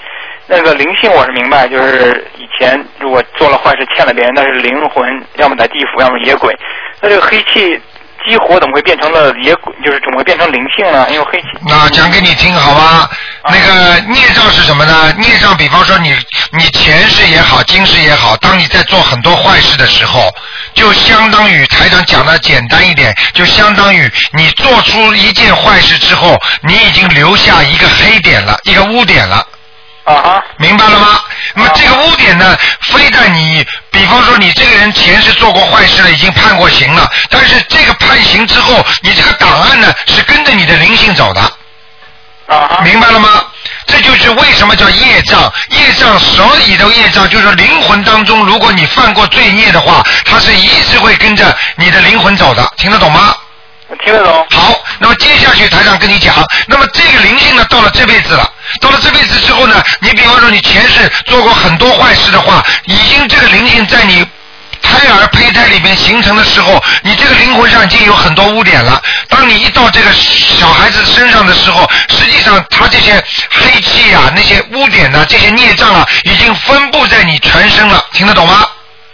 [0.47, 6.53] 那个灵性我是明白，就是以前如果做了坏事欠了别人，那是灵魂，要么在地府，要么野鬼。
[6.99, 7.79] 那这个黑气
[8.27, 9.73] 激活怎么会变成了野鬼？
[9.83, 11.07] 就是怎么会变成灵性呢？
[11.09, 11.47] 因为黑气。
[11.67, 13.09] 那讲给你听好吗？
[13.45, 15.13] 那个孽障是什么呢？
[15.17, 16.13] 孽障，比方说你
[16.51, 20.29] 你前世也好，今世也好，当你在做很多坏事的时候，
[20.73, 29.47] 就相当于台长讲的简单一点，就相当于你做出一件坏事之后，你已经留下一个黑点了，一个污点了。
[30.03, 30.43] 啊哈。
[30.57, 31.21] 明白了吗？
[31.53, 41.41] 那么这个污点呢，非但你，比方说你这个人前世做过坏事了，已经判过刑了，但是这个判刑之后，你这个档案呢是跟着你的灵性走的。
[42.47, 43.45] 啊明白了吗？
[43.87, 45.51] 这就是为什么叫业障。
[45.69, 52.73] 业障所有的业障，就是灵魂当中，如果你犯过罪孽的话，它是一直会跟着你的灵魂走的。
[52.77, 53.35] 听得懂吗？
[54.03, 54.45] 听得懂。
[54.49, 56.35] 好，那么接下去台长跟你讲，
[56.67, 58.49] 那么这个灵性呢，到了这辈子了，
[58.79, 64.25] 到了这辈子之后呢，你比方说你前世做过很多坏事的话，已经这个灵性在你。
[64.83, 68.99] 胎儿胚胎里面形成的时候，你这个灵魂上已经有很多污点了。
[69.29, 78.03] 当你一到这个小孩子身上的时候，实际上他这些黑气啊、那些污点呢、这些孽障啊，已经分布在你全身了。
[78.13, 78.67] 听得懂吗？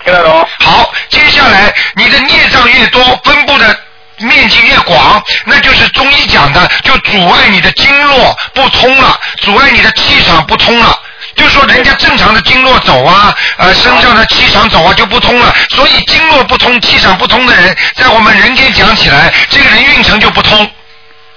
[0.05, 0.47] 听得懂。
[0.59, 3.77] 好，接下来你的孽障越多，分布的
[4.19, 10.99] 面积越广，那就是中医讲的，就阻碍你的经络不通了，阻碍你的气场不通了。
[11.35, 20.69] 就说人家正常的经络走啊，呃，身上的气场走啊就不通了，所以经络不通、气场不通的人，在我们人间讲起来，这个人运程就不通。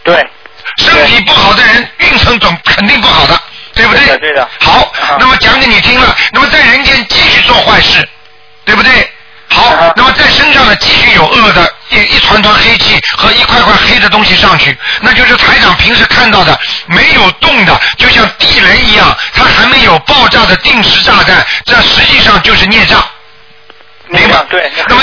[0.02, 0.26] 对。
[0.76, 3.38] 身体不好的人，运程总肯定不好的，
[3.74, 4.16] 对不对？
[4.18, 4.48] 对的。
[4.60, 8.08] 好，那么讲给你听了，那么在人间继续做坏事，
[8.64, 9.09] 对不对？
[9.60, 23.04] 好，那么在身上呢，继续有恶的一一团团黑气和一块块黑的东西上去，那就是台长平时看到的没有动的，就像地雷一样，它还没有爆炸的定时炸弹，这实际上就是孽障。
[24.10, 24.44] 明白？
[24.50, 24.70] 对。
[24.88, 25.02] 那么，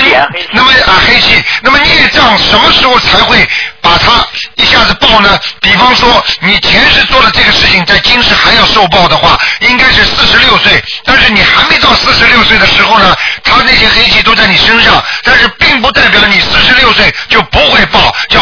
[0.52, 3.48] 那么啊，黑气，那么孽障什么时候才会
[3.82, 4.26] 把它
[4.56, 5.40] 一下子爆呢？
[5.62, 10.84] 比方说，你前世做了这个事情，在今世还要受报的话，应该是四十六岁。
[11.06, 18.42] 但是你还没到四十六岁的时候呢，他那些黑气都在你身上，但是并不代表你四十六岁就不会报，叫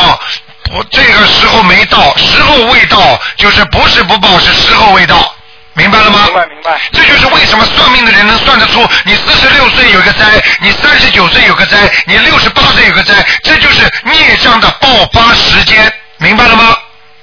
[0.72, 5.35] 我这个时候没到，时候未到，就是不是不报，是时候未到。
[5.76, 6.23] 明白了吗？
[6.26, 6.80] 明白明白。
[6.91, 16.77] 这就是为什么算命的人能算得出你四十六岁有个灾，你三十九岁有个灾，你六十八岁有个灾，这就是孽障的爆发时间，明白了吗？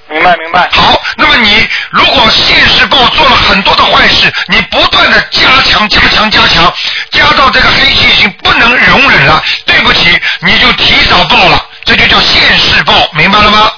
[0.09, 0.69] 明白明白。
[0.71, 6.71] 好，那么你如果现世报做了很多的坏事，你不断的加强加强加强，
[7.09, 13.71] 加到这个黑气已经不能容忍了，对不起，你就提早报了，这就叫现世报，明白了吗？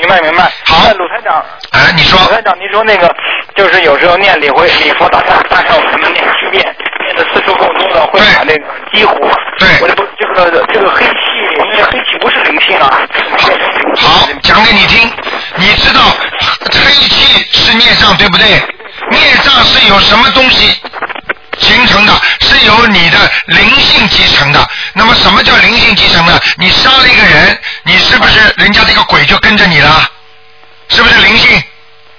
[0.00, 0.50] 明白明白。
[0.64, 1.44] 好，鲁台长。
[1.72, 2.18] 哎，你说。
[2.20, 3.14] 鲁台长，您说那个，
[3.54, 6.64] 就是有时候念礼回礼佛大忏大忏悔们念七遍，
[7.04, 8.64] 念的次数够多了，会把那个
[8.94, 9.14] 激活。
[9.58, 9.68] 对。
[9.82, 11.12] 我这不这个这个黑气，
[11.74, 13.02] 因为黑气不是灵性啊。
[13.96, 15.12] 好，讲给你听。
[15.56, 16.00] 你知道
[16.72, 18.46] 黑气是孽障，对不对？
[19.10, 20.80] 孽障是有什么东西？
[21.58, 23.18] 形成的是由你的
[23.48, 24.66] 灵性集成的。
[24.92, 26.38] 那么什么叫灵性继承呢？
[26.56, 30.10] 你杀了一个人，你是不是人家这个鬼就跟着你了？
[30.88, 31.62] 是不是灵性？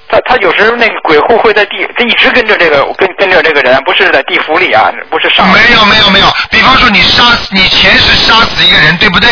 [0.08, 5.48] 他他有时候那个鬼户会在地，他一直跟着这个跟跟着这个人，不是在地府里啊，不是上。
[5.52, 9.30] 没有没有没有，比方说你杀死你前世杀死一个人，对不对？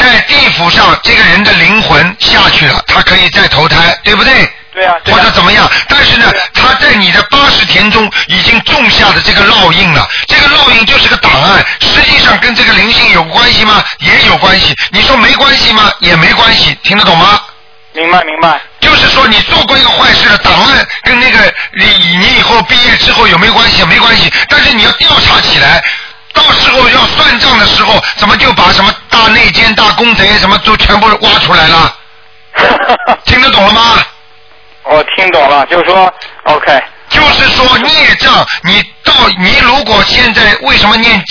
[0.00, 4.50] 在地府上，这个人的灵魂下去了，他可以再投胎，对不对？
[4.78, 4.94] 对啊。
[5.04, 5.68] 或者怎么样？
[5.88, 13.82] 但是呢，他在你的八十田中已经种下的这个烙印了，这个烙印就是个档案，实际上跟这个灵性有关系吗？
[13.98, 14.74] 也有关系。
[14.90, 15.90] 你说没关系吗？
[16.00, 17.40] 也没关系，听得懂吗？
[17.92, 18.60] 明白明白。
[18.80, 21.84] 就是说，你做过一个坏事的档案跟那个你
[22.16, 23.84] 你以后毕业之后有没有关系？
[23.84, 25.82] 没关系，但是你要调查起来，
[26.32, 31.94] 到时候要算账的时候，怎么就把什么大内奸、大公贼什么都全部挖出来了？
[33.24, 34.04] 听得懂了吗？
[35.28, 36.12] 听懂了，就是说
[36.44, 36.82] ，OK。
[37.10, 41.22] 就是说孽障，你到你如果现在为什么念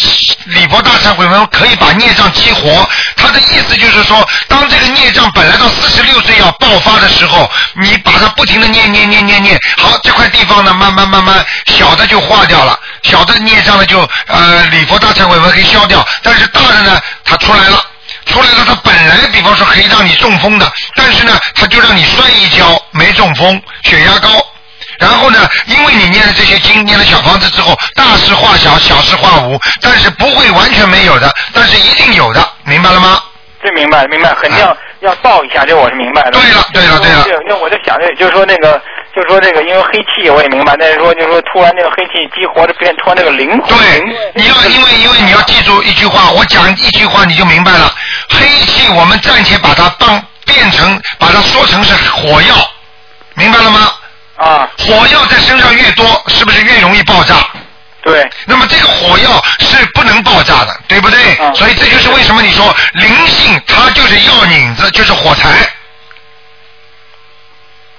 [0.45, 2.87] 礼佛大忏悔文可以把孽障激活？
[3.15, 17.83] 他的意思就是说，当这个孽障本来到四十六岁要爆发的时候，你把它不停的念念念念念，好，这块地方呢，慢慢慢慢小的就化掉了，小的孽障呢就呃礼佛大忏悔文可以消掉，但是大的呢，它出来了。
[18.27, 24.29] 出来了，他本来比方说可以让你中风的，但是呢，他就让你摔一跤，没中风，血压高。
[24.99, 33.21] 然后呢，因为你念了这些经，念了小房子之后，大事化小，小事化无，但是不会完全没有的，但是一定有的，明白了吗？
[33.63, 36.31] 这明白，明白，肯定要要报一下，这我是明白的。
[36.31, 37.25] 对了，对了，对了。
[37.47, 38.79] 那我就想，就是说那个，
[39.15, 43.77] 就是说这个，因为黑气我也明白，但是说就是说突然那个黑气激活的变突然那个灵魂。
[43.77, 44.01] 对，
[44.35, 47.93] 你要因为因为你要记住一句话，我讲一句话你就明白了。
[48.29, 52.55] 黑气我们暂且把它当变成，把它说成是火药，
[53.35, 53.93] 明白了吗？
[54.37, 54.69] 啊。
[54.77, 57.35] 火药在身上越多，是不是越容易爆炸？
[58.03, 58.29] 对。
[58.45, 61.35] 那么这个火药是不能爆炸的，对不对？
[61.55, 65.49] 所以这就是为什么你说灵性它就是药引子，就是火柴。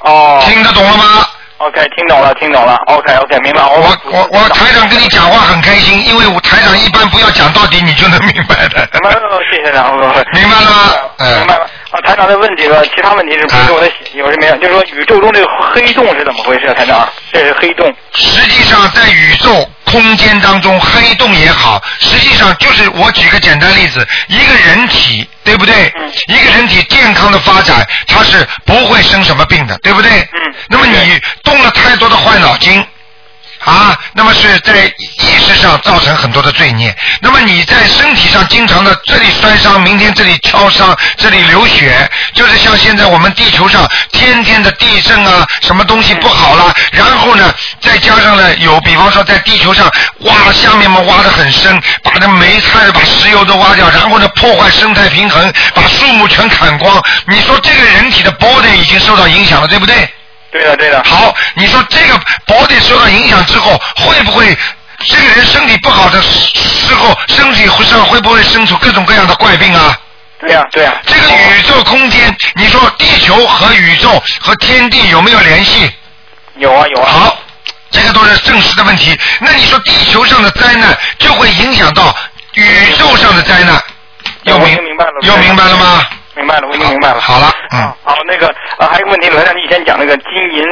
[0.01, 0.43] 哦。
[0.47, 1.27] 听得懂了吗
[1.59, 2.77] ？OK，听懂了，听懂了。
[2.87, 3.63] OK，OK，明白。
[3.63, 8.89] 我我我台长跟你讲话很开心，因为我台长一般不要讲到底，你就能明白的。
[8.93, 9.93] 明白了，谢谢长。
[10.33, 11.37] 明白了吗？
[11.39, 11.67] 明白了。
[11.91, 14.57] 啊，台长的问题了，其他问题是不是我的有什么呀？
[14.61, 16.73] 就是说宇宙中这个黑洞是怎么回事？
[16.75, 17.93] 台长，这是黑洞。
[18.13, 19.51] 实际上，在宇宙
[19.91, 25.91] 空间当中，黑洞也好，实际上就是我举个简单例子，一个人体，对不对？
[25.99, 26.13] 嗯。
[26.27, 30.11] 一个人体健康的发展，它是不会生什么病的，对不对？
[30.21, 30.55] 嗯。
[30.69, 32.85] 那么你动了太多的坏脑筋。
[33.69, 36.97] 啊，那么是在意识上造成很多的罪孽。
[37.21, 49.91] 那么你在身体上经常的这里摔伤，明天这里敲伤，这里流血，就是像现在我们地球上天天的地震啊，什么东西不好了，然后呢，再加上呢，有比方说在地球上
[50.21, 57.03] 挖下面嘛挖的很深，把那煤炭、把石油都挖掉，然后呢破坏生态平衡，把树木全砍光。
[57.27, 60.09] 你说这个人体的 body 已经受到影响了，对不对？
[60.51, 61.03] 对的，对的。
[61.05, 64.57] 好，你说这个 body 受到影响之后，会不会
[65.07, 69.99] 这个人身体不好的时候，身体上会不会生出各种各样的怪病啊？
[70.41, 70.95] 对呀，对呀。
[71.07, 75.91] 这个宇宙空间，你说地球和宇宙和天地有没有联系？
[76.57, 77.11] 有啊，有啊。
[77.11, 77.39] 好，
[77.91, 79.19] 这个都是证实的问题。
[79.41, 82.15] 那你说地球上的灾难就会影响到
[82.55, 83.83] 宇宙上的灾难？
[84.45, 85.13] 有明明白了。
[85.23, 86.07] 有明白了吗？
[86.39, 87.21] 明白了，我已经明白了。
[87.21, 87.83] 好了，嗯。
[88.05, 88.47] 好，那个
[88.79, 90.63] 呃，还有个问题，罗先你以前讲那个金银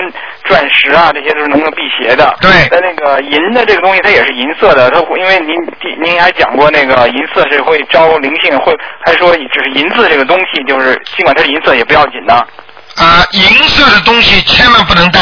[0.45, 2.35] 钻石啊，这些都是能够辟邪的。
[2.41, 2.51] 对。
[2.71, 5.55] 那那个银的这个东西，它也是银色的，它因为您
[6.03, 8.73] 您还讲过那个银色是会招灵性，会
[9.05, 12.35] 还说只是银子这个东西，就是尽管它是银色也不要紧的。
[12.35, 15.21] 啊，银色的东西千万不能带。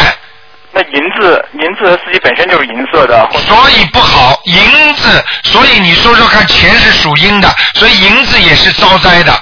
[0.76, 4.36] 那银子，银子自己本身就是银色的，所以不好。
[4.46, 9.32] 银子，所以你说说看，钱是属阴的，所以银子也是招灾的。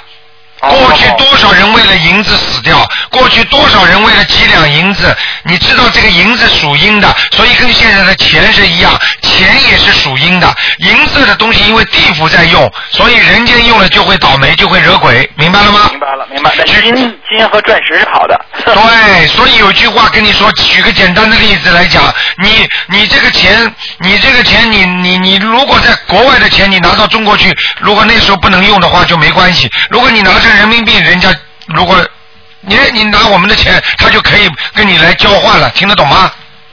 [0.63, 2.89] 过去多少人为了银子死掉？
[3.11, 5.15] 过去多少人为了几两银子？
[5.45, 10.55] 你知道这个银子属阴的，所以跟现在的钱是一样，钱也是属阴的。
[10.79, 15.89] 银色的东西因为地府在用，所以人间用了就会倒霉，就会惹鬼，明白了吗？
[15.91, 16.65] 明白了，明白了。
[16.65, 18.41] 金金和钻石是好的。
[18.65, 22.03] 对，所以有句话跟你说，举个简单的例子来讲，
[22.41, 29.69] 你你这个钱，你这个钱，你你你如果在国外的钱，你拿到中国去，如果那时候不能用的话就没关系。
[29.91, 31.29] 如果你拿着人民币，人家
[31.67, 31.97] 如果
[32.61, 36.31] 你你拿我们的钱，他就可以跟你来交换了，听得懂吗？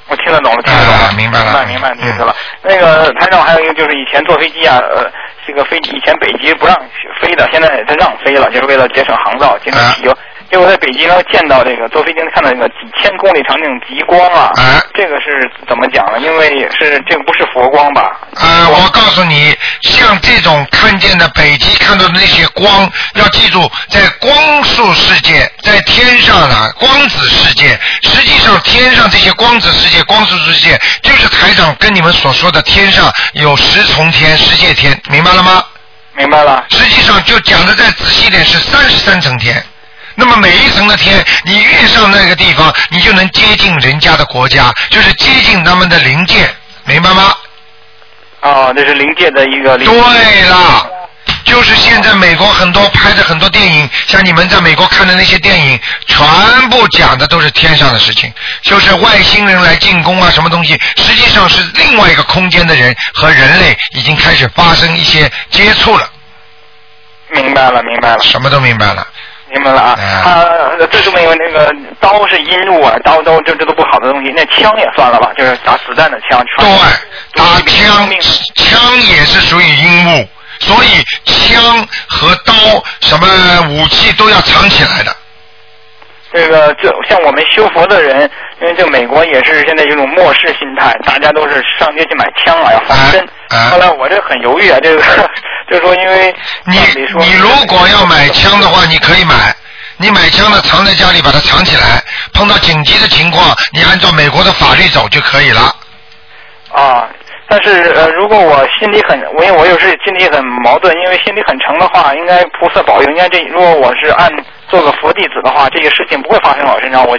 [0.08, 2.36] 我听得懂了，听得懂了，明白了，明白明白意思了。
[2.64, 5.06] 那个台长还有一个就是以前坐飞机啊，呃，
[5.46, 6.76] 这个飞以前北极不让
[7.22, 10.18] 飞的，现在他让飞了，就是为了节省航道，节省汽油。
[10.52, 14.52] 结果在北京见到这个坐飞机看到那个几千公里长那种极光啊，
[14.96, 16.20] 这个是怎么讲呢？
[16.20, 18.20] 因为是这个不是佛光吧？
[18.36, 35.64] 呃，我告诉你，像这种看见的北极看到的那些光，要记住，在光速世界，在天上的光子世界，实际上天上这些光子世界、光速世界，就是台长跟你们所说的天上有十重天、十界天，明白了吗？
[36.16, 36.66] 明白了。
[36.72, 39.64] 实际上就讲的再仔细点，是三十三层天。
[40.20, 47.34] 那么每一层的天，你越上那个地方，你就能接近人家的国家，就是接近他们的灵界，明白吗？
[48.42, 49.78] 哦，那是灵界的一个。
[49.78, 50.86] 对了，
[51.46, 58.32] 就是现在美国很多拍的很多电影，像你们在美国看的那些电影，全部讲的都是天上的事情，
[58.62, 66.10] 就是外星人来进攻啊，什么东西，实际上是另外一个空间的人和人类已经开始发生一些接触了。
[67.32, 68.20] 明白了，明白了。
[68.24, 69.08] 什么都明白了。
[69.52, 69.96] 明白了啊，
[70.80, 76.44] 他最重要那个刀是阴物啊，刀刀这这都不好的东西，那枪也算了吧，就是打子弹的枪。
[76.58, 76.68] 对，
[77.34, 78.10] 打枪，
[78.56, 80.28] 枪也是属于阴物，
[80.60, 82.54] 所以枪和刀
[83.02, 83.28] 什么
[83.70, 85.16] 武器都要藏起来的。
[86.32, 88.30] 这个就像我们修佛的人，
[88.62, 93.28] 因为这美国也是现在有种末世心态，大家都是上街去买枪啊，要防身。
[93.72, 95.02] 后来我这很犹豫啊，这个
[95.70, 96.36] 就是说，因为
[96.66, 96.78] 你
[97.20, 99.56] 你如果要买枪的话，你可以买，
[99.98, 105.76] 你买枪呢藏在家里，把它藏起来，碰到紧急的情况，你按照美国的法律走就可以了。
[106.72, 107.08] 啊。
[107.52, 114.30] 但是呃，如果我心里很，我因为我有时心里很矛盾，因为心里很诚的话，应该菩萨保佑，应该这如果我是按
[114.68, 117.04] 做个佛弟子的话，这些事情不会发生在我身上。
[117.04, 117.18] 我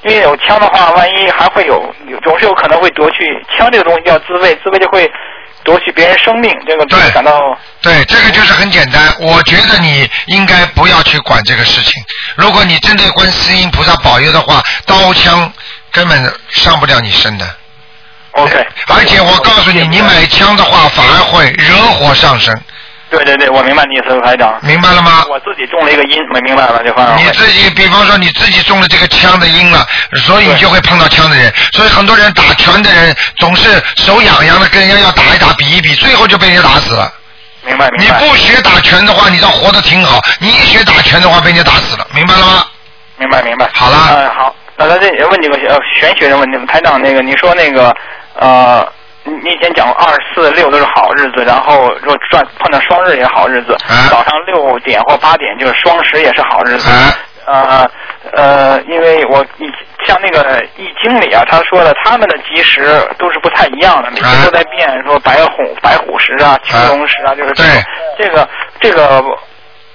[0.00, 5.04] 因为有枪的话，万一还会有，总是有可能会夺去枪这个东西叫自卫，自卫就会
[5.66, 9.12] 夺取别人生命，这个感到对这个就是很简单。
[9.18, 12.02] 我觉得你应该不要去管这个事情。
[12.36, 15.52] 如果你真的观世音菩萨保佑的话，刀枪
[15.90, 17.44] 根本上不了你身的。
[18.32, 22.54] OK，而且我告诉你，你买枪的话反而会惹火上身。
[23.08, 24.58] 对对对，我明白你意思，排长。
[24.62, 25.24] 明白了吗？
[25.28, 27.14] 我自己中了一个因，没明白了这话。
[27.16, 29.86] 你自己，比方说你自己中了这个枪的因了，
[30.24, 31.52] 所以你就会碰到枪的人。
[31.72, 37.12] 所以很多人打拳的人总是手痒痒的，跟人家要打一打，比一比，最后就被人家打死了。
[37.64, 38.20] 明白明白。
[38.20, 42.06] 你不学打拳的话，你倒活得挺好；你一学打拳的话，被人家打死了。
[42.12, 42.66] 明白了吗？
[43.18, 43.70] 明白明白。
[43.72, 43.96] 好了。
[44.10, 44.54] 嗯，好。
[44.76, 47.96] 那咱这问几个呃玄学的问题，台长那个，你说那个。
[48.38, 48.86] 呃，
[49.26, 53.76] 你你以前讲过二四六都是好日子，然后如果转碰到双日也好日子，
[54.08, 56.88] 早上六点或八点就是双十也是好日子。
[57.46, 57.88] 呃
[58.32, 59.66] 呃，因为我你
[60.04, 62.82] 像那个易经里啊，他说的他们的吉时
[63.18, 67.68] 都是不太一样的，每天都在变，说白虎白虎时啊，青龙时啊，就是这个
[68.18, 68.48] 这个
[68.80, 69.22] 这个。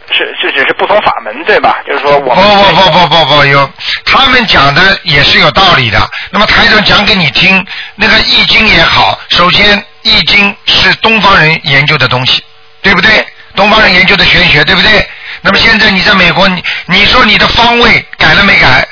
[0.09, 1.79] 是是只是不同法门对吧？
[1.87, 3.69] 就是说我不不不不不不有，
[4.05, 5.99] 他们讲的也是有道理的。
[6.29, 7.65] 那么台长讲给你听，
[7.95, 12.43] 那个易经也好，首先易经是东方人研究的东西，
[12.81, 13.25] 对不对？
[13.55, 15.07] 东方人研究的玄学，对不对？
[15.41, 18.87] 那么现在你在美国，你你说你的方位改了没改？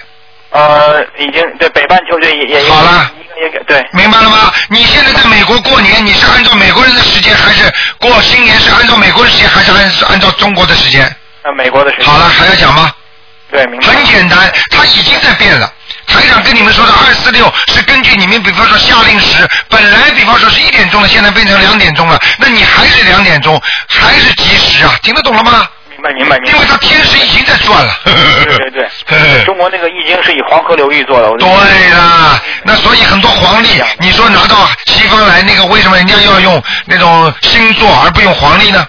[0.51, 3.11] 呃，已经对北半球就也也好了，
[3.41, 4.51] 也改对，明白了吗？
[4.69, 11.03] 你现在在美国过年，你是按照美国人的时间，还是过新年是按照美国的时间，还是按按照中国的时间？
[11.43, 12.05] 呃，美国的时间。
[12.05, 12.91] 好了，还要讲吗？
[13.51, 13.87] 对，明白。
[13.87, 15.71] 很简单，他已经在变了。
[16.05, 24.95] 台长跟你们说的二四六是根据你们，比方说夏令时，本来比方说是一点钟了，现在变成两点钟了，那你还是两点钟，还是及时啊？
[25.03, 25.67] 听得懂了吗？
[25.99, 27.93] 明白明白，因为他天时已经在转了。
[28.05, 31.29] 对对对， 中国那个易经是以黄河流域做的。
[31.37, 31.47] 对
[31.91, 33.67] 啦，那所以很多黄历，
[33.99, 34.55] 你说拿到
[34.85, 38.87] 西方来，那个为什么人家要用那种星座而不用黄历呢？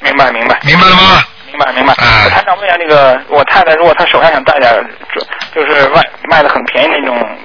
[0.00, 1.24] 明白明白，明白了吗？
[1.50, 1.94] 明白明白。
[1.98, 4.72] 我还想问一下，那个我太太如果她手上想戴点，
[5.54, 7.38] 就是外卖的很便宜那种，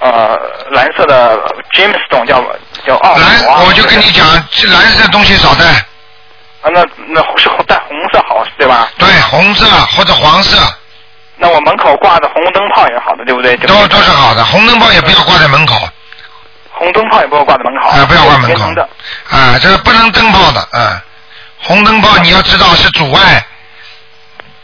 [0.00, 0.38] 呃，
[0.70, 1.36] 蓝色的
[1.72, 2.44] James Stone 叫
[2.86, 3.16] 叫奥。
[3.16, 5.64] 蓝，我就跟你讲，蓝色的东西少戴。
[6.62, 8.88] 啊，那那是带红色好，对吧？
[8.98, 9.66] 对，红色
[9.96, 10.56] 或者黄色。
[11.36, 13.56] 那我门口挂的红灯泡也是好的，对不对？
[13.58, 15.88] 都都是好的，红灯泡也不要挂在门口。
[16.72, 17.88] 红灯泡也不要挂在门口。
[17.88, 18.74] 啊，不要挂门口。
[18.74, 18.88] 的。
[19.30, 21.02] 啊，这个不能灯泡的，啊，
[21.62, 23.44] 红灯泡你要知道是阻碍。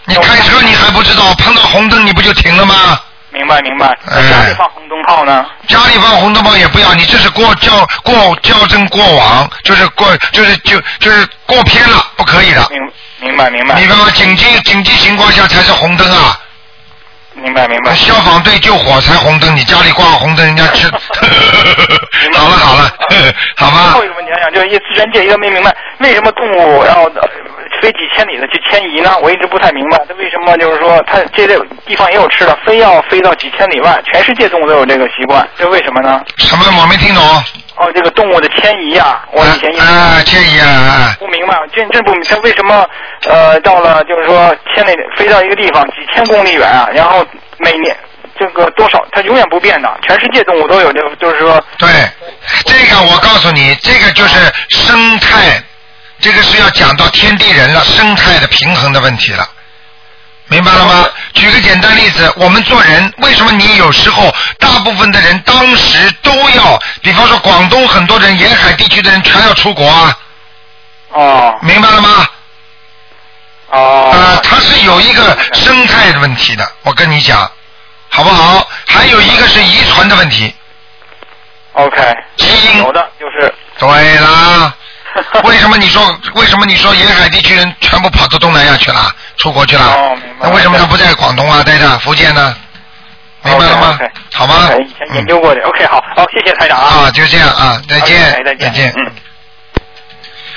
[0.07, 3.01] 你开车你还不知道，碰到红灯你不就停了吗？
[3.35, 3.89] 明白明白，
[4.31, 5.45] 家里放红灯泡呢？
[5.67, 12.65] 家里放红灯泡也不要，你这是过较过较正过往，就是过就是就就是过偏了，不可以的。
[12.71, 12.81] 明
[13.29, 13.75] 明白明白。
[13.81, 16.39] 你白吗紧急紧急情况下才是红灯啊？
[17.35, 17.93] 明白明白。
[17.95, 20.89] 消防队救火才红灯，你家里挂红灯，人家吃。
[22.39, 22.93] 好了好了，
[23.57, 23.91] 好吗？
[23.91, 27.11] 最后一个问题想讲，就是一自然界一个没明白，为什么动物要？
[27.85, 29.15] 飞几千里的去迁移呢？
[29.21, 31.55] 我一直不太明白，它为什么就是说它这类
[31.85, 34.03] 地方也有吃的，非要飞到几千里外？
[34.11, 36.25] 全世界动物都有这个习惯，这为什么呢？
[36.39, 36.65] 什么？
[36.81, 37.23] 我没听懂。
[37.77, 42.89] 哦，这个动物的迁移啊，我以前一啊迁移啊，不明白，这这不明它为什么
[43.27, 47.23] 呃到了就是说千里飞到一个地方几千公里远啊，然后
[47.59, 47.95] 每年
[48.41, 51.89] 这个多少它永远不变的，全世界动物都有这个，就是说对
[52.65, 55.63] 这个我告诉你，这个就是生态。
[56.21, 59.49] 这个是要讲到天地人了，生态的平衡的问题了，
[60.49, 61.07] 明白了吗？
[61.35, 70.19] 举个简单例子，我们做人，为什么你有时候大部分的人当时都要，比方说广东很多人沿海地区的人全要出国啊？
[71.11, 72.27] 哦，明白了吗？
[73.71, 74.11] 哦。
[74.13, 77.51] 啊，它是有一个生态的问题的，我跟你讲，
[78.09, 78.67] 好不好？
[78.87, 80.55] 还有一个是遗传的问题。
[81.73, 82.17] OK。
[82.37, 83.53] 基因有的就是。
[83.79, 84.73] 对啦。
[85.45, 86.03] 为什么你说
[86.35, 89.85] 为什么你说沿海地区人全部跑到东南亚去了，出国去了？
[89.85, 90.49] 哦，明白。
[90.49, 92.55] 那为什么他不在广东啊，待着福建呢？
[93.43, 93.99] 明白了吗
[94.33, 94.71] 好吗？
[94.81, 95.61] 以前研究过的。
[95.67, 97.05] OK，好，好，谢谢台长啊。
[97.07, 99.13] 啊，就这样啊，再见再见，再见嗯。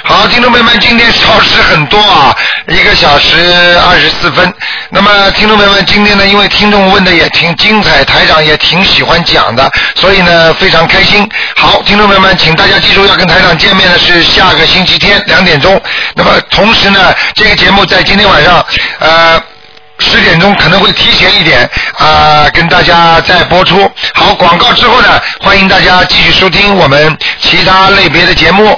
[0.09, 2.33] 好，听众朋友们，今天超时很多啊，
[2.69, 4.53] 一个小时二十四分。
[4.89, 11.29] 那么，听众朋友们，今天呢，因为听众问的也挺精彩，台长也挺喜欢讲的，所以呢，非常开心。
[11.57, 15.79] 好，听众朋友们，请大家记住，要跟台长见面的是下个星期天两点钟。
[16.15, 18.65] 那么，同时呢，这个节目在今天晚上，
[18.99, 19.41] 呃。
[19.99, 21.67] 十点钟可能会提前一点
[21.97, 23.91] 啊、跟大家再播出。
[24.13, 28.75] 好，广告之后呢，欢迎大家继续收听我们其他类别的节目。